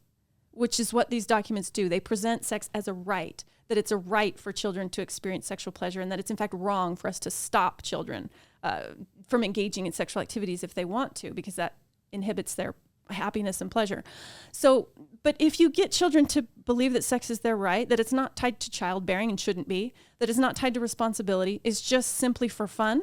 which 0.50 0.80
is 0.80 0.92
what 0.92 1.10
these 1.10 1.26
documents 1.26 1.70
do, 1.70 1.88
they 1.88 2.00
present 2.00 2.44
sex 2.44 2.68
as 2.74 2.88
a 2.88 2.92
right 2.92 3.44
that 3.68 3.78
it's 3.78 3.90
a 3.90 3.96
right 3.96 4.38
for 4.38 4.52
children 4.52 4.88
to 4.90 5.02
experience 5.02 5.46
sexual 5.46 5.72
pleasure 5.72 6.00
and 6.00 6.10
that 6.10 6.18
it's 6.18 6.30
in 6.30 6.36
fact 6.36 6.54
wrong 6.54 6.96
for 6.96 7.08
us 7.08 7.18
to 7.20 7.30
stop 7.30 7.82
children 7.82 8.30
uh, 8.62 8.82
from 9.26 9.44
engaging 9.44 9.86
in 9.86 9.92
sexual 9.92 10.20
activities 10.22 10.64
if 10.64 10.74
they 10.74 10.84
want 10.84 11.14
to 11.14 11.32
because 11.32 11.54
that 11.56 11.76
inhibits 12.12 12.54
their 12.54 12.74
happiness 13.10 13.60
and 13.60 13.70
pleasure. 13.70 14.04
So, 14.52 14.88
but 15.22 15.36
if 15.38 15.60
you 15.60 15.70
get 15.70 15.90
children 15.90 16.26
to 16.26 16.42
believe 16.42 16.92
that 16.92 17.04
sex 17.04 17.30
is 17.30 17.40
their 17.40 17.56
right, 17.56 17.88
that 17.88 18.00
it's 18.00 18.12
not 18.12 18.36
tied 18.36 18.60
to 18.60 18.70
childbearing 18.70 19.30
and 19.30 19.40
shouldn't 19.40 19.68
be, 19.68 19.92
that 20.18 20.28
it's 20.28 20.38
not 20.38 20.56
tied 20.56 20.74
to 20.74 20.80
responsibility, 20.80 21.60
it's 21.64 21.80
just 21.80 22.16
simply 22.16 22.48
for 22.48 22.66
fun, 22.66 23.02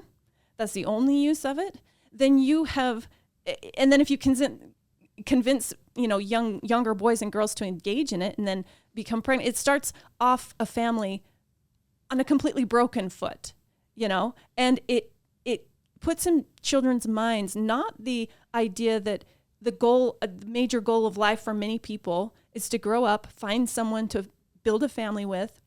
that's 0.58 0.73
the 0.73 0.86
only 0.86 1.17
use 1.17 1.43
of 1.43 1.58
it, 1.60 1.80
then 2.12 2.38
you 2.38 2.65
have, 2.65 3.08
and 3.78 3.91
then 3.91 3.99
if 3.99 4.10
you 4.10 4.17
convince, 4.17 4.62
convince 5.25 5.73
you 5.95 6.08
know 6.08 6.17
young 6.17 6.60
younger 6.62 6.93
boys 6.93 7.21
and 7.21 7.32
girls 7.32 7.56
to 7.56 7.65
engage 7.65 8.12
in 8.12 8.21
it 8.21 8.38
and 8.38 8.47
then 8.47 8.65
become 8.95 9.21
pregnant. 9.21 9.47
It 9.47 9.58
starts 9.58 9.93
off 10.19 10.55
a 10.60 10.65
family 10.65 11.23
on 12.10 12.19
a 12.19 12.23
completely 12.23 12.63
broken 12.63 13.10
foot, 13.10 13.53
you 13.93 14.08
know, 14.08 14.34
and 14.58 14.79
it 14.88 15.12
it 15.43 15.67
puts 15.99 16.25
in 16.25 16.45
children's 16.62 17.08
minds 17.08 17.55
not 17.55 17.93
the 17.99 18.29
idea 18.53 18.99
that 18.99 19.25
the 19.62 19.71
goal, 19.71 20.17
uh, 20.21 20.27
a 20.27 20.45
major 20.45 20.79
goal 20.79 21.05
of 21.05 21.17
life 21.17 21.41
for 21.41 21.53
many 21.53 21.77
people 21.79 22.34
is 22.53 22.69
to 22.69 22.77
grow 22.77 23.03
up, 23.03 23.27
find 23.36 23.69
someone 23.69 24.08
to 24.10 24.25
build 24.63 24.84
a 24.84 24.89
family 24.89 25.25
with, 25.25 25.60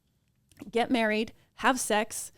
get 0.70 0.90
married, 0.90 1.32
have 1.56 1.78
sex, 1.78 2.32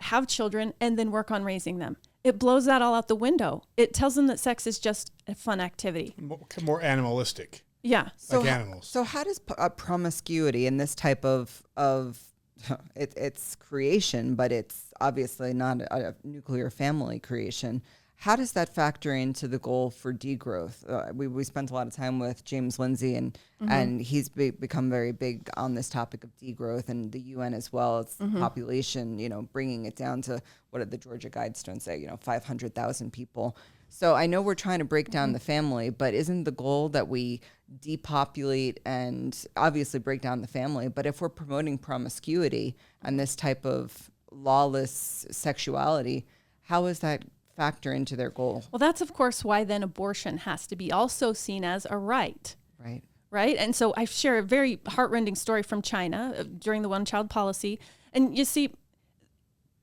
have 0.00 0.26
children, 0.26 0.74
and 0.80 0.98
then 0.98 1.10
work 1.10 1.30
on 1.30 1.44
raising 1.44 1.78
them. 1.78 1.96
It 2.24 2.38
blows 2.38 2.66
that 2.66 2.82
all 2.82 2.94
out 2.94 3.08
the 3.08 3.16
window. 3.16 3.62
It 3.76 3.94
tells 3.94 4.14
them 4.14 4.26
that 4.26 4.40
sex 4.40 4.66
is 4.66 4.78
just 4.78 5.12
a 5.26 5.34
fun 5.34 5.60
activity. 5.60 6.14
More 6.62 6.82
animalistic. 6.82 7.64
Yeah. 7.82 8.10
So, 8.16 8.40
like 8.40 8.50
animals. 8.50 8.86
so 8.86 9.02
how 9.04 9.24
does 9.24 9.38
p- 9.38 9.54
uh, 9.58 9.68
promiscuity 9.70 10.66
in 10.66 10.76
this 10.76 10.94
type 10.94 11.24
of 11.24 11.62
of 11.76 12.20
it, 12.94 13.12
it's 13.16 13.56
creation, 13.56 14.34
but 14.36 14.52
it's 14.52 14.92
obviously 15.00 15.52
not 15.52 15.80
a, 15.80 16.08
a 16.10 16.14
nuclear 16.22 16.70
family 16.70 17.18
creation. 17.18 17.82
How 18.16 18.36
does 18.36 18.52
that 18.52 18.72
factor 18.72 19.12
into 19.16 19.48
the 19.48 19.58
goal 19.58 19.90
for 19.90 20.14
degrowth? 20.14 20.88
Uh, 20.88 21.12
we, 21.12 21.26
we 21.26 21.42
spent 21.42 21.72
a 21.72 21.74
lot 21.74 21.88
of 21.88 21.92
time 21.92 22.20
with 22.20 22.44
James 22.44 22.78
Lindsay, 22.78 23.16
and 23.16 23.36
Mm-hmm. 23.60 23.72
and 23.72 24.00
he's 24.02 24.28
be, 24.28 24.50
become 24.50 24.90
very 24.90 25.12
big 25.12 25.48
on 25.56 25.74
this 25.76 25.88
topic 25.88 26.22
of 26.24 26.30
degrowth, 26.36 26.88
and 26.88 27.10
the 27.12 27.20
UN 27.34 27.52
as 27.54 27.72
well. 27.72 28.00
It's 28.00 28.16
Mm-hmm. 28.16 28.38
population, 28.40 29.18
you 29.20 29.28
know, 29.28 29.42
bringing 29.52 29.84
it 29.86 29.94
down 29.96 30.22
to 30.22 30.40
what 30.70 30.78
did 30.80 30.90
the 30.92 30.98
Georgia 30.98 31.30
Guidestones 31.30 31.82
say? 31.82 31.96
You 31.98 32.06
know, 32.08 32.16
five 32.20 32.44
hundred 32.44 32.74
thousand 32.76 33.12
people. 33.12 33.56
So 33.92 34.14
I 34.14 34.26
know 34.26 34.40
we're 34.40 34.54
trying 34.54 34.78
to 34.78 34.86
break 34.86 35.06
Mm-hmm. 35.06 35.12
down 35.12 35.32
the 35.32 35.40
family, 35.40 35.90
but 35.90 36.14
isn't 36.14 36.44
the 36.44 36.50
goal 36.50 36.88
that 36.90 37.08
we 37.08 37.40
depopulate 37.80 38.80
and 38.86 39.46
obviously 39.56 40.00
break 40.00 40.22
down 40.22 40.40
the 40.40 40.46
family? 40.46 40.88
But 40.88 41.04
if 41.04 41.20
we're 41.20 41.28
promoting 41.28 41.76
promiscuity 41.76 42.74
and 43.02 43.20
this 43.20 43.36
type 43.36 43.66
of 43.66 44.10
lawless 44.30 45.26
sexuality, 45.30 46.26
how 46.62 46.86
is 46.86 47.00
that 47.00 47.24
factor 47.54 47.92
into 47.92 48.16
their 48.16 48.30
goal? 48.30 48.64
Well, 48.72 48.78
that's 48.78 49.02
of 49.02 49.12
course 49.12 49.44
why 49.44 49.62
then 49.64 49.82
abortion 49.82 50.38
has 50.38 50.66
to 50.68 50.76
be 50.76 50.90
also 50.90 51.34
seen 51.34 51.62
as 51.62 51.86
a 51.90 51.98
right. 51.98 52.56
Right. 52.82 53.02
right? 53.30 53.56
And 53.58 53.76
so 53.76 53.92
I 53.96 54.06
share 54.06 54.38
a 54.38 54.42
very 54.42 54.80
heartrending 54.88 55.34
story 55.34 55.62
from 55.62 55.82
China 55.82 56.34
uh, 56.38 56.44
during 56.58 56.80
the 56.80 56.88
one 56.88 57.04
child 57.04 57.28
policy. 57.28 57.78
And 58.12 58.36
you 58.36 58.46
see, 58.46 58.74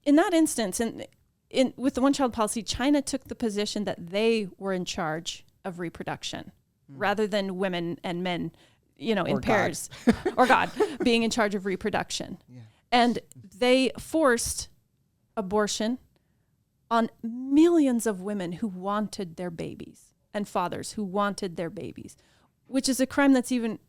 in 0.03 0.15
that 0.15 0.33
instance, 0.33 0.79
in, 0.79 1.05
in, 1.49 1.73
with 1.77 1.95
the 1.95 2.01
one 2.01 2.13
child 2.13 2.33
policy, 2.33 2.61
China 2.61 3.01
took 3.01 3.25
the 3.25 3.35
position 3.35 3.85
that 3.85 4.11
they 4.11 4.47
were 4.57 4.73
in 4.73 4.85
charge 4.85 5.45
of 5.65 5.79
reproduction 5.79 6.51
hmm. 6.91 6.97
rather 6.97 7.27
than 7.27 7.57
women 7.57 7.99
and 8.03 8.23
men, 8.23 8.51
you 8.97 9.15
know, 9.15 9.23
in 9.23 9.35
God. 9.35 9.43
pairs 9.43 9.89
or 10.37 10.45
God 10.45 10.71
being 11.03 11.23
in 11.23 11.31
charge 11.31 11.55
of 11.55 11.65
reproduction. 11.65 12.37
And 12.91 13.19
they 13.57 13.91
forced 13.99 14.69
abortion 15.37 15.99
on 16.89 17.09
millions 17.21 18.07
of 18.07 18.21
women 18.21 18.53
who 18.53 18.67
wanted 18.67 19.35
their 19.35 19.51
babies 19.51 20.13
and 20.33 20.47
fathers 20.47 20.93
who 20.93 21.03
wanted 21.03 21.55
their 21.55 21.69
babies, 21.69 22.15
which 22.67 22.89
is 22.89 22.99
a 22.99 23.05
crime 23.05 23.33
that's 23.33 23.51
even 23.51 23.79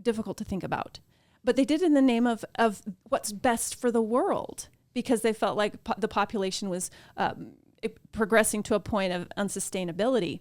difficult 0.00 0.36
to 0.38 0.44
think 0.44 0.62
about. 0.62 1.00
But 1.44 1.56
they 1.56 1.64
did 1.64 1.82
it 1.82 1.86
in 1.86 1.94
the 1.94 2.02
name 2.02 2.26
of, 2.26 2.44
of 2.56 2.82
what's 3.04 3.32
best 3.32 3.74
for 3.74 3.90
the 3.90 4.02
world 4.02 4.68
because 4.98 5.22
they 5.22 5.32
felt 5.32 5.56
like 5.56 5.82
po- 5.84 5.94
the 5.98 6.08
population 6.08 6.68
was 6.68 6.90
um, 7.16 7.52
it- 7.82 7.96
progressing 8.12 8.62
to 8.64 8.74
a 8.74 8.80
point 8.80 9.12
of 9.12 9.28
unsustainability. 9.36 10.40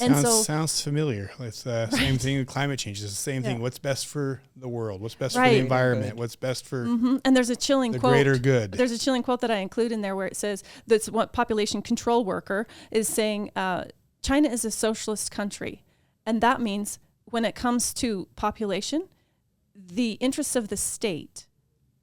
And 0.00 0.14
Sounds, 0.14 0.22
so- 0.22 0.42
sounds 0.42 0.80
familiar. 0.80 1.30
It's 1.40 1.62
the 1.64 1.88
same 1.90 2.18
thing 2.18 2.38
with 2.38 2.46
climate 2.46 2.78
change. 2.78 3.02
It's 3.02 3.10
the 3.10 3.16
same 3.16 3.42
thing. 3.42 3.56
Yeah. 3.56 3.62
What's 3.62 3.78
best 3.80 4.06
for 4.06 4.40
the 4.54 4.68
world? 4.68 5.00
What's 5.00 5.16
best 5.16 5.34
for 5.34 5.42
the 5.42 5.56
environment? 5.58 6.16
What's 6.16 6.36
best 6.36 6.64
for 6.66 6.84
hmm 6.84 7.16
And 7.24 7.36
there's 7.36 7.50
a 7.50 7.56
chilling 7.56 7.90
the 7.92 7.98
quote. 7.98 8.12
greater 8.12 8.38
good? 8.38 8.72
There's 8.72 8.92
a 8.92 8.98
chilling 8.98 9.22
quote 9.24 9.40
that 9.40 9.50
I 9.50 9.56
include 9.56 9.90
in 9.92 10.02
there 10.02 10.14
where 10.14 10.26
it 10.28 10.36
says 10.36 10.62
that's 10.86 11.10
what 11.10 11.32
population 11.32 11.82
control 11.82 12.24
worker 12.24 12.66
is 12.92 13.08
saying 13.08 13.50
uh, 13.56 13.84
China 14.22 14.48
is 14.48 14.64
a 14.64 14.70
socialist 14.70 15.30
country. 15.32 15.82
And 16.24 16.40
that 16.42 16.60
means 16.60 17.00
when 17.24 17.44
it 17.44 17.56
comes 17.56 17.92
to 17.94 18.28
population, 18.36 19.08
the 19.74 20.12
interests 20.12 20.54
of 20.54 20.68
the 20.68 20.76
state 20.76 21.46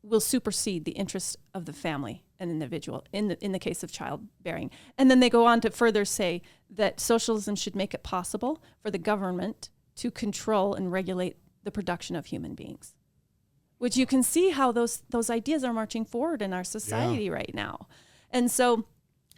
will 0.03 0.19
supersede 0.19 0.85
the 0.85 0.91
interests 0.91 1.37
of 1.53 1.65
the 1.65 1.73
family 1.73 2.23
and 2.39 2.51
individual 2.51 3.03
in 3.13 3.29
the, 3.29 3.43
in 3.43 3.53
the 3.53 3.59
case 3.59 3.83
of 3.83 3.91
childbearing. 3.91 4.69
And 4.97 5.09
then 5.09 5.21
they 5.21 5.29
go 5.29 5.45
on 5.47 5.61
to 5.61 5.71
further 5.71 6.03
say 6.05 6.41
that 6.69 6.99
socialism 6.99 7.55
should 7.55 7.75
make 7.75 7.93
it 7.93 8.03
possible 8.03 8.61
for 8.81 8.91
the 8.91 8.97
government 8.97 9.69
to 9.95 10.11
control 10.11 10.73
and 10.73 10.91
regulate 10.91 11.37
the 11.63 11.71
production 11.71 12.15
of 12.15 12.25
human 12.27 12.53
beings 12.55 12.93
which 13.79 13.97
you 13.97 14.05
can 14.05 14.23
see 14.23 14.51
how 14.51 14.71
those 14.71 15.03
those 15.09 15.29
ideas 15.29 15.61
are 15.61 15.73
marching 15.73 16.05
forward 16.05 16.41
in 16.41 16.53
our 16.53 16.63
society 16.63 17.29
right 17.29 17.51
now. 17.53 17.87
And 18.31 18.49
so 18.49 18.85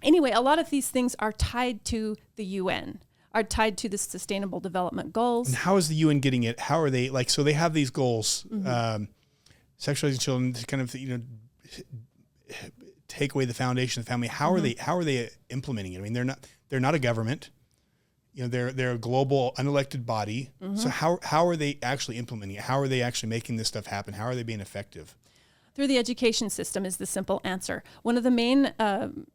anyway, 0.03 0.29
a 0.31 0.39
lot 0.41 0.59
of 0.59 0.69
these 0.69 0.87
things 0.89 1.15
are 1.17 1.31
tied 1.31 1.83
to 1.85 2.15
the 2.35 2.45
UN, 2.45 2.99
are 3.33 3.41
tied 3.41 3.75
to 3.79 3.89
the 3.89 3.97
sustainable 3.97 4.59
development 4.59 5.13
goals. 5.13 5.47
And 5.47 5.57
how 5.57 5.77
is 5.77 5.87
the 5.87 5.95
UN 5.95 6.19
getting 6.19 6.43
it? 6.43 6.59
How 6.59 6.79
are 6.79 6.91
they 6.91 7.09
like? 7.09 7.31
So 7.31 7.41
they 7.41 7.53
have 7.53 7.73
these 7.73 7.89
goals, 7.89 8.45
Mm-hmm. 8.53 8.67
um, 8.67 9.07
sexualizing 9.79 10.19
children, 10.21 10.53
to 10.53 10.65
kind 10.65 10.81
of 10.81 10.93
you 10.95 11.09
know 11.09 11.21
take 13.07 13.33
away 13.35 13.45
the 13.45 13.53
foundation 13.53 13.99
of 13.99 14.05
the 14.05 14.09
family. 14.09 14.27
How 14.27 14.49
are 14.51 14.55
Mm-hmm. 14.55 14.63
they? 14.63 14.75
How 14.79 14.97
are 14.97 15.03
they 15.03 15.29
implementing 15.49 15.93
it? 15.93 15.99
I 15.99 16.01
mean, 16.01 16.13
they're 16.13 16.23
not 16.23 16.39
they're 16.69 16.79
not 16.79 16.95
a 16.95 16.99
government. 16.99 17.49
You 18.33 18.43
know, 18.43 18.49
they're 18.49 18.71
they're 18.71 18.91
a 18.93 18.97
global 18.97 19.53
unelected 19.57 20.05
body. 20.05 20.51
Mm-hmm. 20.61 20.75
So 20.77 20.89
how 20.89 21.19
how 21.23 21.47
are 21.47 21.55
they 21.55 21.79
actually 21.81 22.17
implementing 22.17 22.57
it? 22.57 22.63
How 22.63 22.79
are 22.79 22.87
they 22.87 23.01
actually 23.01 23.29
making 23.29 23.55
this 23.57 23.67
stuff 23.67 23.85
happen? 23.85 24.13
How 24.13 24.25
are 24.25 24.35
they 24.35 24.43
being 24.43 24.59
effective? 24.61 25.15
Through 25.73 25.87
the 25.87 25.97
education 25.97 26.49
system 26.49 26.85
is 26.85 26.97
the 26.97 27.05
simple 27.05 27.41
answer. 27.43 27.83
One 28.01 28.17
of 28.17 28.23
the 28.23 28.31
main 28.31 28.73
um, 28.79 29.27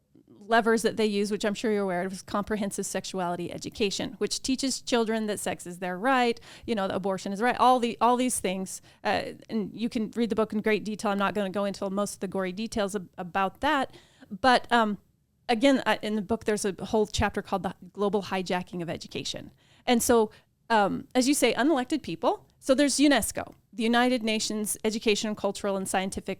levers 0.51 0.83
that 0.83 0.97
they 0.97 1.05
use, 1.05 1.31
which 1.31 1.43
I'm 1.43 1.55
sure 1.55 1.71
you're 1.71 1.81
aware 1.81 2.03
of, 2.03 2.13
is 2.13 2.21
comprehensive 2.21 2.85
sexuality 2.85 3.51
education, 3.51 4.15
which 4.19 4.43
teaches 4.43 4.81
children 4.81 5.25
that 5.27 5.39
sex 5.39 5.65
is 5.65 5.79
their 5.79 5.97
right, 5.97 6.39
you 6.67 6.75
know, 6.75 6.85
abortion 6.85 7.33
is 7.33 7.41
right, 7.41 7.57
all 7.57 7.79
the 7.79 7.97
all 7.99 8.17
these 8.17 8.39
things. 8.39 8.81
Uh, 9.03 9.21
and 9.49 9.71
you 9.73 9.89
can 9.89 10.11
read 10.15 10.29
the 10.29 10.35
book 10.35 10.53
in 10.53 10.61
great 10.61 10.83
detail. 10.83 11.09
I'm 11.11 11.17
not 11.17 11.33
going 11.33 11.51
to 11.51 11.57
go 11.57 11.65
into 11.65 11.89
most 11.89 12.15
of 12.15 12.19
the 12.19 12.27
gory 12.27 12.51
details 12.51 12.95
ab- 12.95 13.09
about 13.17 13.61
that, 13.61 13.95
but 14.29 14.71
um, 14.71 14.97
again, 15.49 15.81
uh, 15.85 15.97
in 16.03 16.15
the 16.15 16.21
book, 16.21 16.45
there's 16.45 16.65
a 16.65 16.75
whole 16.91 17.07
chapter 17.07 17.41
called 17.41 17.63
the 17.63 17.73
global 17.93 18.23
hijacking 18.23 18.81
of 18.83 18.89
education, 18.89 19.51
and 19.87 20.03
so. 20.03 20.29
Um, 20.69 21.09
as 21.13 21.27
you 21.27 21.33
say, 21.33 21.53
unelected 21.53 22.01
people. 22.01 22.45
So 22.57 22.73
there's 22.73 22.95
UNESCO, 22.95 23.55
the 23.73 23.83
United 23.83 24.23
Nations 24.23 24.77
Educational, 24.85 25.35
Cultural, 25.35 25.75
and 25.75 25.85
Scientific 25.85 26.39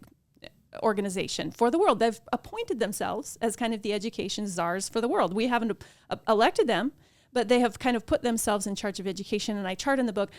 organization 0.81 1.51
for 1.51 1.69
the 1.69 1.79
world. 1.79 1.99
They've 1.99 2.19
appointed 2.31 2.79
themselves 2.79 3.37
as 3.41 3.55
kind 3.55 3.73
of 3.73 3.81
the 3.81 3.93
education 3.93 4.47
czars 4.47 4.89
for 4.89 5.01
the 5.01 5.07
world. 5.07 5.33
We 5.33 5.47
haven't 5.47 5.83
elected 6.27 6.67
them, 6.67 6.93
but 7.33 7.47
they 7.47 7.59
have 7.59 7.79
kind 7.79 7.95
of 7.95 8.05
put 8.05 8.21
themselves 8.21 8.67
in 8.67 8.75
charge 8.75 8.99
of 8.99 9.07
education. 9.07 9.57
And 9.57 9.67
I 9.67 9.75
chart 9.75 9.99
in 9.99 10.05
the 10.05 10.13
book 10.13 10.29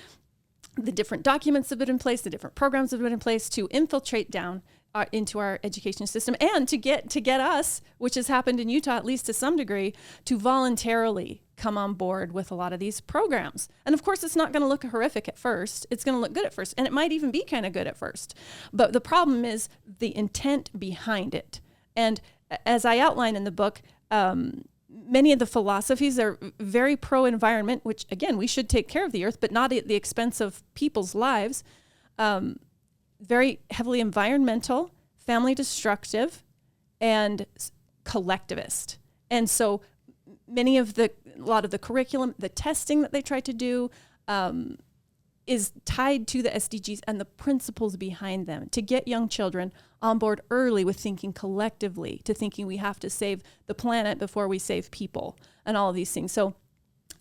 the 0.77 0.93
different 0.93 1.23
documents 1.23 1.69
that 1.69 1.75
have 1.75 1.87
been 1.87 1.95
in 1.95 1.99
place, 1.99 2.23
the 2.23 2.31
different 2.31 2.55
programs 2.55 2.91
that 2.91 2.97
have 2.97 3.05
been 3.05 3.13
in 3.13 3.19
place 3.19 3.49
to 3.51 3.69
infiltrate 3.71 4.31
down 4.31 4.63
uh, 4.95 5.07
into 5.13 5.39
our 5.39 5.59
education 5.65 6.07
system 6.07 6.37
and 6.41 6.69
to 6.69 6.77
get 6.77 7.09
to 7.11 7.21
get 7.21 7.41
us, 7.41 7.81
which 7.99 8.15
has 8.15 8.29
happened 8.29 8.61
in 8.61 8.69
Utah 8.69 8.97
at 8.97 9.05
least 9.05 9.27
to 9.27 9.33
some 9.33 9.57
degree, 9.57 9.95
to 10.25 10.39
voluntarily 10.39 11.43
come 11.57 11.79
on 11.79 11.95
board 11.95 12.33
with 12.33 12.51
a 12.51 12.55
lot 12.55 12.73
of 12.73 12.81
these 12.81 13.01
programs. 13.01 13.69
And 13.87 13.95
of 13.95 14.03
course, 14.03 14.25
it's 14.25 14.37
not 14.37 14.53
going 14.53 14.63
to 14.63 14.67
look 14.67 14.85
horrific 14.85 15.29
at 15.29 15.39
first. 15.39 15.87
It's 15.91 16.05
going 16.05 16.17
to 16.17 16.21
look 16.21 16.33
good 16.33 16.45
at 16.45 16.55
first, 16.55 16.75
and 16.77 16.87
it 16.87 16.93
might 16.93 17.13
even 17.13 17.31
be 17.31 17.45
kind 17.45 17.65
of 17.65 17.73
good 17.73 17.87
at 17.87 17.97
first. 17.97 18.35
But 18.73 18.93
the 18.93 19.01
problem 19.01 19.45
is 19.45 19.69
the 19.99 20.15
intent 20.17 20.79
behind 20.79 21.35
it. 21.35 21.61
And 21.97 22.21
as 22.67 22.85
I 22.85 22.99
outline 22.99 23.37
in 23.37 23.45
the 23.45 23.51
book, 23.51 23.81
um, 24.11 24.65
many 24.91 25.33
of 25.33 25.39
the 25.39 25.47
philosophies 25.47 26.19
are 26.19 26.39
very 26.59 26.97
pro 26.97 27.25
environment, 27.25 27.85
which 27.85 28.07
again, 28.11 28.37
we 28.37 28.47
should 28.47 28.69
take 28.69 28.89
care 28.89 29.05
of 29.05 29.13
the 29.13 29.25
earth, 29.25 29.41
but 29.41 29.53
not 29.53 29.73
at 29.73 29.89
the 29.89 29.95
expense 29.95 30.41
of 30.41 30.63
people's 30.75 31.15
lives. 31.15 31.65
Um, 32.19 32.59
very 33.23 33.61
heavily 33.71 34.01
environmental, 34.01 34.91
family 35.17 35.55
destructive, 35.55 36.45
and 37.01 37.47
collectivist. 38.05 38.99
And 39.31 39.49
so 39.49 39.81
many 40.47 40.77
of 40.79 40.95
the, 40.95 41.11
a 41.39 41.43
lot 41.43 41.65
of 41.65 41.71
the 41.71 41.79
curriculum, 41.79 42.35
the 42.39 42.49
testing 42.49 43.03
that 43.03 43.13
they 43.13 43.23
try 43.23 43.41
to 43.41 43.53
do, 43.53 43.91
um, 44.29 44.79
is 45.47 45.73
tied 45.85 46.27
to 46.29 46.43
the 46.43 46.51
SDGs 46.51 47.01
and 47.07 47.21
the 47.21 47.25
principles 47.25 47.97
behind 47.97 48.47
them 48.47 48.69
to 48.71 48.81
get 48.81 49.09
young 49.09 49.29
children 49.29 49.73
on 50.01 50.19
board 50.19 50.41
early 50.51 50.85
with 50.85 50.99
thinking 50.99 51.33
collectively, 51.33 52.21
to 52.25 52.33
thinking 52.33 52.67
we 52.67 52.77
have 52.77 53.01
to 53.01 53.11
save 53.11 53.43
the 53.67 53.75
planet 53.75 54.19
before 54.19 54.47
we 54.47 54.59
save 54.59 54.91
people, 54.91 55.37
and 55.67 55.77
all 55.77 55.91
of 55.91 55.97
these 55.97 56.13
things. 56.13 56.33
So 56.33 56.55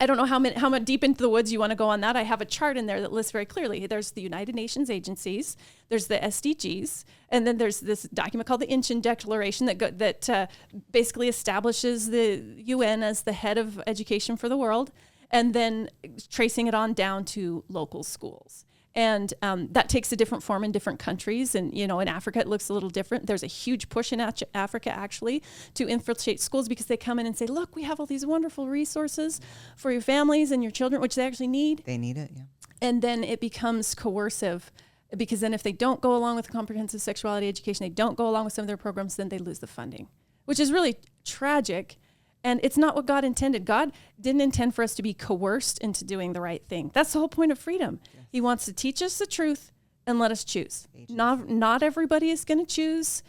I 0.02 0.08
don't 0.08 0.18
know 0.18 0.26
how 0.26 0.40
many, 0.40 0.56
how 0.56 0.68
much 0.68 0.84
deep 0.84 1.04
into 1.04 1.22
the 1.22 1.30
woods 1.30 1.54
you 1.54 1.60
want 1.60 1.70
to 1.70 1.76
go 1.76 1.88
on 1.88 2.02
that. 2.02 2.16
I 2.16 2.24
have 2.24 2.42
a 2.42 2.46
chart 2.46 2.76
in 2.76 2.88
there 2.88 3.00
that 3.02 3.14
lists 3.14 3.32
very 3.32 3.46
clearly. 3.46 3.86
There's 3.86 4.10
the 4.10 4.22
United 4.22 4.56
Nations 4.56 4.90
agencies, 4.90 5.56
there's 5.90 6.08
the 6.08 6.18
SDGs, 6.18 7.04
and 7.30 7.46
then 7.46 7.60
there's 7.60 7.82
this 7.82 8.04
document 8.12 8.48
called 8.48 8.62
the 8.62 8.68
Incheon 8.68 9.00
Declaration 9.00 9.68
that 9.68 9.78
go, 9.78 9.92
that 9.92 10.28
uh, 10.28 10.48
basically 10.92 11.28
establishes 11.28 12.10
the 12.10 12.42
UN 12.58 13.04
as 13.04 13.22
the 13.22 13.34
head 13.34 13.60
of 13.60 13.80
education 13.86 14.38
for 14.38 14.50
the 14.50 14.58
world, 14.58 14.92
and 15.30 15.54
then 15.54 15.88
tracing 16.32 16.66
it 16.66 16.74
on 16.74 16.94
down 16.94 17.24
to 17.26 17.64
local 17.70 18.04
schools 18.04 18.66
and 18.96 19.34
um, 19.42 19.70
that 19.72 19.88
takes 19.88 20.12
a 20.12 20.16
different 20.16 20.44
form 20.44 20.64
in 20.64 20.72
different 20.72 21.00
countries. 21.00 21.56
And 21.56 21.76
you 21.78 21.88
know 21.88 22.00
in 22.00 22.08
africa 22.08 22.40
it 22.40 22.48
looks 22.48 22.70
a 22.70 22.74
little 22.74 22.90
different. 22.90 23.28
There's 23.28 23.44
a 23.44 23.48
huge 23.48 23.90
push 23.90 24.12
in 24.12 24.20
africa 24.54 24.92
actually 24.92 25.42
to 25.76 25.88
infiltrate 25.88 26.40
schools 26.40 26.68
because 26.68 26.88
they 26.88 26.98
come 26.98 27.20
in 27.20 27.26
and 27.26 27.38
say 27.38 27.46
look 27.46 27.76
we 27.76 27.84
have 27.84 28.00
all 28.00 28.06
these 28.06 28.26
wonderful 28.26 28.68
resources 28.68 29.40
for 29.76 29.92
your 29.92 30.02
families 30.02 30.52
and 30.52 30.64
your 30.64 30.72
children 30.72 31.02
which 31.02 31.16
they 31.16 31.26
actually 31.26 31.48
need. 31.48 31.84
They 31.86 31.98
need 31.98 32.18
it 32.18 32.32
yeah. 32.36 32.44
And 32.84 33.02
then 33.02 33.24
it 33.24 33.40
becomes 33.40 33.94
coercive 33.94 34.72
because 35.16 35.42
then 35.42 35.54
if 35.54 35.62
they 35.62 35.72
don't 35.72 36.02
go 36.02 36.16
along 36.16 36.36
with 36.36 36.50
comprehensive 36.50 37.02
sexuality 37.02 37.48
education 37.48 37.84
they 37.84 37.90
don't 37.90 38.18
go 38.18 38.28
along 38.28 38.46
with 38.46 38.54
some 38.54 38.64
of 38.64 38.68
their 38.68 38.78
programs 38.78 39.16
then 39.16 39.30
they 39.30 39.38
lose 39.38 39.60
the 39.60 39.68
funding 39.68 40.08
which 40.46 40.60
is 40.60 40.72
really 40.72 40.98
tragic 41.24 41.98
and 42.44 42.60
it's 42.64 42.78
not 42.78 42.96
what 42.96 43.06
God 43.06 43.24
intended. 43.24 43.66
God 43.66 43.92
didn't 44.20 44.42
intend 44.42 44.74
for 44.74 44.84
us 44.84 44.96
to 44.96 45.04
be 45.04 45.14
coerced 45.14 45.78
into 45.80 46.04
doing 46.04 46.34
the 46.34 46.42
right 46.42 46.64
thing. 46.68 46.92
That's 46.94 47.14
the 47.14 47.20
whole 47.20 47.30
point 47.30 47.52
of 47.52 47.60
freedom. 47.60 48.00
Yes. 48.14 48.24
He 48.32 48.42
wants 48.42 48.66
to 48.66 48.74
teach 48.74 49.02
us 49.02 49.18
the 49.18 49.28
truth 49.28 49.72
and 50.08 50.20
let 50.20 50.32
us 50.32 50.44
choose. 50.44 50.88
Not 51.10 51.50
not 51.50 51.84
everybody 51.84 52.30
is 52.30 52.46
going 52.46 52.60
to 52.60 52.66
choose 52.66 53.24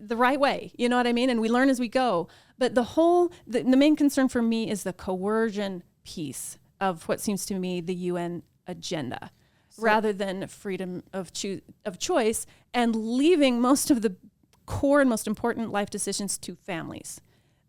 the 0.00 0.16
right 0.16 0.38
way. 0.38 0.72
You 0.76 0.88
know 0.88 0.96
what 0.96 1.06
I 1.06 1.12
mean? 1.12 1.30
And 1.30 1.40
we 1.40 1.48
learn 1.48 1.68
as 1.68 1.80
we 1.80 1.88
go. 1.88 2.28
But 2.58 2.74
the 2.74 2.84
whole 2.84 3.32
the, 3.46 3.62
the 3.62 3.76
main 3.76 3.96
concern 3.96 4.28
for 4.28 4.42
me 4.42 4.70
is 4.70 4.84
the 4.84 4.92
coercion 4.92 5.82
piece 6.04 6.58
of 6.80 7.04
what 7.08 7.20
seems 7.20 7.44
to 7.46 7.54
me 7.54 7.80
the 7.80 7.94
UN 7.94 8.42
agenda. 8.66 9.30
So, 9.68 9.82
rather 9.82 10.12
than 10.12 10.46
freedom 10.46 11.02
of 11.12 11.32
choose 11.32 11.60
of 11.84 11.98
choice 11.98 12.46
and 12.72 12.94
leaving 12.94 13.60
most 13.60 13.90
of 13.90 14.02
the 14.02 14.16
core 14.64 15.00
and 15.00 15.10
most 15.10 15.26
important 15.26 15.70
life 15.70 15.90
decisions 15.90 16.38
to 16.38 16.54
families 16.56 17.20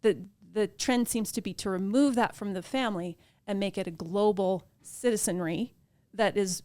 the 0.08 0.18
the 0.54 0.68
trend 0.68 1.08
seems 1.08 1.32
to 1.32 1.42
be 1.42 1.54
to 1.54 1.70
remove 1.70 2.16
that 2.16 2.36
from 2.36 2.54
the 2.54 2.62
family 2.62 3.18
and 3.46 3.60
make 3.60 3.78
it 3.78 3.88
a 3.88 3.92
global 3.92 4.68
citizenry 4.82 5.74
that 6.14 6.36
is 6.36 6.64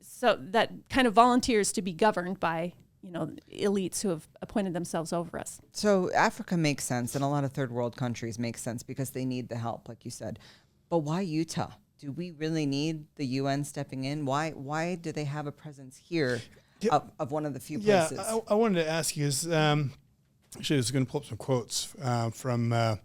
so 0.00 0.38
that 0.40 0.70
kind 0.88 1.06
of 1.06 1.14
volunteers 1.14 1.72
to 1.72 1.82
be 1.82 1.92
governed 1.92 2.38
by 2.40 2.72
you 3.02 3.10
know 3.10 3.30
elites 3.52 4.02
who 4.02 4.08
have 4.08 4.28
appointed 4.42 4.74
themselves 4.74 5.12
over 5.12 5.38
us. 5.38 5.60
So 5.72 6.10
Africa 6.12 6.56
makes 6.56 6.84
sense, 6.84 7.14
and 7.14 7.24
a 7.24 7.28
lot 7.28 7.44
of 7.44 7.52
third 7.52 7.72
world 7.72 7.96
countries 7.96 8.38
make 8.38 8.58
sense 8.58 8.82
because 8.82 9.10
they 9.10 9.24
need 9.24 9.48
the 9.48 9.56
help, 9.56 9.88
like 9.88 10.04
you 10.04 10.10
said. 10.10 10.38
But 10.88 10.98
why 10.98 11.22
Utah? 11.22 11.70
Do 11.98 12.12
we 12.12 12.30
really 12.32 12.64
need 12.64 13.04
the 13.16 13.26
UN 13.26 13.64
stepping 13.64 14.04
in? 14.04 14.24
Why 14.24 14.50
why 14.50 14.96
do 14.96 15.12
they 15.12 15.24
have 15.24 15.46
a 15.46 15.52
presence 15.52 16.00
here 16.02 16.40
of, 16.90 17.10
of, 17.18 17.30
one 17.30 17.44
of 17.44 17.52
the 17.52 17.60
few 17.60 17.78
places? 17.78 18.18
Yeah, 18.18 18.38
I, 18.48 18.52
I 18.52 18.54
wanted 18.54 18.84
to 18.84 18.88
ask 18.88 19.16
you 19.16 19.26
is 19.26 19.50
um, 19.52 19.92
actually, 20.56 20.76
I 20.76 20.78
was 20.78 20.90
going 20.90 21.06
to 21.06 21.10
pull 21.10 21.20
up 21.20 21.26
some 21.26 21.38
quotes 21.38 21.94
uh, 22.02 22.30
from 22.30 22.72
uh, 22.72 22.96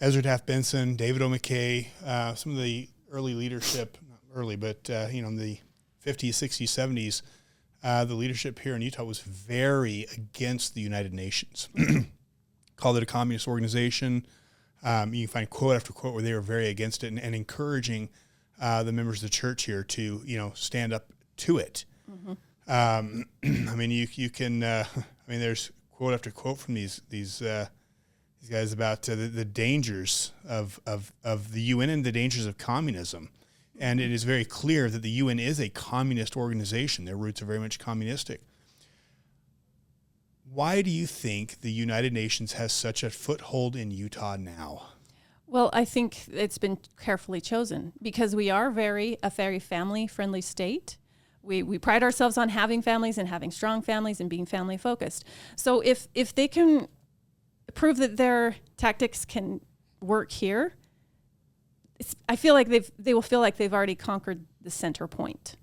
Ezra 0.00 0.22
Taft 0.22 0.46
Benson, 0.46 0.96
David 0.96 1.22
O. 1.22 1.28
McKay, 1.28 1.88
uh, 2.04 2.34
some 2.34 2.52
of 2.52 2.62
the 2.62 2.88
early 3.10 3.34
leadership, 3.34 3.96
not 4.08 4.20
early, 4.34 4.56
but 4.56 4.88
uh, 4.90 5.06
you 5.10 5.22
know, 5.22 5.28
in 5.28 5.36
the 5.36 5.58
50s, 6.04 6.30
60s, 6.30 7.22
70s, 7.82 8.06
the 8.06 8.14
leadership 8.14 8.58
here 8.58 8.74
in 8.74 8.82
Utah 8.82 9.04
was 9.04 9.20
very 9.20 10.06
against 10.12 10.74
the 10.74 10.80
United 10.80 11.12
Nations. 11.12 11.68
Called 12.76 12.96
it 12.96 13.02
a 13.02 13.06
communist 13.06 13.46
organization. 13.46 14.26
Um, 14.82 15.14
you 15.14 15.26
can 15.26 15.32
find 15.32 15.50
quote 15.50 15.76
after 15.76 15.92
quote 15.92 16.12
where 16.12 16.22
they 16.22 16.34
were 16.34 16.42
very 16.42 16.68
against 16.68 17.04
it 17.04 17.08
and, 17.08 17.18
and 17.18 17.34
encouraging 17.34 18.10
uh, 18.60 18.82
the 18.82 18.92
members 18.92 19.22
of 19.22 19.30
the 19.30 19.34
church 19.34 19.64
here 19.64 19.82
to, 19.82 20.20
you 20.24 20.36
know, 20.36 20.52
stand 20.54 20.92
up 20.92 21.06
to 21.38 21.58
it. 21.58 21.84
Mm-hmm. 22.10 22.34
Um, 22.70 23.24
I 23.70 23.74
mean, 23.74 23.90
you 23.90 24.06
you 24.12 24.30
can. 24.30 24.62
Uh, 24.62 24.84
I 24.96 25.30
mean, 25.30 25.40
there's 25.40 25.70
quote 25.96 26.14
after 26.14 26.30
quote 26.30 26.58
from 26.58 26.74
these 26.74 27.00
these 27.08 27.40
uh, 27.40 27.66
these 28.40 28.50
guys 28.50 28.72
about 28.72 29.08
uh, 29.08 29.14
the, 29.14 29.28
the, 29.28 29.44
dangers 29.44 30.32
of, 30.46 30.80
of 30.86 31.12
of 31.22 31.52
the 31.52 31.62
UN 31.62 31.90
and 31.90 32.04
the 32.04 32.12
dangers 32.12 32.46
of 32.46 32.58
communism. 32.58 33.30
And 33.78 34.00
it 34.00 34.12
is 34.12 34.22
very 34.22 34.44
clear 34.44 34.88
that 34.88 35.02
the 35.02 35.10
UN 35.10 35.40
is 35.40 35.58
a 35.58 35.68
communist 35.68 36.36
organization. 36.36 37.04
Their 37.04 37.16
roots 37.16 37.42
are 37.42 37.46
very 37.46 37.58
much 37.58 37.78
communistic. 37.78 38.42
Why 40.48 40.82
do 40.82 40.90
you 40.90 41.06
think 41.06 41.60
the 41.60 41.72
United 41.72 42.12
Nations 42.12 42.52
has 42.52 42.72
such 42.72 43.02
a 43.02 43.10
foothold 43.10 43.74
in 43.74 43.90
Utah 43.90 44.36
now? 44.36 44.90
Well, 45.46 45.70
I 45.72 45.84
think 45.84 46.28
it's 46.28 46.58
been 46.58 46.78
carefully 47.00 47.40
chosen 47.40 47.92
because 48.00 48.36
we 48.36 48.50
are 48.50 48.70
very 48.70 49.18
a 49.22 49.30
very 49.30 49.58
family 49.58 50.06
friendly 50.06 50.40
state 50.40 50.96
we, 51.44 51.62
we 51.62 51.78
pride 51.78 52.02
ourselves 52.02 52.38
on 52.38 52.48
having 52.48 52.82
families 52.82 53.18
and 53.18 53.28
having 53.28 53.50
strong 53.50 53.82
families 53.82 54.20
and 54.20 54.30
being 54.30 54.46
family 54.46 54.76
focused. 54.76 55.24
So 55.56 55.80
if 55.80 56.08
if 56.14 56.34
they 56.34 56.48
can 56.48 56.88
prove 57.74 57.98
that 57.98 58.16
their 58.16 58.56
tactics 58.76 59.24
can 59.24 59.60
work 60.00 60.32
here, 60.32 60.74
I 62.28 62.36
feel 62.36 62.54
like 62.54 62.68
they've 62.68 62.90
they 62.98 63.14
will 63.14 63.22
feel 63.22 63.40
like 63.40 63.56
they've 63.56 63.72
already 63.72 63.94
conquered 63.94 64.46
the 64.60 64.70
center 64.70 65.06
point. 65.06 65.56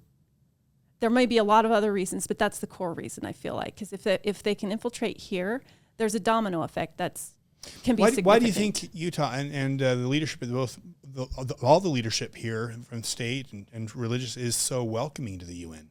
There 1.00 1.10
may 1.10 1.26
be 1.26 1.38
a 1.38 1.44
lot 1.44 1.66
of 1.66 1.72
other 1.72 1.92
reasons, 1.92 2.28
but 2.28 2.38
that's 2.38 2.60
the 2.60 2.68
core 2.68 2.94
reason 2.94 3.26
I 3.26 3.32
feel 3.32 3.56
like 3.56 3.76
because 3.76 3.92
if 3.92 4.04
they, 4.04 4.20
if 4.24 4.44
they 4.44 4.54
can 4.54 4.72
infiltrate 4.72 5.20
here, 5.20 5.64
there's 5.98 6.14
a 6.14 6.20
domino 6.20 6.62
effect 6.62 6.98
that's 6.98 7.34
can 7.84 7.96
be 7.96 8.02
why, 8.02 8.12
why 8.24 8.40
do 8.40 8.46
you 8.46 8.52
think 8.52 8.90
Utah 8.94 9.32
and, 9.34 9.54
and 9.54 9.82
uh, 9.82 9.96
the 9.96 10.08
leadership 10.08 10.42
of 10.42 10.52
both 10.52 10.80
the, 11.14 11.56
all 11.62 11.80
the 11.80 11.90
leadership 11.90 12.36
here 12.36 12.76
from 12.88 13.04
state 13.04 13.52
and, 13.52 13.68
and, 13.74 13.94
religious 13.96 14.38
is 14.38 14.56
so 14.56 14.84
welcoming 14.84 15.40
to 15.40 15.46
the 15.46 15.56
UN? 15.56 15.90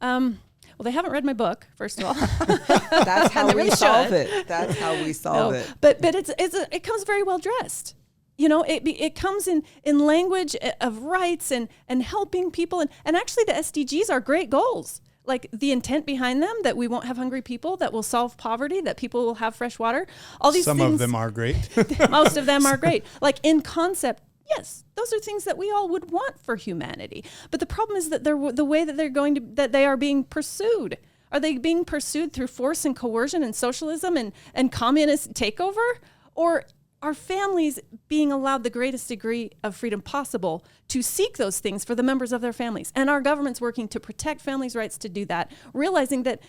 Um, 0.00 0.38
well, 0.78 0.84
they 0.84 0.90
haven't 0.90 1.12
read 1.12 1.24
my 1.24 1.32
book, 1.32 1.66
first 1.76 2.00
of 2.00 2.06
all. 2.06 2.14
That's 3.04 3.32
how 3.34 3.48
we 3.48 3.54
really 3.54 3.70
solve 3.70 4.08
should. 4.08 4.28
it. 4.28 4.48
That's 4.48 4.78
how 4.78 4.94
we 4.94 5.12
solve 5.12 5.52
no, 5.52 5.58
it. 5.58 5.72
But 5.80 6.00
but 6.00 6.14
it's 6.14 6.30
it's 6.38 6.54
a, 6.54 6.74
it 6.74 6.82
comes 6.82 7.04
very 7.04 7.22
well 7.22 7.38
dressed. 7.38 7.94
You 8.36 8.48
know, 8.48 8.62
it 8.62 8.82
it 8.86 9.14
comes 9.14 9.46
in 9.46 9.62
in 9.84 9.98
language 10.00 10.56
of 10.80 10.98
rights 11.02 11.50
and 11.50 11.68
and 11.88 12.02
helping 12.02 12.50
people 12.50 12.80
and 12.80 12.90
and 13.04 13.16
actually 13.16 13.44
the 13.44 13.52
SDGs 13.52 14.10
are 14.10 14.20
great 14.20 14.50
goals 14.50 15.00
like 15.24 15.48
the 15.52 15.72
intent 15.72 16.06
behind 16.06 16.42
them 16.42 16.54
that 16.62 16.76
we 16.76 16.88
won't 16.88 17.04
have 17.04 17.16
hungry 17.16 17.42
people 17.42 17.76
that 17.76 17.92
will 17.92 18.02
solve 18.02 18.36
poverty 18.36 18.80
that 18.80 18.96
people 18.96 19.24
will 19.24 19.36
have 19.36 19.54
fresh 19.54 19.78
water. 19.78 20.06
All 20.40 20.52
these 20.52 20.64
some 20.64 20.78
things, 20.78 20.94
of 20.94 20.98
them 20.98 21.14
are 21.14 21.30
great. 21.30 21.68
Most 22.10 22.36
of 22.36 22.46
them 22.46 22.66
are 22.66 22.76
great. 22.84 23.04
Like 23.20 23.38
in 23.42 23.62
concept 23.62 24.22
yes 24.56 24.84
those 24.96 25.12
are 25.12 25.20
things 25.20 25.44
that 25.44 25.56
we 25.56 25.70
all 25.70 25.88
would 25.88 26.10
want 26.10 26.38
for 26.40 26.56
humanity. 26.56 27.24
But 27.50 27.60
the 27.60 27.66
problem 27.66 27.96
is 27.96 28.10
that 28.10 28.24
they're 28.24 28.52
the 28.52 28.64
way 28.64 28.84
that 28.84 28.96
they're 28.96 29.08
going 29.08 29.34
to 29.36 29.40
that 29.54 29.72
they 29.72 29.84
are 29.84 29.96
being 29.96 30.24
pursued. 30.24 30.98
Are 31.30 31.40
they 31.40 31.56
being 31.56 31.84
pursued 31.84 32.32
through 32.32 32.48
force 32.48 32.84
and 32.84 32.94
coercion 32.94 33.42
and 33.42 33.54
socialism 33.54 34.16
and 34.16 34.32
and 34.54 34.70
communist 34.70 35.32
takeover? 35.34 35.94
Or 36.34 36.64
are 37.02 37.14
families 37.14 37.80
being 38.08 38.30
allowed 38.30 38.62
the 38.62 38.70
greatest 38.70 39.08
degree 39.08 39.50
of 39.62 39.74
freedom 39.74 40.00
possible 40.00 40.64
to 40.88 41.02
seek 41.02 41.36
those 41.36 41.58
things 41.58 41.84
for 41.84 41.94
the 41.94 42.02
members 42.02 42.32
of 42.32 42.40
their 42.40 42.52
families? 42.52 42.92
And 42.94 43.10
our 43.10 43.20
government's 43.20 43.60
working 43.60 43.88
to 43.88 44.00
protect 44.00 44.40
families' 44.40 44.76
rights 44.76 44.96
to 44.98 45.08
do 45.08 45.24
that, 45.26 45.50
realizing 45.74 46.22
that 46.22 46.40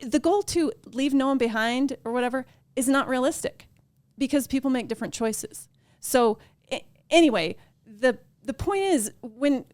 the 0.00 0.18
goal 0.18 0.42
to 0.42 0.72
leave 0.86 1.14
no 1.14 1.28
one 1.28 1.38
behind 1.38 1.96
or 2.04 2.12
whatever 2.12 2.44
is 2.74 2.88
not 2.88 3.08
realistic 3.08 3.68
because 4.18 4.46
people 4.46 4.70
make 4.70 4.88
different 4.88 5.14
choices. 5.14 5.68
So 6.00 6.38
anyway, 7.10 7.56
the 7.86 8.18
the 8.42 8.54
point 8.54 8.82
is 8.82 9.12
when 9.20 9.64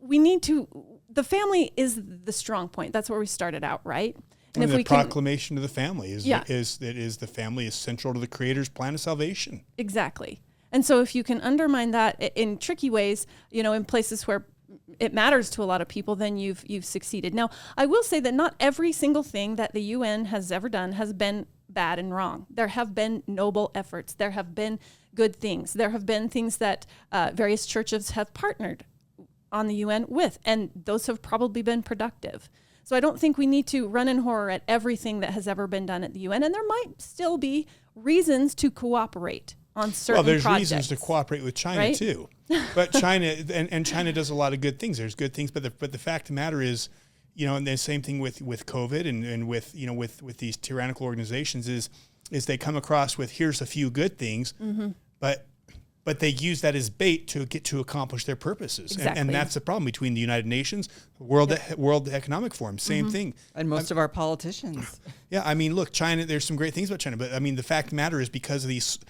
we 0.00 0.18
need 0.18 0.42
to 0.42 0.68
the 1.08 1.24
family 1.24 1.72
is 1.76 2.00
the 2.24 2.32
strong 2.32 2.68
point. 2.68 2.92
That's 2.92 3.08
where 3.08 3.18
we 3.18 3.26
started 3.26 3.64
out, 3.64 3.80
right? 3.84 4.16
And, 4.56 4.70
the 4.70 4.84
proclamation 4.84 5.56
of 5.56 5.62
the 5.62 5.68
family 5.68 6.12
is 6.12 6.26
Yeah. 6.26 6.44
is 6.46 6.78
that 6.78 6.96
is 6.96 7.16
the 7.18 7.26
family 7.26 7.66
is 7.66 7.74
central 7.74 8.14
to 8.14 8.20
the 8.20 8.26
Creator's 8.26 8.68
plan 8.68 8.94
of 8.94 9.00
salvation. 9.00 9.62
Exactly. 9.76 10.40
And 10.70 10.84
so 10.84 11.00
if 11.00 11.14
you 11.14 11.22
can 11.24 11.40
undermine 11.40 11.90
that 11.92 12.20
in 12.34 12.58
tricky 12.58 12.90
ways, 12.90 13.26
you 13.50 13.62
know, 13.62 13.72
in 13.72 13.84
places 13.84 14.26
where 14.26 14.46
it 14.98 15.12
matters 15.12 15.50
to 15.50 15.62
a 15.62 15.64
lot 15.64 15.80
of 15.80 15.88
people, 15.88 16.16
then 16.16 16.36
you've 16.36 16.64
you've 16.68 16.84
succeeded. 16.84 17.34
Now, 17.34 17.50
I 17.76 17.86
will 17.86 18.02
say 18.02 18.20
that 18.20 18.34
not 18.34 18.54
every 18.60 18.92
single 18.92 19.22
thing 19.22 19.56
that 19.56 19.72
the 19.72 19.82
UN 19.82 20.26
has 20.26 20.50
ever 20.52 20.68
done 20.68 20.92
has 20.92 21.12
been 21.12 21.46
bad 21.68 21.98
and 21.98 22.14
wrong. 22.14 22.46
There 22.50 22.68
have 22.68 22.94
been 22.94 23.22
noble 23.26 23.70
efforts. 23.74 24.14
There 24.14 24.32
have 24.32 24.54
been 24.54 24.78
good 25.14 25.34
things. 25.36 25.72
There 25.72 25.90
have 25.90 26.06
been 26.06 26.28
things 26.28 26.58
that 26.58 26.86
uh, 27.12 27.30
various 27.34 27.66
churches 27.66 28.10
have 28.10 28.32
partnered 28.34 28.84
on 29.52 29.68
the 29.68 29.76
UN 29.76 30.06
with, 30.08 30.38
and 30.44 30.70
those 30.74 31.06
have 31.06 31.22
probably 31.22 31.62
been 31.62 31.82
productive. 31.82 32.48
So 32.84 32.94
I 32.94 33.00
don't 33.00 33.18
think 33.18 33.38
we 33.38 33.46
need 33.46 33.66
to 33.68 33.88
run 33.88 34.08
in 34.08 34.18
horror 34.18 34.50
at 34.50 34.62
everything 34.68 35.20
that 35.20 35.30
has 35.30 35.48
ever 35.48 35.66
been 35.66 35.86
done 35.86 36.04
at 36.04 36.12
the 36.12 36.20
UN, 36.20 36.42
and 36.42 36.54
there 36.54 36.66
might 36.66 37.00
still 37.00 37.38
be 37.38 37.66
reasons 37.94 38.54
to 38.56 38.70
cooperate 38.70 39.54
on 39.76 39.92
certain 39.92 40.16
Well, 40.18 40.22
there's 40.22 40.42
projects. 40.42 40.70
reasons 40.70 40.88
to 40.88 40.96
cooperate 40.96 41.42
with 41.42 41.54
China 41.54 41.78
right? 41.80 41.94
too, 41.94 42.28
but 42.74 42.92
China 42.92 43.26
and, 43.26 43.72
and 43.72 43.84
China 43.86 44.12
does 44.12 44.30
a 44.30 44.34
lot 44.34 44.52
of 44.52 44.60
good 44.60 44.78
things. 44.78 44.98
There's 44.98 45.14
good 45.14 45.32
things, 45.34 45.50
but 45.50 45.62
the 45.62 45.70
but 45.70 45.92
the 45.92 45.98
fact 45.98 46.24
of 46.24 46.28
the 46.28 46.34
matter 46.34 46.60
is, 46.62 46.88
you 47.34 47.46
know, 47.46 47.56
and 47.56 47.66
the 47.66 47.76
same 47.76 48.02
thing 48.02 48.18
with 48.20 48.40
with 48.42 48.66
COVID 48.66 49.08
and, 49.08 49.24
and 49.24 49.48
with 49.48 49.74
you 49.74 49.86
know 49.86 49.94
with 49.94 50.22
with 50.22 50.36
these 50.38 50.56
tyrannical 50.56 51.06
organizations 51.06 51.68
is 51.68 51.88
is 52.30 52.46
they 52.46 52.56
come 52.58 52.76
across 52.76 53.16
with 53.18 53.32
here's 53.32 53.60
a 53.60 53.66
few 53.66 53.90
good 53.90 54.18
things, 54.18 54.54
Mm-hmm. 54.62 54.88
but 55.20 55.46
but 56.04 56.20
they 56.20 56.28
use 56.28 56.60
that 56.60 56.74
as 56.74 56.90
bait 56.90 57.26
to 57.28 57.46
get 57.46 57.64
to 57.64 57.80
accomplish 57.80 58.24
their 58.26 58.36
purposes, 58.36 58.92
and, 58.92 59.00
Exactly. 59.00 59.20
and 59.22 59.30
that's 59.30 59.54
the 59.54 59.60
problem 59.60 59.84
between 59.86 60.12
the 60.14 60.20
United 60.20 60.46
Nations, 60.46 60.88
World 61.18 61.58
World 61.76 62.08
Economic 62.08 62.54
Forum, 62.54 62.76
Mm-hmm. 62.76 62.92
same 62.92 63.10
thing. 63.10 63.34
And 63.54 63.68
most 63.68 63.90
of 63.90 63.98
our 63.98 64.08
politicians. 64.08 65.00
Yeah, 65.30 65.42
I 65.44 65.54
mean, 65.54 65.74
look, 65.74 65.90
China. 65.92 66.24
There's 66.26 66.44
some 66.44 66.54
great 66.56 66.74
things 66.74 66.90
about 66.90 67.00
China, 67.00 67.16
but 67.16 67.32
I 67.32 67.40
mean, 67.40 67.56
the 67.56 67.62
fact 67.64 67.86
of 67.86 67.90
the 67.90 67.96
matter 67.96 68.20
is 68.20 68.28
because 68.28 68.62
of 68.62 68.68
these, 68.68 69.00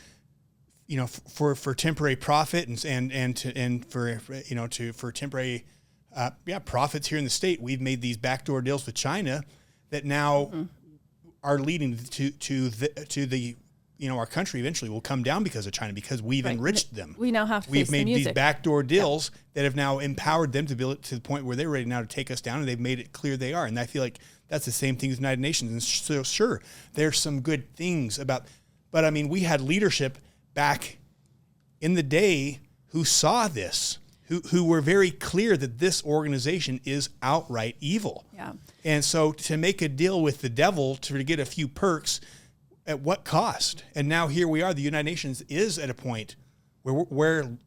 you 0.86 0.96
know, 0.96 1.02
f- 1.04 1.20
for 1.28 1.54
for 1.54 1.74
temporary 1.74 2.16
profit 2.16 2.66
and 2.66 2.82
and 2.86 3.12
and 3.12 3.36
to, 3.38 3.54
and 3.58 3.84
for 3.84 4.18
you 4.46 4.54
know 4.54 4.66
to 4.68 4.92
for 4.94 5.12
temporary, 5.12 5.66
uh, 6.16 6.30
yeah, 6.46 6.60
profits 6.60 7.08
here 7.08 7.18
in 7.18 7.24
the 7.24 7.30
state, 7.30 7.60
we've 7.60 7.80
made 7.82 8.00
these 8.00 8.16
backdoor 8.16 8.62
deals 8.62 8.86
with 8.86 8.94
China 8.94 9.42
that 9.90 10.06
now 10.06 10.50
are 11.42 11.58
leading 11.58 11.96
to 11.98 12.30
to 12.30 12.68
the 12.70 12.88
to 13.08 13.26
the 13.26 13.56
you 13.96 14.08
know 14.08 14.18
our 14.18 14.26
country 14.26 14.60
eventually 14.60 14.90
will 14.90 15.00
come 15.00 15.22
down 15.22 15.42
because 15.44 15.66
of 15.66 15.72
China 15.72 15.92
because 15.92 16.20
we've 16.22 16.44
Right. 16.44 16.54
enriched 16.54 16.94
them. 16.94 17.14
We 17.18 17.30
now 17.30 17.46
have 17.46 17.64
to 17.66 17.70
We've 17.70 17.86
face 17.86 17.90
the 17.90 18.04
made 18.04 18.16
these 18.16 18.32
backdoor 18.32 18.82
deals 18.82 19.30
that 19.54 19.64
have 19.64 19.76
now 19.76 19.98
empowered 20.00 20.52
them 20.52 20.66
to 20.66 20.74
build 20.74 20.94
it 20.94 21.02
to 21.04 21.14
the 21.14 21.20
point 21.20 21.44
where 21.44 21.54
they're 21.56 21.68
ready 21.70 21.84
now 21.84 22.00
to 22.00 22.06
take 22.06 22.30
us 22.30 22.40
down, 22.40 22.58
and 22.60 22.68
they've 22.68 22.80
made 22.80 22.98
it 22.98 23.12
clear 23.12 23.36
they 23.36 23.54
are. 23.54 23.66
And 23.66 23.78
I 23.78 23.86
feel 23.86 24.02
like 24.02 24.18
that's 24.48 24.64
the 24.66 24.72
same 24.72 24.96
thing 24.96 25.10
with 25.10 25.18
the 25.18 25.22
United 25.22 25.40
Nations. 25.40 25.70
And 25.70 25.82
so, 25.82 26.22
sure, 26.22 26.60
there's 26.94 27.18
some 27.18 27.40
good 27.40 27.74
things 27.76 28.18
about, 28.18 28.46
but 28.90 29.04
I 29.04 29.10
mean, 29.10 29.28
we 29.28 29.40
had 29.40 29.60
leadership 29.60 30.18
back 30.54 30.98
in 31.80 31.94
the 31.94 32.02
day 32.02 32.60
who 32.88 33.04
saw 33.04 33.48
this, 33.48 33.98
who 34.24 34.40
who 34.50 34.64
were 34.64 34.80
very 34.80 35.10
clear 35.10 35.56
that 35.56 35.78
this 35.78 36.04
organization 36.04 36.80
is 36.84 37.10
outright 37.22 37.76
evil. 37.80 38.24
Yeah. 38.34 38.52
And 38.84 39.04
so 39.04 39.32
to 39.32 39.56
make 39.56 39.80
a 39.82 39.88
deal 39.88 40.20
with 40.20 40.40
the 40.40 40.48
devil 40.48 40.96
to 40.96 41.22
get 41.24 41.38
a 41.40 41.44
few 41.44 41.68
perks, 41.68 42.20
at 42.86 43.00
what 43.00 43.24
cost? 43.24 43.84
And 43.94 44.08
now 44.08 44.28
here 44.28 44.48
we 44.48 44.62
are. 44.62 44.74
The 44.74 44.82
United 44.82 45.04
Nations 45.04 45.42
is 45.48 45.78
at 45.78 45.90
a 45.90 45.94
point 45.94 46.36
where 46.82 46.94
where 46.94 47.58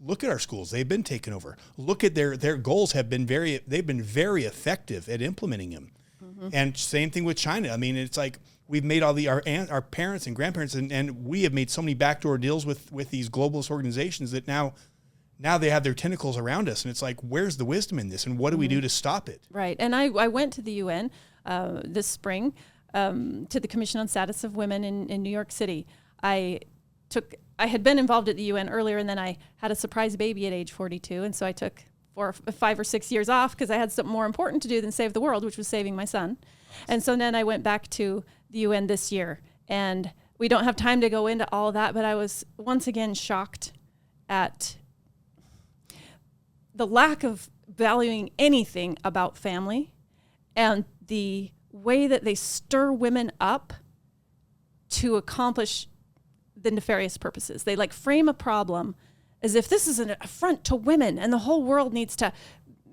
look 0.00 0.22
at 0.22 0.30
our 0.30 0.38
schools; 0.38 0.70
they've 0.70 0.88
been 0.88 1.02
taken 1.02 1.32
over. 1.32 1.56
Look 1.76 2.04
at 2.04 2.14
their 2.14 2.36
their 2.36 2.56
goals 2.56 2.92
have 2.92 3.08
been 3.08 3.26
very 3.26 3.60
they've 3.66 3.86
been 3.86 4.02
very 4.02 4.44
effective 4.44 5.08
at 5.08 5.22
implementing 5.22 5.70
them. 5.70 5.90
And 6.52 6.76
same 6.76 7.10
thing 7.10 7.24
with 7.24 7.36
China. 7.36 7.70
I 7.70 7.76
mean, 7.76 7.96
it's 7.96 8.16
like 8.18 8.38
we've 8.68 8.84
made 8.84 9.02
all 9.02 9.14
the 9.14 9.28
our 9.28 9.42
aunt, 9.46 9.70
our 9.70 9.80
parents 9.80 10.26
and 10.26 10.36
grandparents, 10.36 10.74
and, 10.74 10.92
and 10.92 11.24
we 11.24 11.42
have 11.44 11.52
made 11.52 11.70
so 11.70 11.80
many 11.80 11.94
backdoor 11.94 12.38
deals 12.38 12.66
with 12.66 12.92
with 12.92 13.10
these 13.10 13.28
globalist 13.28 13.70
organizations 13.70 14.32
that 14.32 14.46
now. 14.46 14.74
Now 15.36 15.58
they 15.58 15.68
have 15.70 15.82
their 15.82 15.94
tentacles 15.94 16.38
around 16.38 16.68
us, 16.68 16.84
and 16.84 16.92
it's 16.92 17.02
like, 17.02 17.18
where's 17.20 17.56
the 17.56 17.64
wisdom 17.64 17.98
in 17.98 18.08
this, 18.08 18.24
and 18.24 18.38
what 18.38 18.50
do 18.50 18.56
we 18.56 18.68
do 18.68 18.80
to 18.80 18.88
stop 18.88 19.28
it? 19.28 19.42
Right. 19.50 19.76
And 19.80 19.94
I, 19.94 20.04
I 20.04 20.28
went 20.28 20.52
to 20.54 20.62
the 20.62 20.70
UN 20.74 21.10
uh, 21.44 21.80
this 21.84 22.06
spring 22.06 22.54
um, 22.94 23.46
to 23.50 23.60
the 23.60 23.68
Commission 23.68 24.00
on 24.00 24.08
Status 24.08 24.44
of 24.44 24.56
Women 24.56 24.84
in, 24.84 25.08
in 25.10 25.22
New 25.22 25.30
York 25.30 25.52
City. 25.52 25.86
I 26.22 26.60
took 27.10 27.34
I 27.58 27.66
had 27.66 27.82
been 27.82 27.98
involved 27.98 28.28
at 28.28 28.36
the 28.36 28.42
UN 28.44 28.68
earlier, 28.68 28.98
and 28.98 29.08
then 29.08 29.18
I 29.18 29.36
had 29.56 29.70
a 29.70 29.76
surprise 29.76 30.16
baby 30.16 30.46
at 30.46 30.52
age 30.52 30.72
42, 30.72 31.22
and 31.22 31.34
so 31.36 31.46
I 31.46 31.52
took 31.52 31.84
four, 32.14 32.32
five 32.32 32.78
or 32.78 32.84
six 32.84 33.12
years 33.12 33.28
off 33.28 33.52
because 33.52 33.70
I 33.70 33.76
had 33.76 33.92
something 33.92 34.12
more 34.12 34.26
important 34.26 34.62
to 34.62 34.68
do 34.68 34.80
than 34.80 34.90
save 34.90 35.12
the 35.12 35.20
world, 35.20 35.44
which 35.44 35.56
was 35.56 35.68
saving 35.68 35.94
my 35.94 36.04
son. 36.04 36.38
And 36.88 37.02
so 37.02 37.14
then 37.14 37.34
I 37.34 37.44
went 37.44 37.62
back 37.62 37.88
to 37.90 38.24
the 38.50 38.60
UN 38.60 38.86
this 38.86 39.12
year, 39.12 39.40
and 39.68 40.12
we 40.38 40.48
don't 40.48 40.64
have 40.64 40.76
time 40.76 41.00
to 41.00 41.10
go 41.10 41.26
into 41.26 41.46
all 41.52 41.70
that, 41.72 41.94
but 41.94 42.04
I 42.04 42.14
was 42.14 42.44
once 42.56 42.86
again 42.86 43.14
shocked 43.14 43.72
at 44.28 44.76
the 46.74 46.86
lack 46.86 47.22
of 47.22 47.50
valuing 47.68 48.30
anything 48.38 48.96
about 49.04 49.36
family 49.36 49.92
and 50.56 50.84
the 51.06 51.52
way 51.74 52.06
that 52.06 52.24
they 52.24 52.34
stir 52.34 52.92
women 52.92 53.32
up 53.40 53.72
to 54.88 55.16
accomplish 55.16 55.88
the 56.56 56.70
nefarious 56.70 57.18
purposes. 57.18 57.64
They 57.64 57.76
like 57.76 57.92
frame 57.92 58.28
a 58.28 58.34
problem 58.34 58.94
as 59.42 59.54
if 59.54 59.68
this 59.68 59.86
is 59.86 59.98
an 59.98 60.16
affront 60.20 60.64
to 60.64 60.76
women 60.76 61.18
and 61.18 61.32
the 61.32 61.38
whole 61.38 61.62
world 61.62 61.92
needs 61.92 62.16
to 62.16 62.32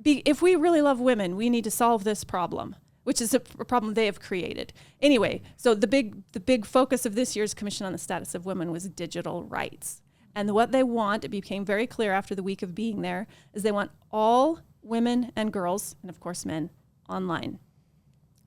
be 0.02 0.24
if 0.26 0.42
we 0.42 0.56
really 0.56 0.82
love 0.82 1.00
women, 1.00 1.36
we 1.36 1.50
need 1.50 1.64
to 1.64 1.72
solve 1.72 2.04
this 2.04 2.24
problem, 2.24 2.76
which 3.04 3.22
is 3.22 3.34
a, 3.34 3.40
problem 3.40 3.94
they 3.94 4.08
have 4.08 4.20
created. 4.20 4.74
Anyway, 5.00 5.42
so 5.56 5.76
the 5.76 5.88
big 5.88 6.24
the 6.32 6.40
big 6.40 6.66
focus 6.66 7.06
of 7.06 7.16
this 7.16 7.36
year's 7.36 7.54
Commission 7.54 7.86
on 7.86 7.92
the 7.92 7.98
Status 7.98 8.34
of 8.34 8.46
Women 8.46 8.72
was 8.72 8.90
digital 8.90 9.44
rights. 9.44 10.02
And 10.34 10.52
what 10.52 10.72
they 10.72 10.84
want, 10.84 11.24
it 11.26 11.30
became 11.30 11.66
very 11.66 11.86
clear 11.86 12.14
after 12.14 12.34
the 12.34 12.44
week 12.44 12.62
of 12.64 12.74
being 12.74 13.02
there, 13.02 13.28
is 13.54 13.64
they 13.64 13.72
want 13.72 13.92
all 14.12 14.62
women 14.82 15.32
and 15.36 15.54
girls, 15.54 15.96
and 16.02 16.10
of 16.10 16.20
course 16.20 16.46
men, 16.46 16.70
online. 17.10 17.60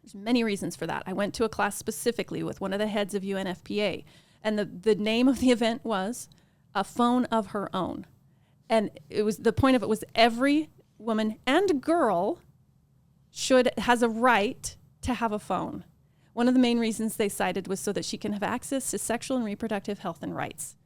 There's 0.04 0.14
many 0.14 0.44
reasons 0.44 0.76
for 0.76 0.86
that. 0.86 1.02
I 1.06 1.14
went 1.14 1.32
to 1.34 1.44
a 1.44 1.48
class 1.48 1.78
specifically 1.78 2.42
with 2.42 2.60
one 2.60 2.74
of 2.74 2.78
the 2.78 2.88
heads 2.88 3.14
of 3.14 3.22
UNFPA, 3.22 4.04
and 4.42 4.58
the, 4.58 4.66
the 4.66 4.94
name 4.94 5.28
of 5.28 5.40
the 5.40 5.50
event 5.50 5.82
was 5.82 6.28
A 6.74 6.84
Phone 6.84 7.24
of 7.26 7.48
Her 7.48 7.74
Own. 7.74 8.04
And 8.68 8.90
it 9.08 9.22
was 9.22 9.38
the 9.38 9.52
point 9.52 9.76
of 9.76 9.82
it 9.82 9.88
was 9.88 10.04
every 10.14 10.68
woman 10.98 11.36
and 11.46 11.80
girl 11.80 12.38
should 13.30 13.70
has 13.78 14.02
a 14.02 14.08
right 14.08 14.76
to 15.00 15.14
have 15.14 15.32
a 15.32 15.38
phone. 15.38 15.84
One 16.34 16.48
of 16.48 16.54
the 16.54 16.60
main 16.60 16.78
reasons 16.78 17.16
they 17.16 17.30
cited 17.30 17.66
was 17.66 17.80
so 17.80 17.90
that 17.92 18.04
she 18.04 18.18
can 18.18 18.34
have 18.34 18.42
access 18.42 18.90
to 18.90 18.98
sexual 18.98 19.38
and 19.38 19.46
reproductive 19.46 20.00
health 20.00 20.22
and 20.22 20.36
rights, 20.36 20.76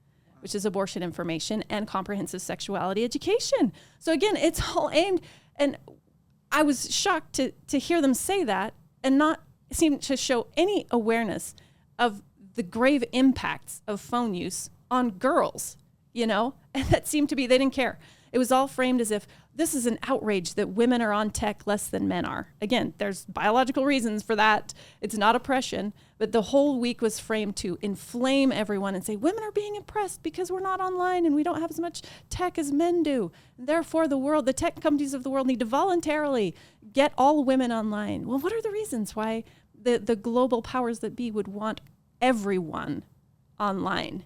which 0.42 0.54
is 0.54 0.64
abortion 0.64 1.02
information 1.02 1.64
and 1.68 1.88
comprehensive 1.88 2.40
sexuality 2.40 3.02
education. 3.02 3.72
So 3.98 4.12
again, 4.12 4.36
it's 4.36 4.62
all 4.76 4.90
aimed 4.92 5.22
and 5.56 5.76
I 6.52 6.62
was 6.62 6.94
shocked 6.94 7.32
to 7.34 7.50
to 7.66 7.78
hear 7.80 8.00
them 8.00 8.14
say 8.14 8.44
that 8.44 8.74
and 9.02 9.18
not 9.18 9.42
seem 9.70 9.98
to 9.98 10.16
show 10.16 10.48
any 10.56 10.86
awareness 10.90 11.54
of 11.98 12.22
the 12.54 12.62
grave 12.62 13.04
impacts 13.12 13.82
of 13.86 14.00
phone 14.00 14.34
use 14.34 14.70
on 14.90 15.10
girls, 15.10 15.76
you 16.12 16.26
know? 16.26 16.54
And 16.74 16.86
that 16.90 17.08
seemed 17.08 17.28
to 17.30 17.36
be 17.36 17.46
they 17.46 17.58
didn't 17.58 17.72
care. 17.72 17.98
It 18.30 18.38
was 18.38 18.52
all 18.52 18.68
framed 18.68 19.00
as 19.00 19.10
if 19.10 19.26
this 19.58 19.74
is 19.74 19.86
an 19.86 19.98
outrage 20.04 20.54
that 20.54 20.68
women 20.68 21.02
are 21.02 21.12
on 21.12 21.30
tech 21.30 21.66
less 21.66 21.88
than 21.88 22.06
men 22.06 22.24
are. 22.24 22.46
Again, 22.62 22.94
there's 22.98 23.24
biological 23.24 23.84
reasons 23.84 24.22
for 24.22 24.36
that. 24.36 24.72
It's 25.00 25.16
not 25.16 25.34
oppression, 25.34 25.92
but 26.16 26.30
the 26.30 26.42
whole 26.42 26.78
week 26.78 27.02
was 27.02 27.18
framed 27.18 27.56
to 27.56 27.76
inflame 27.82 28.52
everyone 28.52 28.94
and 28.94 29.04
say 29.04 29.16
women 29.16 29.42
are 29.42 29.50
being 29.50 29.76
oppressed 29.76 30.22
because 30.22 30.52
we're 30.52 30.60
not 30.60 30.78
online 30.78 31.26
and 31.26 31.34
we 31.34 31.42
don't 31.42 31.60
have 31.60 31.72
as 31.72 31.80
much 31.80 32.02
tech 32.30 32.56
as 32.56 32.70
men 32.70 33.02
do. 33.02 33.32
Therefore, 33.58 34.06
the 34.06 34.16
world, 34.16 34.46
the 34.46 34.52
tech 34.52 34.80
companies 34.80 35.12
of 35.12 35.24
the 35.24 35.30
world 35.30 35.48
need 35.48 35.58
to 35.58 35.64
voluntarily 35.64 36.54
get 36.92 37.12
all 37.18 37.42
women 37.42 37.72
online. 37.72 38.28
Well, 38.28 38.38
what 38.38 38.52
are 38.52 38.62
the 38.62 38.70
reasons 38.70 39.16
why 39.16 39.42
the, 39.74 39.98
the 39.98 40.14
global 40.14 40.62
powers 40.62 41.00
that 41.00 41.16
be 41.16 41.32
would 41.32 41.48
want 41.48 41.80
everyone 42.22 43.02
online? 43.58 44.24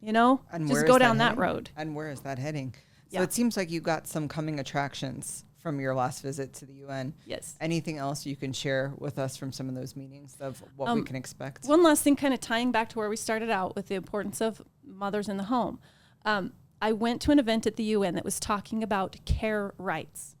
You 0.00 0.12
know, 0.12 0.42
And 0.52 0.68
just 0.68 0.86
go 0.86 0.98
down 0.98 1.18
that 1.18 1.36
road. 1.36 1.70
And 1.76 1.96
where 1.96 2.10
is 2.10 2.20
that 2.20 2.38
heading? 2.38 2.74
So 3.12 3.18
Yeah. 3.18 3.24
it 3.24 3.32
seems 3.34 3.58
like 3.58 3.70
you 3.70 3.80
got 3.82 4.06
some 4.08 4.26
coming 4.26 4.58
attractions 4.58 5.44
from 5.58 5.78
your 5.80 5.94
last 5.94 6.22
visit 6.22 6.54
to 6.54 6.64
the 6.66 6.72
UN. 6.76 7.12
Yes. 7.26 7.54
Anything 7.60 7.98
else 7.98 8.24
you 8.24 8.34
can 8.36 8.54
share 8.54 8.94
with 8.96 9.18
us 9.18 9.36
from 9.36 9.52
some 9.52 9.68
of 9.68 9.74
those 9.74 9.94
meetings 9.94 10.34
of 10.40 10.64
what 10.76 10.86
we 10.86 10.92
Um, 11.00 11.04
can 11.04 11.14
expect? 11.14 11.66
One 11.66 11.82
last 11.82 12.02
thing, 12.02 12.16
kind 12.16 12.32
of 12.32 12.40
tying 12.40 12.72
back 12.72 12.88
to 12.90 12.98
where 12.98 13.10
we 13.10 13.16
started 13.16 13.50
out 13.50 13.76
with 13.76 13.88
the 13.88 13.94
importance 13.96 14.40
of 14.40 14.62
mothers 14.82 15.28
in 15.28 15.36
the 15.36 15.44
home. 15.44 15.78
Um, 16.24 16.54
I 16.80 16.92
went 16.92 17.20
to 17.22 17.32
an 17.32 17.38
event 17.38 17.66
at 17.66 17.76
the 17.76 17.84
UN 17.84 18.14
that 18.14 18.24
was 18.24 18.40
talking 18.40 18.82
about 18.82 19.16
care 19.26 19.74
rights. 19.76 20.34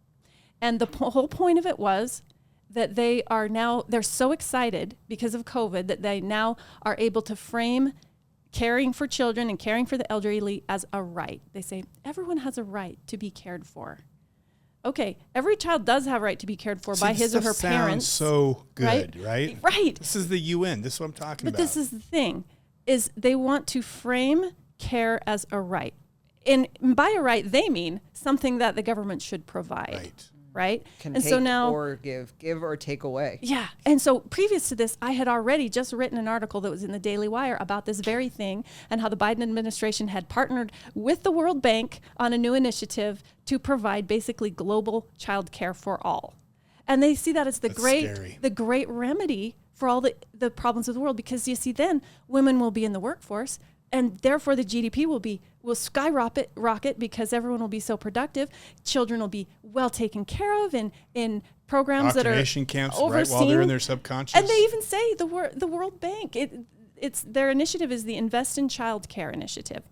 And 0.60 0.80
the 0.80 0.86
po- 0.86 1.10
whole 1.10 1.28
point 1.28 1.58
of 1.58 1.66
it 1.66 1.78
was 1.78 2.22
that 2.70 2.94
they 2.94 3.22
are 3.24 3.50
now 3.50 3.82
they're 3.86 4.02
so 4.02 4.32
excited 4.32 4.96
because 5.08 5.34
of 5.34 5.44
COVID 5.44 5.88
that 5.88 6.00
they 6.00 6.22
now 6.22 6.56
are 6.82 6.96
able 6.98 7.20
to 7.22 7.36
frame 7.36 7.92
caring 8.52 8.92
for 8.92 9.06
children 9.06 9.48
and 9.50 9.58
caring 9.58 9.86
for 9.86 9.96
the 9.98 10.10
elderly 10.12 10.62
as 10.68 10.84
a 10.92 11.02
right. 11.02 11.40
They 11.52 11.62
say 11.62 11.84
everyone 12.04 12.38
has 12.38 12.58
a 12.58 12.64
right 12.64 12.98
to 13.08 13.16
be 13.16 13.30
cared 13.30 13.66
for. 13.66 14.00
Okay, 14.84 15.16
every 15.34 15.54
child 15.56 15.84
does 15.84 16.06
have 16.06 16.22
a 16.22 16.24
right 16.24 16.38
to 16.40 16.46
be 16.46 16.56
cared 16.56 16.82
for 16.82 16.94
See, 16.96 17.00
by 17.06 17.12
his 17.12 17.36
or 17.36 17.40
her 17.40 17.54
parents. 17.54 18.06
so 18.06 18.66
good, 18.74 19.14
right? 19.16 19.24
right? 19.24 19.58
Right. 19.62 19.96
This 19.98 20.16
is 20.16 20.28
the 20.28 20.38
UN. 20.38 20.82
This 20.82 20.94
is 20.94 21.00
what 21.00 21.06
I'm 21.06 21.12
talking 21.12 21.44
But 21.44 21.54
about. 21.54 21.58
But 21.58 21.62
this 21.62 21.76
is 21.76 21.90
the 21.90 22.00
thing 22.00 22.44
is 22.86 23.10
they 23.16 23.36
want 23.36 23.66
to 23.68 23.80
frame 23.82 24.50
care 24.78 25.20
as 25.24 25.46
a 25.52 25.60
right. 25.60 25.94
And 26.44 26.66
by 26.80 27.14
a 27.16 27.22
right 27.22 27.48
they 27.50 27.68
mean 27.68 28.00
something 28.12 28.58
that 28.58 28.74
the 28.74 28.82
government 28.82 29.22
should 29.22 29.46
provide. 29.46 29.90
right. 29.92 30.30
Right? 30.54 30.86
Can 30.98 31.14
and 31.14 31.24
take 31.24 31.30
so 31.30 31.38
now 31.38 31.72
or 31.72 31.96
give, 31.96 32.36
give 32.38 32.62
or 32.62 32.76
take 32.76 33.04
away. 33.04 33.38
yeah. 33.40 33.68
And 33.86 34.00
so 34.00 34.20
previous 34.20 34.68
to 34.68 34.74
this, 34.74 34.98
I 35.00 35.12
had 35.12 35.26
already 35.26 35.68
just 35.68 35.92
written 35.92 36.18
an 36.18 36.28
article 36.28 36.60
that 36.60 36.70
was 36.70 36.84
in 36.84 36.92
the 36.92 36.98
Daily 36.98 37.26
Wire 37.28 37.56
about 37.58 37.86
this 37.86 38.00
very 38.00 38.28
thing 38.28 38.64
and 38.90 39.00
how 39.00 39.08
the 39.08 39.16
Biden 39.16 39.42
administration 39.42 40.08
had 40.08 40.28
partnered 40.28 40.70
with 40.94 41.22
the 41.22 41.30
World 41.30 41.62
Bank 41.62 42.00
on 42.18 42.32
a 42.32 42.38
new 42.38 42.52
initiative 42.52 43.22
to 43.46 43.58
provide 43.58 44.06
basically 44.06 44.50
global 44.50 45.08
child 45.16 45.52
care 45.52 45.74
for 45.74 46.04
all. 46.06 46.34
And 46.86 47.02
they 47.02 47.14
see 47.14 47.32
that 47.32 47.46
as 47.46 47.60
the 47.60 47.68
That's 47.68 47.80
great 47.80 48.14
scary. 48.14 48.38
the 48.42 48.50
great 48.50 48.88
remedy 48.88 49.56
for 49.72 49.88
all 49.88 50.00
the, 50.00 50.14
the 50.34 50.50
problems 50.50 50.86
of 50.88 50.94
the 50.94 51.00
world 51.00 51.16
because 51.16 51.48
you 51.48 51.56
see 51.56 51.72
then 51.72 52.02
women 52.28 52.60
will 52.60 52.70
be 52.70 52.84
in 52.84 52.92
the 52.92 53.00
workforce 53.00 53.58
and 53.92 54.18
therefore 54.20 54.56
the 54.56 54.64
GDP 54.64 55.06
will 55.06 55.20
be 55.20 55.40
will 55.62 55.74
skyrocket 55.74 56.50
rocket 56.56 56.98
because 56.98 57.32
everyone 57.32 57.60
will 57.60 57.68
be 57.68 57.80
so 57.80 57.96
productive. 57.96 58.48
Children 58.84 59.20
will 59.20 59.28
be 59.28 59.46
well 59.62 59.90
taken 59.90 60.24
care 60.24 60.64
of 60.64 60.74
in 60.74 60.90
in 61.14 61.42
programs 61.66 62.14
that 62.14 62.26
are 62.26 62.34
camps, 62.66 62.98
right? 63.10 63.28
While 63.28 63.46
they're 63.46 63.60
in 63.60 63.68
their 63.68 63.80
subconscious. 63.80 64.38
And 64.38 64.48
they 64.48 64.58
even 64.58 64.82
say 64.82 65.14
the 65.14 65.26
wor- 65.26 65.52
the 65.54 65.66
World 65.66 66.00
Bank 66.00 66.34
it 66.34 66.52
it's 66.96 67.22
their 67.22 67.50
initiative 67.50 67.90
is 67.90 68.04
the 68.04 68.14
Invest 68.14 68.56
in 68.56 68.68
Child 68.68 69.08
Care 69.08 69.30
initiative. 69.30 69.82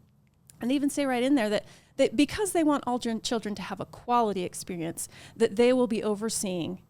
And 0.61 0.71
they 0.71 0.75
even 0.75 0.91
say 0.91 1.07
right 1.07 1.23
in 1.23 1.35
there 1.35 1.49
that, 1.49 1.65
that 1.97 2.17
because 2.17 2.53
they 2.53 2.63
want 2.63 2.85
all 2.87 2.99
children 2.99 3.55
to 3.57 3.63
have 3.63 3.81
a 3.81 3.87
quality 3.87 4.45
experience, 4.45 5.09
that 5.37 5.57
they 5.57 5.73
will 5.73 5.89
be 5.89 6.05
overseeing 6.05 6.83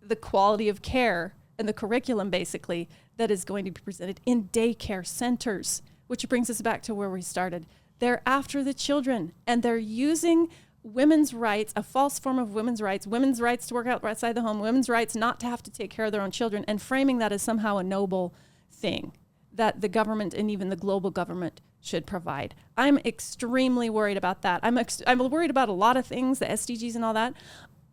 the 0.00 0.16
quality 0.16 0.68
of 0.68 0.80
care 0.80 1.34
and 1.58 1.68
the 1.68 1.72
curriculum 1.74 2.30
basically 2.30 2.88
that 3.18 3.30
is 3.30 3.44
going 3.44 3.66
to 3.66 3.70
be 3.70 3.80
presented 3.82 4.20
in 4.24 4.44
daycare 4.44 5.06
centers, 5.06 5.82
which 6.10 6.28
brings 6.28 6.50
us 6.50 6.60
back 6.60 6.82
to 6.82 6.92
where 6.92 7.08
we 7.08 7.22
started. 7.22 7.66
They're 8.00 8.20
after 8.26 8.64
the 8.64 8.74
children 8.74 9.32
and 9.46 9.62
they're 9.62 9.78
using 9.78 10.48
women's 10.82 11.32
rights, 11.32 11.72
a 11.76 11.84
false 11.84 12.18
form 12.18 12.36
of 12.36 12.52
women's 12.52 12.82
rights, 12.82 13.06
women's 13.06 13.40
rights 13.40 13.68
to 13.68 13.74
work 13.74 13.86
outside 13.86 14.32
the 14.32 14.42
home, 14.42 14.58
women's 14.58 14.88
rights 14.88 15.14
not 15.14 15.38
to 15.38 15.46
have 15.46 15.62
to 15.62 15.70
take 15.70 15.88
care 15.88 16.06
of 16.06 16.10
their 16.10 16.20
own 16.20 16.32
children, 16.32 16.64
and 16.66 16.82
framing 16.82 17.18
that 17.18 17.30
as 17.30 17.42
somehow 17.42 17.76
a 17.76 17.84
noble 17.84 18.34
thing 18.72 19.12
that 19.52 19.82
the 19.82 19.88
government 19.88 20.34
and 20.34 20.50
even 20.50 20.68
the 20.68 20.74
global 20.74 21.12
government 21.12 21.60
should 21.80 22.06
provide. 22.06 22.56
I'm 22.76 22.98
extremely 22.98 23.88
worried 23.88 24.16
about 24.16 24.42
that. 24.42 24.58
I'm 24.64 24.78
ex- 24.78 25.02
I'm 25.06 25.30
worried 25.30 25.50
about 25.50 25.68
a 25.68 25.72
lot 25.72 25.96
of 25.96 26.06
things, 26.06 26.40
the 26.40 26.46
SDGs 26.46 26.96
and 26.96 27.04
all 27.04 27.14
that. 27.14 27.34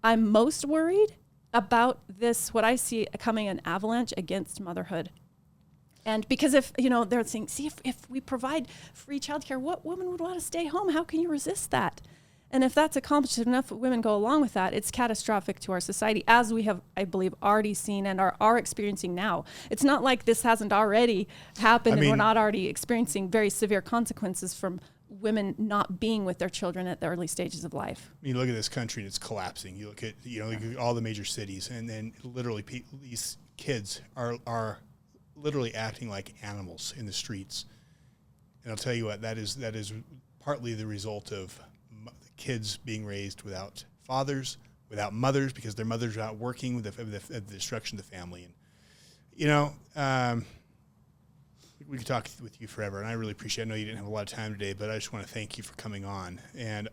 I'm 0.03 0.31
most 0.31 0.65
worried 0.65 1.13
about 1.53 1.99
this 2.09 2.51
what 2.51 2.63
I 2.63 2.77
see 2.77 3.05
coming 3.19 3.47
an 3.47 3.61
avalanche 3.63 4.13
against 4.17 4.59
motherhood. 4.59 5.11
And 6.07 6.25
because 6.29 6.53
if 6.53 6.71
you 6.77 6.89
know 6.89 7.03
they're 7.03 7.25
saying, 7.25 7.49
see 7.49 7.67
if, 7.67 7.75
if 7.83 8.09
we 8.09 8.21
provide 8.21 8.69
free 8.93 9.19
childcare, 9.19 9.59
what 9.59 9.85
woman 9.85 10.09
would 10.09 10.21
want 10.21 10.39
to 10.39 10.45
stay 10.45 10.65
home? 10.65 10.89
How 10.89 11.03
can 11.03 11.19
you 11.19 11.29
resist 11.29 11.69
that? 11.71 12.01
And 12.49 12.63
if 12.63 12.73
that's 12.73 12.95
accomplished, 12.95 13.37
enough 13.39 13.71
women 13.71 13.99
go 13.99 14.15
along 14.15 14.39
with 14.39 14.53
that, 14.53 14.73
it's 14.73 14.89
catastrophic 14.89 15.59
to 15.59 15.73
our 15.73 15.81
society, 15.81 16.23
as 16.29 16.53
we 16.53 16.63
have, 16.63 16.81
I 16.95 17.03
believe, 17.03 17.35
already 17.43 17.73
seen 17.73 18.05
and 18.05 18.21
are, 18.21 18.37
are 18.39 18.57
experiencing 18.57 19.13
now. 19.13 19.43
It's 19.69 19.83
not 19.83 20.01
like 20.01 20.23
this 20.23 20.43
hasn't 20.43 20.71
already 20.71 21.27
happened 21.57 21.95
I 21.95 21.99
and 21.99 22.09
we're 22.09 22.15
not 22.15 22.37
already 22.37 22.67
experiencing 22.67 23.29
very 23.29 23.49
severe 23.49 23.81
consequences 23.81 24.53
from 24.53 24.79
women 25.09 25.55
not 25.57 25.99
being 25.99 26.23
with 26.23 26.37
their 26.37 26.49
children 26.49 26.87
at 26.87 27.01
the 27.01 27.07
early 27.07 27.27
stages 27.27 27.65
of 27.65 27.73
life. 27.73 28.13
you 28.21 28.33
look 28.33 28.47
at 28.47 28.55
this 28.55 28.69
country 28.69 29.03
and 29.03 29.07
it's 29.07 29.19
collapsing. 29.19 29.75
You 29.75 29.87
look 29.87 30.03
at 30.03 30.13
you 30.23 30.39
know 30.39 30.79
all 30.79 30.93
the 30.93 31.01
major 31.01 31.25
cities, 31.25 31.69
and 31.69 31.89
then 31.89 32.13
literally 32.23 32.61
pe- 32.61 32.83
these 33.01 33.37
kids 33.57 34.01
are 34.15 34.35
are 34.45 34.79
literally 35.41 35.73
acting 35.73 36.09
like 36.09 36.33
animals 36.41 36.93
in 36.97 37.05
the 37.05 37.13
streets. 37.13 37.65
And 38.63 38.71
I'll 38.71 38.77
tell 38.77 38.93
you 38.93 39.05
what 39.05 39.21
that 39.21 39.37
is 39.37 39.55
that 39.55 39.75
is 39.75 39.93
partly 40.39 40.73
the 40.73 40.85
result 40.85 41.31
of 41.31 41.59
kids 42.35 42.77
being 42.77 43.05
raised 43.05 43.43
without 43.43 43.85
fathers, 44.03 44.57
without 44.89 45.13
mothers, 45.13 45.53
because 45.53 45.75
their 45.75 45.85
mothers 45.85 46.17
are 46.17 46.21
out 46.21 46.37
working 46.37 46.75
with 46.75 46.83
the, 46.83 47.03
the, 47.03 47.19
the 47.33 47.41
destruction 47.41 47.97
of 47.97 48.09
the 48.09 48.15
family. 48.15 48.43
And 48.43 48.53
you 49.35 49.47
know. 49.47 49.73
Um, 49.95 50.45
we 51.87 51.97
could 51.97 52.07
talk 52.07 52.27
with 52.41 52.59
you 52.59 52.67
forever, 52.67 52.99
and 52.99 53.07
I 53.07 53.13
really 53.13 53.31
appreciate. 53.31 53.63
It. 53.63 53.67
I 53.67 53.69
know 53.69 53.75
you 53.75 53.85
didn't 53.85 53.97
have 53.97 54.07
a 54.07 54.09
lot 54.09 54.29
of 54.29 54.37
time 54.37 54.51
today, 54.51 54.73
but 54.73 54.89
I 54.89 54.95
just 54.95 55.13
want 55.13 55.25
to 55.25 55.31
thank 55.31 55.57
you 55.57 55.63
for 55.63 55.73
coming 55.75 56.03
on, 56.03 56.41
and 56.57 56.89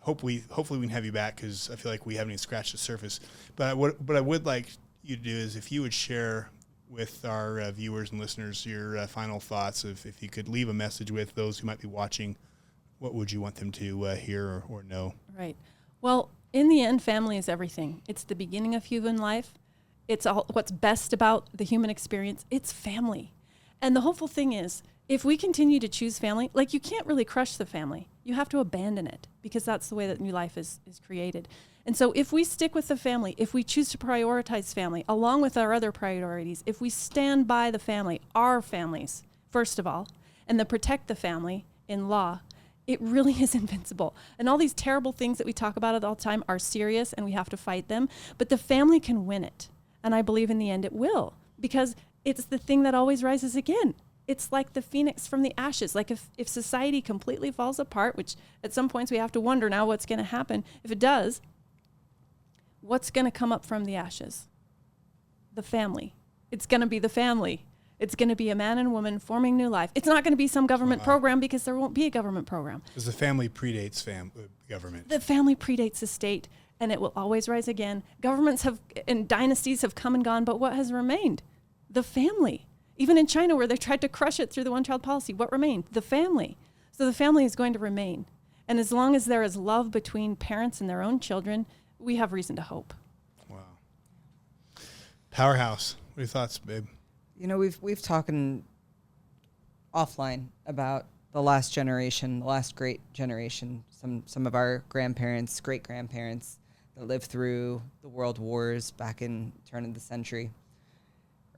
hope 0.00 0.22
we 0.22 0.44
hopefully 0.50 0.78
we 0.78 0.86
can 0.86 0.94
have 0.94 1.04
you 1.04 1.12
back 1.12 1.36
because 1.36 1.70
I 1.70 1.76
feel 1.76 1.90
like 1.90 2.06
we 2.06 2.14
haven't 2.14 2.30
even 2.30 2.38
scratched 2.38 2.72
the 2.72 2.78
surface. 2.78 3.20
But 3.56 3.76
what 3.76 4.00
what 4.02 4.16
I 4.16 4.20
would 4.20 4.44
like 4.44 4.68
you 5.02 5.16
to 5.16 5.22
do 5.22 5.34
is 5.34 5.56
if 5.56 5.72
you 5.72 5.82
would 5.82 5.94
share 5.94 6.50
with 6.88 7.24
our 7.24 7.60
uh, 7.60 7.70
viewers 7.70 8.10
and 8.10 8.20
listeners 8.20 8.64
your 8.64 8.96
uh, 8.98 9.06
final 9.06 9.40
thoughts 9.40 9.84
of 9.84 10.04
if 10.06 10.22
you 10.22 10.28
could 10.28 10.48
leave 10.48 10.68
a 10.68 10.74
message 10.74 11.10
with 11.10 11.34
those 11.34 11.58
who 11.58 11.66
might 11.66 11.80
be 11.80 11.88
watching, 11.88 12.36
what 12.98 13.14
would 13.14 13.32
you 13.32 13.40
want 13.40 13.56
them 13.56 13.72
to 13.72 14.06
uh, 14.06 14.14
hear 14.14 14.46
or, 14.46 14.64
or 14.68 14.82
know? 14.82 15.14
Right. 15.36 15.56
Well, 16.00 16.30
in 16.52 16.68
the 16.68 16.82
end, 16.82 17.02
family 17.02 17.36
is 17.36 17.48
everything. 17.48 18.02
It's 18.08 18.24
the 18.24 18.34
beginning 18.34 18.74
of 18.74 18.84
human 18.84 19.16
life. 19.16 19.54
It's 20.08 20.24
all 20.24 20.46
what's 20.52 20.70
best 20.70 21.12
about 21.12 21.48
the 21.52 21.64
human 21.64 21.90
experience. 21.90 22.44
It's 22.50 22.72
family. 22.72 23.34
And 23.82 23.94
the 23.94 24.00
hopeful 24.00 24.28
thing 24.28 24.52
is, 24.52 24.82
if 25.08 25.24
we 25.24 25.36
continue 25.36 25.80
to 25.80 25.88
choose 25.88 26.18
family, 26.18 26.50
like 26.54 26.72
you 26.72 26.80
can't 26.80 27.06
really 27.06 27.24
crush 27.24 27.56
the 27.56 27.66
family. 27.66 28.08
You 28.26 28.34
have 28.34 28.48
to 28.48 28.58
abandon 28.58 29.06
it 29.06 29.28
because 29.40 29.64
that's 29.64 29.88
the 29.88 29.94
way 29.94 30.08
that 30.08 30.20
new 30.20 30.32
life 30.32 30.58
is, 30.58 30.80
is 30.84 30.98
created. 30.98 31.46
And 31.86 31.96
so 31.96 32.10
if 32.16 32.32
we 32.32 32.42
stick 32.42 32.74
with 32.74 32.88
the 32.88 32.96
family, 32.96 33.36
if 33.38 33.54
we 33.54 33.62
choose 33.62 33.88
to 33.90 33.98
prioritize 33.98 34.74
family 34.74 35.04
along 35.08 35.42
with 35.42 35.56
our 35.56 35.72
other 35.72 35.92
priorities, 35.92 36.64
if 36.66 36.80
we 36.80 36.90
stand 36.90 37.46
by 37.46 37.70
the 37.70 37.78
family, 37.78 38.20
our 38.34 38.60
families, 38.60 39.22
first 39.48 39.78
of 39.78 39.86
all, 39.86 40.08
and 40.48 40.58
then 40.58 40.66
protect 40.66 41.06
the 41.06 41.14
family 41.14 41.66
in 41.86 42.08
law, 42.08 42.40
it 42.88 43.00
really 43.00 43.32
is 43.40 43.54
invincible. 43.54 44.16
And 44.40 44.48
all 44.48 44.58
these 44.58 44.74
terrible 44.74 45.12
things 45.12 45.38
that 45.38 45.46
we 45.46 45.52
talk 45.52 45.76
about 45.76 46.02
all 46.02 46.16
the 46.16 46.20
time 46.20 46.42
are 46.48 46.58
serious 46.58 47.12
and 47.12 47.24
we 47.24 47.30
have 47.30 47.48
to 47.50 47.56
fight 47.56 47.86
them. 47.86 48.08
But 48.38 48.48
the 48.48 48.58
family 48.58 48.98
can 48.98 49.24
win 49.24 49.44
it. 49.44 49.68
And 50.02 50.16
I 50.16 50.22
believe 50.22 50.50
in 50.50 50.58
the 50.58 50.70
end 50.70 50.84
it 50.84 50.92
will 50.92 51.34
because 51.60 51.94
it's 52.24 52.46
the 52.46 52.58
thing 52.58 52.82
that 52.82 52.94
always 52.96 53.22
rises 53.22 53.54
again. 53.54 53.94
It's 54.26 54.50
like 54.50 54.72
the 54.72 54.82
phoenix 54.82 55.26
from 55.26 55.42
the 55.42 55.54
ashes. 55.56 55.94
Like 55.94 56.10
if, 56.10 56.30
if 56.36 56.48
society 56.48 57.00
completely 57.00 57.50
falls 57.50 57.78
apart, 57.78 58.16
which 58.16 58.34
at 58.64 58.72
some 58.72 58.88
points 58.88 59.10
we 59.10 59.18
have 59.18 59.32
to 59.32 59.40
wonder 59.40 59.70
now 59.70 59.86
what's 59.86 60.06
going 60.06 60.18
to 60.18 60.24
happen. 60.24 60.64
If 60.82 60.90
it 60.90 60.98
does, 60.98 61.40
what's 62.80 63.10
going 63.10 63.24
to 63.24 63.30
come 63.30 63.52
up 63.52 63.64
from 63.64 63.84
the 63.84 63.94
ashes? 63.94 64.48
The 65.54 65.62
family. 65.62 66.14
It's 66.50 66.66
going 66.66 66.80
to 66.80 66.86
be 66.86 66.98
the 66.98 67.08
family. 67.08 67.64
It's 67.98 68.14
going 68.14 68.28
to 68.28 68.36
be 68.36 68.50
a 68.50 68.54
man 68.54 68.78
and 68.78 68.92
woman 68.92 69.18
forming 69.18 69.56
new 69.56 69.68
life. 69.68 69.90
It's 69.94 70.06
not 70.06 70.22
going 70.22 70.32
to 70.32 70.36
be 70.36 70.48
some 70.48 70.66
government 70.66 71.02
program 71.02 71.40
because 71.40 71.64
there 71.64 71.76
won't 71.76 71.94
be 71.94 72.04
a 72.04 72.10
government 72.10 72.46
program. 72.46 72.82
Because 72.86 73.06
the 73.06 73.12
family 73.12 73.48
predates 73.48 74.02
fam- 74.02 74.32
uh, 74.36 74.42
government. 74.68 75.08
The 75.08 75.20
family 75.20 75.56
predates 75.56 76.00
the 76.00 76.06
state 76.06 76.48
and 76.78 76.92
it 76.92 77.00
will 77.00 77.12
always 77.16 77.48
rise 77.48 77.68
again. 77.68 78.02
Governments 78.20 78.62
have 78.62 78.80
and 79.08 79.26
dynasties 79.26 79.80
have 79.82 79.94
come 79.94 80.14
and 80.14 80.22
gone, 80.22 80.44
but 80.44 80.60
what 80.60 80.74
has 80.74 80.92
remained? 80.92 81.42
The 81.88 82.02
family. 82.02 82.66
Even 82.96 83.18
in 83.18 83.26
China, 83.26 83.56
where 83.56 83.66
they 83.66 83.76
tried 83.76 84.00
to 84.00 84.08
crush 84.08 84.40
it 84.40 84.50
through 84.50 84.64
the 84.64 84.70
one 84.70 84.84
child 84.84 85.02
policy, 85.02 85.34
what 85.34 85.52
remained? 85.52 85.84
The 85.92 86.02
family. 86.02 86.56
So 86.92 87.04
the 87.04 87.12
family 87.12 87.44
is 87.44 87.54
going 87.54 87.72
to 87.74 87.78
remain. 87.78 88.26
And 88.68 88.78
as 88.78 88.90
long 88.90 89.14
as 89.14 89.26
there 89.26 89.42
is 89.42 89.56
love 89.56 89.90
between 89.90 90.34
parents 90.34 90.80
and 90.80 90.88
their 90.88 91.02
own 91.02 91.20
children, 91.20 91.66
we 91.98 92.16
have 92.16 92.32
reason 92.32 92.56
to 92.56 92.62
hope. 92.62 92.94
Wow. 93.48 93.58
Powerhouse. 95.30 95.96
What 96.14 96.20
are 96.20 96.22
your 96.22 96.28
thoughts, 96.28 96.58
babe? 96.58 96.86
You 97.36 97.46
know, 97.46 97.58
we've 97.58 97.78
we've 97.82 98.00
talking 98.00 98.64
offline 99.94 100.46
about 100.64 101.06
the 101.32 101.42
last 101.42 101.72
generation, 101.72 102.40
the 102.40 102.46
last 102.46 102.74
great 102.74 103.00
generation. 103.12 103.84
Some 103.90 104.22
some 104.26 104.46
of 104.46 104.54
our 104.54 104.82
grandparents, 104.88 105.60
great 105.60 105.82
grandparents 105.82 106.58
that 106.96 107.06
lived 107.06 107.26
through 107.26 107.82
the 108.00 108.08
world 108.08 108.38
wars 108.38 108.90
back 108.90 109.20
in 109.20 109.52
turn 109.70 109.84
of 109.84 109.92
the 109.92 110.00
century, 110.00 110.50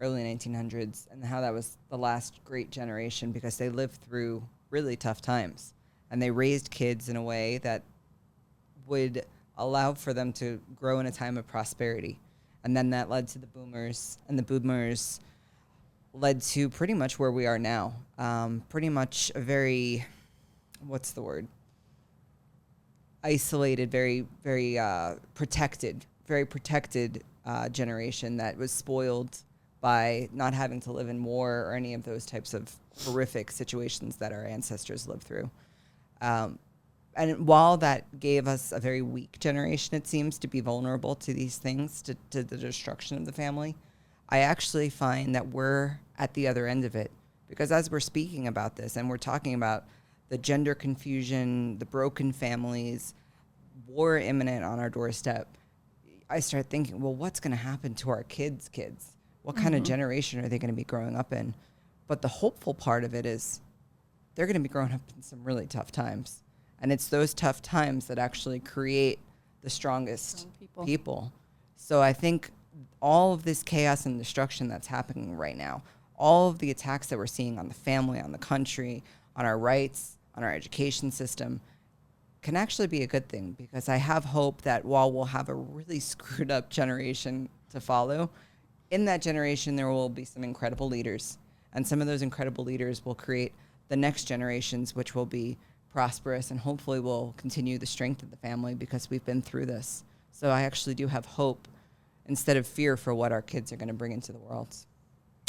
early 0.01 0.23
1900s, 0.23 1.07
and 1.11 1.25
how 1.25 1.41
that 1.41 1.53
was 1.53 1.77
the 1.91 1.99
last 1.99 2.41
great 2.45 2.71
generation 2.71 3.33
because 3.33 3.57
they 3.57 3.69
lived 3.69 3.97
through 4.03 4.43
really 4.71 4.97
tough 4.97 5.21
times, 5.21 5.75
and 6.11 6.21
they 6.21 6.31
raised 6.31 6.71
kids 6.71 7.09
in 7.09 7.17
a 7.17 7.23
way 7.23 7.59
that 7.59 7.83
would 8.87 9.25
allow 9.57 9.93
for 9.93 10.15
them 10.15 10.33
to 10.33 10.61
grow 10.77 11.01
in 11.01 11.07
a 11.07 11.11
time 11.11 11.37
of 11.37 11.47
prosperity. 11.47 12.19
And 12.65 12.77
then 12.77 12.91
that 12.91 13.09
led 13.09 13.29
to 13.29 13.39
the 13.39 13.47
boomers, 13.47 14.19
and 14.29 14.39
the 14.39 14.43
boomers 14.43 15.21
led 16.13 16.41
to 16.43 16.69
pretty 16.69 16.95
much 16.95 17.19
where 17.19 17.31
we 17.31 17.47
are 17.47 17.59
now. 17.59 17.95
Um, 18.19 18.63
pretty 18.69 18.89
much 18.89 19.31
a 19.35 19.41
very, 19.41 20.05
what's 20.87 21.13
the 21.13 21.23
word? 21.23 21.47
Isolated, 23.23 23.91
very, 23.91 24.27
very 24.43 24.79
uh, 24.79 25.17
protected, 25.35 26.05
very 26.27 26.45
protected 26.45 27.23
uh, 27.45 27.69
generation 27.69 28.37
that 28.37 28.57
was 28.57 28.71
spoiled 28.71 29.39
by 29.81 30.29
not 30.33 30.55
having 30.55 30.81
to 30.81 30.93
live 30.93 31.09
in 31.09 31.23
war 31.23 31.67
or 31.67 31.75
any 31.75 31.95
of 31.95 32.03
those 32.03 32.27
types 32.27 32.55
of 32.55 32.73
horrific 33.05 33.51
situations 33.51 34.17
that 34.17 34.33
our 34.33 34.45
ancestors 34.45 35.07
lived 35.07 35.23
through. 35.23 35.51
Um, 36.21 36.59
and 37.15 37.47
while 37.47 37.77
that 37.79 38.21
gave 38.21 38.47
us 38.47 38.73
a 38.73 38.79
very 38.79 39.03
weak 39.03 39.39
generation, 39.41 39.97
it 39.97 40.07
seems 40.07 40.39
to 40.39 40.49
be 40.49 40.61
vulnerable 40.61 41.15
to 41.17 41.33
these 41.33 41.59
things, 41.59 42.03
to, 42.03 42.17
to 42.31 42.43
the 42.43 42.57
destruction 42.57 43.17
of 43.17 43.25
the 43.25 43.33
family. 43.33 43.77
I 44.29 44.41
actually 44.41 44.91
find 44.91 45.35
that 45.35 45.49
we're 45.49 45.99
at 46.19 46.35
the 46.35 46.49
other 46.49 46.67
end 46.67 46.85
of 46.85 46.95
it 46.95 47.11
because 47.49 47.73
as 47.73 47.91
we're 47.91 48.01
speaking 48.01 48.47
about 48.47 48.77
this 48.77 48.97
and 48.97 49.09
we're 49.09 49.17
talking 49.17 49.55
about 49.55 49.85
the 50.29 50.39
gender 50.39 50.75
confusion, 50.75 51.79
the 51.79 51.87
broken 51.87 52.33
families, 52.33 53.15
war 53.87 54.19
imminent 54.19 54.65
on 54.65 54.79
our 54.79 54.91
doorstep, 54.91 55.49
I 56.29 56.41
start 56.41 56.67
thinking, 56.67 57.01
well, 57.01 57.15
what's 57.15 57.41
going 57.41 57.53
to 57.53 57.57
happen 57.57 57.95
to 57.97 58.11
our 58.11 58.23
kids' 58.25 58.69
kids? 58.69 59.17
What 59.49 59.57
kind 59.57 59.75
of 59.75 59.79
mm-hmm. 59.79 59.85
generation 59.85 60.45
are 60.45 60.49
they 60.51 60.59
going 60.59 60.69
to 60.71 60.77
be 60.77 60.85
growing 60.85 61.17
up 61.17 61.33
in? 61.33 61.55
But 62.07 62.21
the 62.21 62.29
hopeful 62.29 62.75
part 62.75 63.03
of 63.03 63.15
it 63.15 63.25
is 63.25 63.61
they're 64.35 64.45
going 64.45 64.53
to 64.53 64.61
be 64.61 64.69
growing 64.69 64.93
up 64.93 65.01
in 65.17 65.23
some 65.23 65.43
really 65.43 65.67
tough 65.67 65.91
times. 65.91 66.43
And 66.83 66.93
it's 66.93 67.09
those 67.09 67.33
tough 67.33 67.63
times 67.63 68.09
that 68.09 68.19
actually 68.19 68.61
create 68.61 69.21
the 69.63 69.71
strongest 69.71 70.41
Strong 70.41 70.53
people. 70.61 70.85
people. 70.85 71.33
So 71.77 72.03
I 72.03 72.13
think 72.13 72.51
all 73.01 73.33
of 73.33 73.43
this 73.45 73.63
chaos 73.63 74.05
and 74.05 74.19
destruction 74.19 74.69
that's 74.69 74.87
happening 74.87 75.35
right 75.35 75.57
now, 75.57 75.83
all 76.19 76.51
of 76.51 76.59
the 76.59 76.71
attacks 76.71 77.07
that 77.07 77.17
we're 77.17 77.27
seeing 77.27 77.59
on 77.59 77.69
the 77.69 77.75
family, 77.75 78.21
on 78.21 78.33
the 78.33 78.39
country, 78.39 79.03
on 79.35 79.47
our 79.47 79.59
rights, 79.59 80.19
on 80.35 80.45
our 80.45 80.53
education 80.53 81.11
system, 81.11 81.63
can 82.43 82.55
actually 82.55 82.87
be 82.87 83.03
a 83.03 83.07
good 83.07 83.27
thing 83.31 83.53
because 83.57 83.89
I 83.89 83.97
have 83.97 84.27
hope 84.27 84.61
that 84.61 84.85
while 84.85 85.11
we'll 85.11 85.25
have 85.25 85.49
a 85.49 85.55
really 85.55 86.01
screwed 86.01 86.51
up 86.51 86.69
generation 86.69 87.49
to 87.71 87.81
follow, 87.81 88.29
in 88.91 89.05
that 89.07 89.23
generation 89.23 89.77
there 89.77 89.89
will 89.89 90.09
be 90.09 90.25
some 90.25 90.45
incredible 90.45 90.89
leaders. 90.89 91.39
And 91.73 91.87
some 91.87 92.01
of 92.01 92.07
those 92.07 92.23
incredible 92.23 92.65
leaders 92.65 93.05
will 93.05 93.15
create 93.15 93.53
the 93.89 93.97
next 93.97 94.25
generations, 94.25 94.97
which 94.97 95.15
will 95.15 95.27
be 95.27 95.59
prosperous 95.93 96.51
and 96.51 96.61
hopefully 96.61 97.01
will 97.01 97.35
continue 97.37 97.79
the 97.79 97.87
strength 97.87 98.23
of 98.23 98.31
the 98.31 98.37
family 98.37 98.75
because 98.75 99.11
we've 99.11 99.25
been 99.25 99.43
through 99.43 99.67
this. 99.67 100.05
So 100.33 100.51
I 100.51 100.63
actually 100.63 100.95
do 100.95 101.07
have 101.09 101.27
hope 101.27 101.67
instead 102.27 102.57
of 102.57 102.67
fear 102.67 102.97
for 102.97 103.15
what 103.15 103.33
our 103.33 103.43
kids 103.43 103.73
are 103.73 103.77
going 103.77 103.89
to 103.89 103.95
bring 103.95 104.13
into 104.13 104.33
the 104.33 104.39
world. 104.39 104.75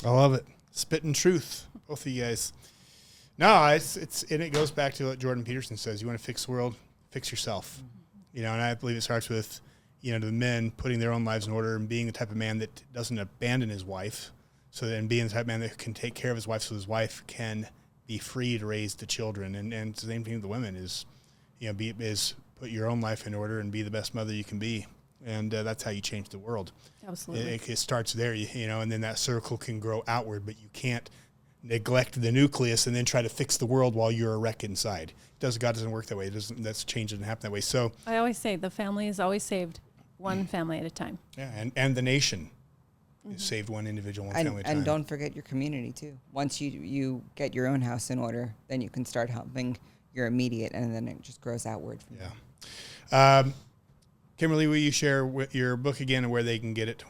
I 0.03 0.09
love 0.09 0.33
it. 0.33 0.45
Spitting 0.71 1.13
truth, 1.13 1.65
both 1.87 2.05
of 2.05 2.11
you 2.11 2.23
guys. 2.23 2.53
No, 3.37 3.67
it's 3.67 3.97
it's 3.97 4.23
and 4.23 4.43
it 4.43 4.51
goes 4.51 4.71
back 4.71 4.93
to 4.95 5.07
what 5.07 5.19
Jordan 5.19 5.43
Peterson 5.43 5.77
says. 5.77 6.01
You 6.01 6.07
want 6.07 6.19
to 6.19 6.25
fix 6.25 6.45
the 6.45 6.51
world, 6.51 6.75
fix 7.11 7.31
yourself. 7.31 7.81
You 8.33 8.43
know, 8.43 8.53
and 8.53 8.61
I 8.61 8.73
believe 8.75 8.97
it 8.97 9.01
starts 9.01 9.27
with, 9.29 9.59
you 10.01 10.13
know, 10.13 10.25
the 10.25 10.31
men 10.31 10.71
putting 10.71 10.99
their 10.99 11.11
own 11.11 11.25
lives 11.25 11.47
in 11.47 11.53
order 11.53 11.75
and 11.75 11.89
being 11.89 12.05
the 12.05 12.11
type 12.11 12.29
of 12.29 12.37
man 12.37 12.59
that 12.59 12.83
doesn't 12.93 13.17
abandon 13.17 13.69
his 13.69 13.83
wife. 13.83 14.31
So 14.71 14.87
then 14.87 15.07
being 15.07 15.25
the 15.25 15.31
type 15.31 15.41
of 15.41 15.47
man 15.47 15.59
that 15.61 15.77
can 15.77 15.93
take 15.93 16.13
care 16.13 16.31
of 16.31 16.37
his 16.37 16.47
wife 16.47 16.61
so 16.61 16.75
his 16.75 16.87
wife 16.87 17.23
can 17.27 17.67
be 18.07 18.17
free 18.17 18.57
to 18.57 18.65
raise 18.65 18.95
the 18.95 19.05
children. 19.05 19.55
And 19.55 19.73
and 19.73 19.95
the 19.95 20.05
same 20.05 20.23
thing 20.23 20.33
with 20.33 20.41
the 20.43 20.47
women 20.47 20.75
is, 20.75 21.05
you 21.59 21.67
know, 21.67 21.73
be 21.73 21.93
is 21.99 22.35
put 22.59 22.69
your 22.69 22.89
own 22.89 23.01
life 23.01 23.25
in 23.27 23.33
order 23.33 23.59
and 23.59 23.71
be 23.71 23.81
the 23.81 23.91
best 23.91 24.13
mother 24.13 24.33
you 24.33 24.43
can 24.43 24.59
be. 24.59 24.85
And 25.25 25.53
uh, 25.53 25.63
that's 25.63 25.83
how 25.83 25.91
you 25.91 26.01
change 26.01 26.29
the 26.29 26.39
world. 26.39 26.71
Absolutely. 27.07 27.55
It, 27.55 27.69
it 27.69 27.77
starts 27.77 28.13
there, 28.13 28.33
you, 28.33 28.47
you 28.53 28.67
know, 28.67 28.81
and 28.81 28.91
then 28.91 29.01
that 29.01 29.19
circle 29.19 29.57
can 29.57 29.79
grow 29.79 30.01
outward, 30.07 30.45
but 30.45 30.57
you 30.61 30.69
can't 30.71 31.09
neglect 31.61 32.21
the 32.21 32.31
nucleus 32.31 32.87
and 32.87 32.95
then 32.95 33.03
try 33.03 33.21
to 33.21 33.27
fix 33.27 33.57
the 33.57 33.65
world 33.65 33.95
while 33.95 34.11
you're 34.11 34.33
a 34.33 34.37
wreck 34.37 34.63
inside. 34.63 35.11
Does 35.41 35.57
God 35.57 35.75
doesn't 35.75 35.91
work 35.91 36.05
that 36.05 36.15
way? 36.15 36.27
It 36.27 36.33
doesn't. 36.33 36.63
That's 36.63 36.83
change 36.83 37.11
doesn't 37.11 37.25
happen 37.25 37.41
that 37.43 37.51
way. 37.51 37.61
So 37.61 37.91
I 38.05 38.17
always 38.17 38.37
say 38.37 38.55
the 38.55 38.69
family 38.69 39.07
is 39.07 39.19
always 39.19 39.43
saved 39.43 39.79
one 40.19 40.45
family 40.45 40.77
at 40.79 40.85
a 40.85 40.89
time. 40.91 41.17
yeah, 41.37 41.51
and 41.55 41.71
and 41.75 41.95
the 41.95 42.01
nation 42.01 42.49
is 43.35 43.43
saved 43.43 43.69
one 43.69 43.87
individual, 43.87 44.27
one 44.27 44.35
And, 44.35 44.47
family 44.47 44.61
at 44.61 44.67
a 44.67 44.69
and 44.69 44.77
time. 44.79 44.85
don't 44.85 45.03
forget 45.07 45.35
your 45.35 45.43
community 45.43 45.91
too. 45.91 46.17
Once 46.31 46.61
you 46.61 46.69
you 46.69 47.23
get 47.35 47.53
your 47.55 47.67
own 47.67 47.81
house 47.81 48.09
in 48.11 48.19
order, 48.19 48.53
then 48.67 48.81
you 48.81 48.89
can 48.89 49.05
start 49.05 49.29
helping 49.29 49.77
your 50.13 50.27
immediate, 50.27 50.71
and 50.73 50.93
then 50.93 51.07
it 51.07 51.21
just 51.21 51.41
grows 51.41 51.65
outward. 51.65 51.99
From 52.03 52.17
Yeah. 52.17 53.39
Um, 53.39 53.53
Kimberly, 54.37 54.67
will 54.67 54.77
you 54.77 54.91
share 54.91 55.27
wh- 55.27 55.53
your 55.53 55.75
book 55.77 55.99
again 55.99 56.23
and 56.23 56.31
where 56.31 56.43
they 56.43 56.59
can 56.59 56.73
get 56.73 56.87
it? 56.89 57.03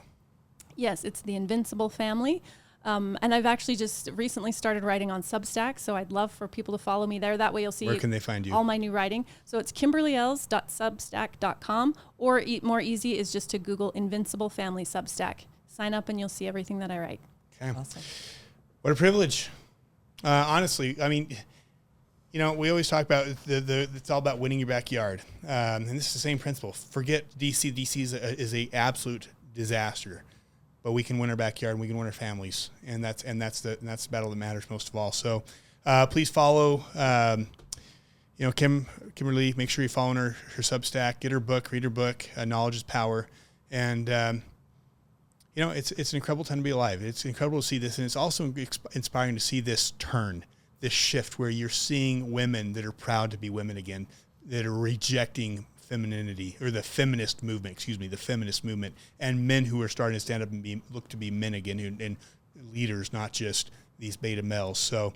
Yes, 0.75 1.03
it's 1.03 1.21
the 1.21 1.35
Invincible 1.35 1.89
Family. 1.89 2.41
Um, 2.85 3.17
and 3.21 3.35
I've 3.35 3.45
actually 3.45 3.75
just 3.75 4.09
recently 4.15 4.53
started 4.53 4.83
writing 4.83 5.11
on 5.11 5.21
Substack, 5.21 5.79
so 5.79 5.95
I'd 5.97 6.11
love 6.11 6.31
for 6.31 6.47
people 6.47 6.73
to 6.73 6.77
follow 6.77 7.05
me 7.05 7.19
there. 7.19 7.37
That 7.37 7.53
way 7.53 7.61
you'll 7.61 7.73
see 7.73 7.85
Where 7.87 7.99
can 7.99 8.09
they 8.09 8.19
find 8.19 8.47
you? 8.47 8.53
all 8.53 8.63
my 8.63 8.77
new 8.77 8.91
writing. 8.91 9.25
So 9.43 9.59
it's 9.59 9.71
kimberlyells.substack.com, 9.71 11.95
or 12.17 12.39
e- 12.39 12.61
more 12.63 12.79
easy 12.81 13.17
is 13.17 13.31
just 13.33 13.49
to 13.49 13.59
Google 13.59 13.91
Invincible 13.91 14.49
Family 14.49 14.85
Substack. 14.85 15.45
Sign 15.67 15.93
up 15.93 16.07
and 16.09 16.17
you'll 16.19 16.29
see 16.29 16.47
everything 16.47 16.79
that 16.79 16.89
I 16.89 16.99
write. 16.99 17.19
Okay. 17.61 17.77
Awesome. 17.77 18.01
What 18.81 18.91
a 18.91 18.95
privilege. 18.95 19.49
Uh, 20.23 20.45
honestly, 20.47 20.95
I 21.01 21.09
mean, 21.09 21.35
you 22.31 22.39
know, 22.39 22.53
we 22.53 22.69
always 22.69 22.87
talk 22.87 23.05
about 23.05 23.25
the, 23.45 23.59
the 23.59 23.89
it's 23.95 24.09
all 24.09 24.19
about 24.19 24.39
winning 24.39 24.59
your 24.59 24.67
backyard, 24.67 25.21
um, 25.43 25.49
and 25.49 25.89
this 25.89 26.07
is 26.07 26.13
the 26.13 26.19
same 26.19 26.39
principle. 26.39 26.71
Forget 26.73 27.25
DC. 27.37 27.73
DC 27.73 28.01
is 28.01 28.13
a, 28.13 28.39
is 28.39 28.53
a 28.53 28.69
absolute 28.71 29.27
disaster, 29.53 30.23
but 30.83 30.93
we 30.93 31.03
can 31.03 31.19
win 31.19 31.29
our 31.29 31.35
backyard 31.35 31.73
and 31.73 31.81
we 31.81 31.87
can 31.87 31.97
win 31.97 32.07
our 32.07 32.13
families, 32.13 32.69
and 32.85 33.03
that's 33.03 33.23
and 33.23 33.41
that's 33.41 33.61
the 33.61 33.77
and 33.79 33.87
that's 33.87 34.05
the 34.05 34.11
battle 34.11 34.29
that 34.29 34.35
matters 34.35 34.69
most 34.69 34.89
of 34.89 34.95
all. 34.95 35.11
So, 35.11 35.43
uh, 35.85 36.05
please 36.07 36.29
follow. 36.29 36.83
Um, 36.95 37.47
you 38.37 38.45
know, 38.45 38.51
Kim 38.51 38.87
Kimberly. 39.15 39.53
Make 39.57 39.69
sure 39.69 39.83
you're 39.83 39.89
following 39.89 40.17
her 40.17 40.37
her 40.55 40.61
Substack. 40.61 41.19
Get 41.19 41.31
her 41.31 41.41
book. 41.41 41.71
Read 41.71 41.83
her 41.83 41.89
book. 41.89 42.29
Uh, 42.37 42.45
Knowledge 42.45 42.77
is 42.77 42.83
power, 42.83 43.27
and 43.69 44.09
um, 44.09 44.43
you 45.55 45.65
know, 45.65 45.71
it's 45.71 45.91
it's 45.91 46.13
an 46.13 46.17
incredible 46.17 46.45
time 46.45 46.59
to 46.59 46.63
be 46.63 46.69
alive. 46.69 47.03
It's 47.03 47.25
incredible 47.25 47.59
to 47.59 47.67
see 47.67 47.77
this, 47.77 47.97
and 47.97 48.05
it's 48.05 48.15
also 48.15 48.53
inspiring 48.93 49.35
to 49.35 49.41
see 49.41 49.59
this 49.59 49.91
turn, 49.99 50.45
this 50.79 50.93
shift 50.93 51.37
where 51.37 51.49
you're 51.49 51.67
seeing 51.67 52.31
women 52.31 52.71
that 52.73 52.85
are 52.85 52.93
proud 52.93 53.31
to 53.31 53.37
be 53.37 53.49
women 53.49 53.75
again, 53.75 54.07
that 54.45 54.65
are 54.65 54.73
rejecting 54.73 55.65
femininity 55.89 56.55
or 56.61 56.71
the 56.71 56.83
feminist 56.83 57.43
movement. 57.43 57.73
Excuse 57.73 57.99
me, 57.99 58.07
the 58.07 58.17
feminist 58.17 58.63
movement, 58.63 58.95
and 59.19 59.47
men 59.47 59.65
who 59.65 59.81
are 59.81 59.89
starting 59.89 60.15
to 60.15 60.19
stand 60.19 60.43
up 60.43 60.51
and 60.51 60.63
be 60.63 60.81
look 60.91 61.07
to 61.09 61.17
be 61.17 61.31
men 61.31 61.55
again, 61.55 61.79
and, 61.79 61.99
and 61.99 62.17
leaders, 62.73 63.11
not 63.11 63.33
just 63.33 63.71
these 63.97 64.15
beta 64.15 64.43
males. 64.43 64.79
So, 64.79 65.13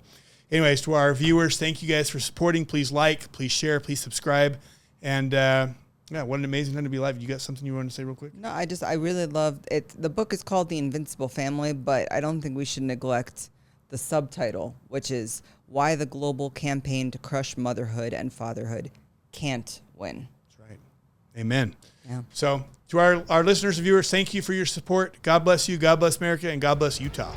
anyways, 0.50 0.82
to 0.82 0.92
our 0.94 1.14
viewers, 1.14 1.56
thank 1.56 1.82
you 1.82 1.88
guys 1.88 2.10
for 2.10 2.20
supporting. 2.20 2.66
Please 2.66 2.92
like, 2.92 3.32
please 3.32 3.52
share, 3.52 3.80
please 3.80 4.00
subscribe, 4.00 4.58
and. 5.00 5.32
Uh, 5.32 5.68
yeah, 6.10 6.22
what 6.22 6.38
an 6.38 6.44
amazing 6.44 6.74
time 6.74 6.84
to 6.84 6.90
be 6.90 6.98
alive. 6.98 7.20
You 7.20 7.26
got 7.26 7.40
something 7.40 7.64
you 7.64 7.74
want 7.74 7.88
to 7.88 7.94
say 7.94 8.04
real 8.04 8.14
quick? 8.14 8.34
No, 8.34 8.50
I 8.50 8.66
just 8.66 8.84
I 8.84 8.92
really 8.92 9.24
love 9.24 9.60
it. 9.70 9.88
The 9.98 10.10
book 10.10 10.34
is 10.34 10.42
called 10.42 10.68
The 10.68 10.76
Invincible 10.76 11.28
Family, 11.28 11.72
but 11.72 12.12
I 12.12 12.20
don't 12.20 12.42
think 12.42 12.56
we 12.56 12.66
should 12.66 12.82
neglect 12.82 13.48
the 13.88 13.96
subtitle, 13.96 14.74
which 14.88 15.10
is 15.10 15.42
Why 15.66 15.96
the 15.96 16.04
Global 16.04 16.50
Campaign 16.50 17.10
to 17.12 17.18
Crush 17.18 17.56
Motherhood 17.56 18.12
and 18.12 18.32
Fatherhood 18.32 18.90
Can't 19.32 19.80
Win. 19.94 20.28
Amen. 21.36 21.74
Yeah. 22.08 22.22
So, 22.32 22.64
to 22.88 22.98
our, 22.98 23.24
our 23.28 23.42
listeners 23.42 23.78
and 23.78 23.84
viewers, 23.84 24.10
thank 24.10 24.34
you 24.34 24.42
for 24.42 24.52
your 24.52 24.66
support. 24.66 25.20
God 25.22 25.40
bless 25.40 25.68
you. 25.68 25.76
God 25.76 26.00
bless 26.00 26.18
America. 26.18 26.50
And 26.50 26.60
God 26.60 26.78
bless 26.78 27.00
Utah. 27.00 27.34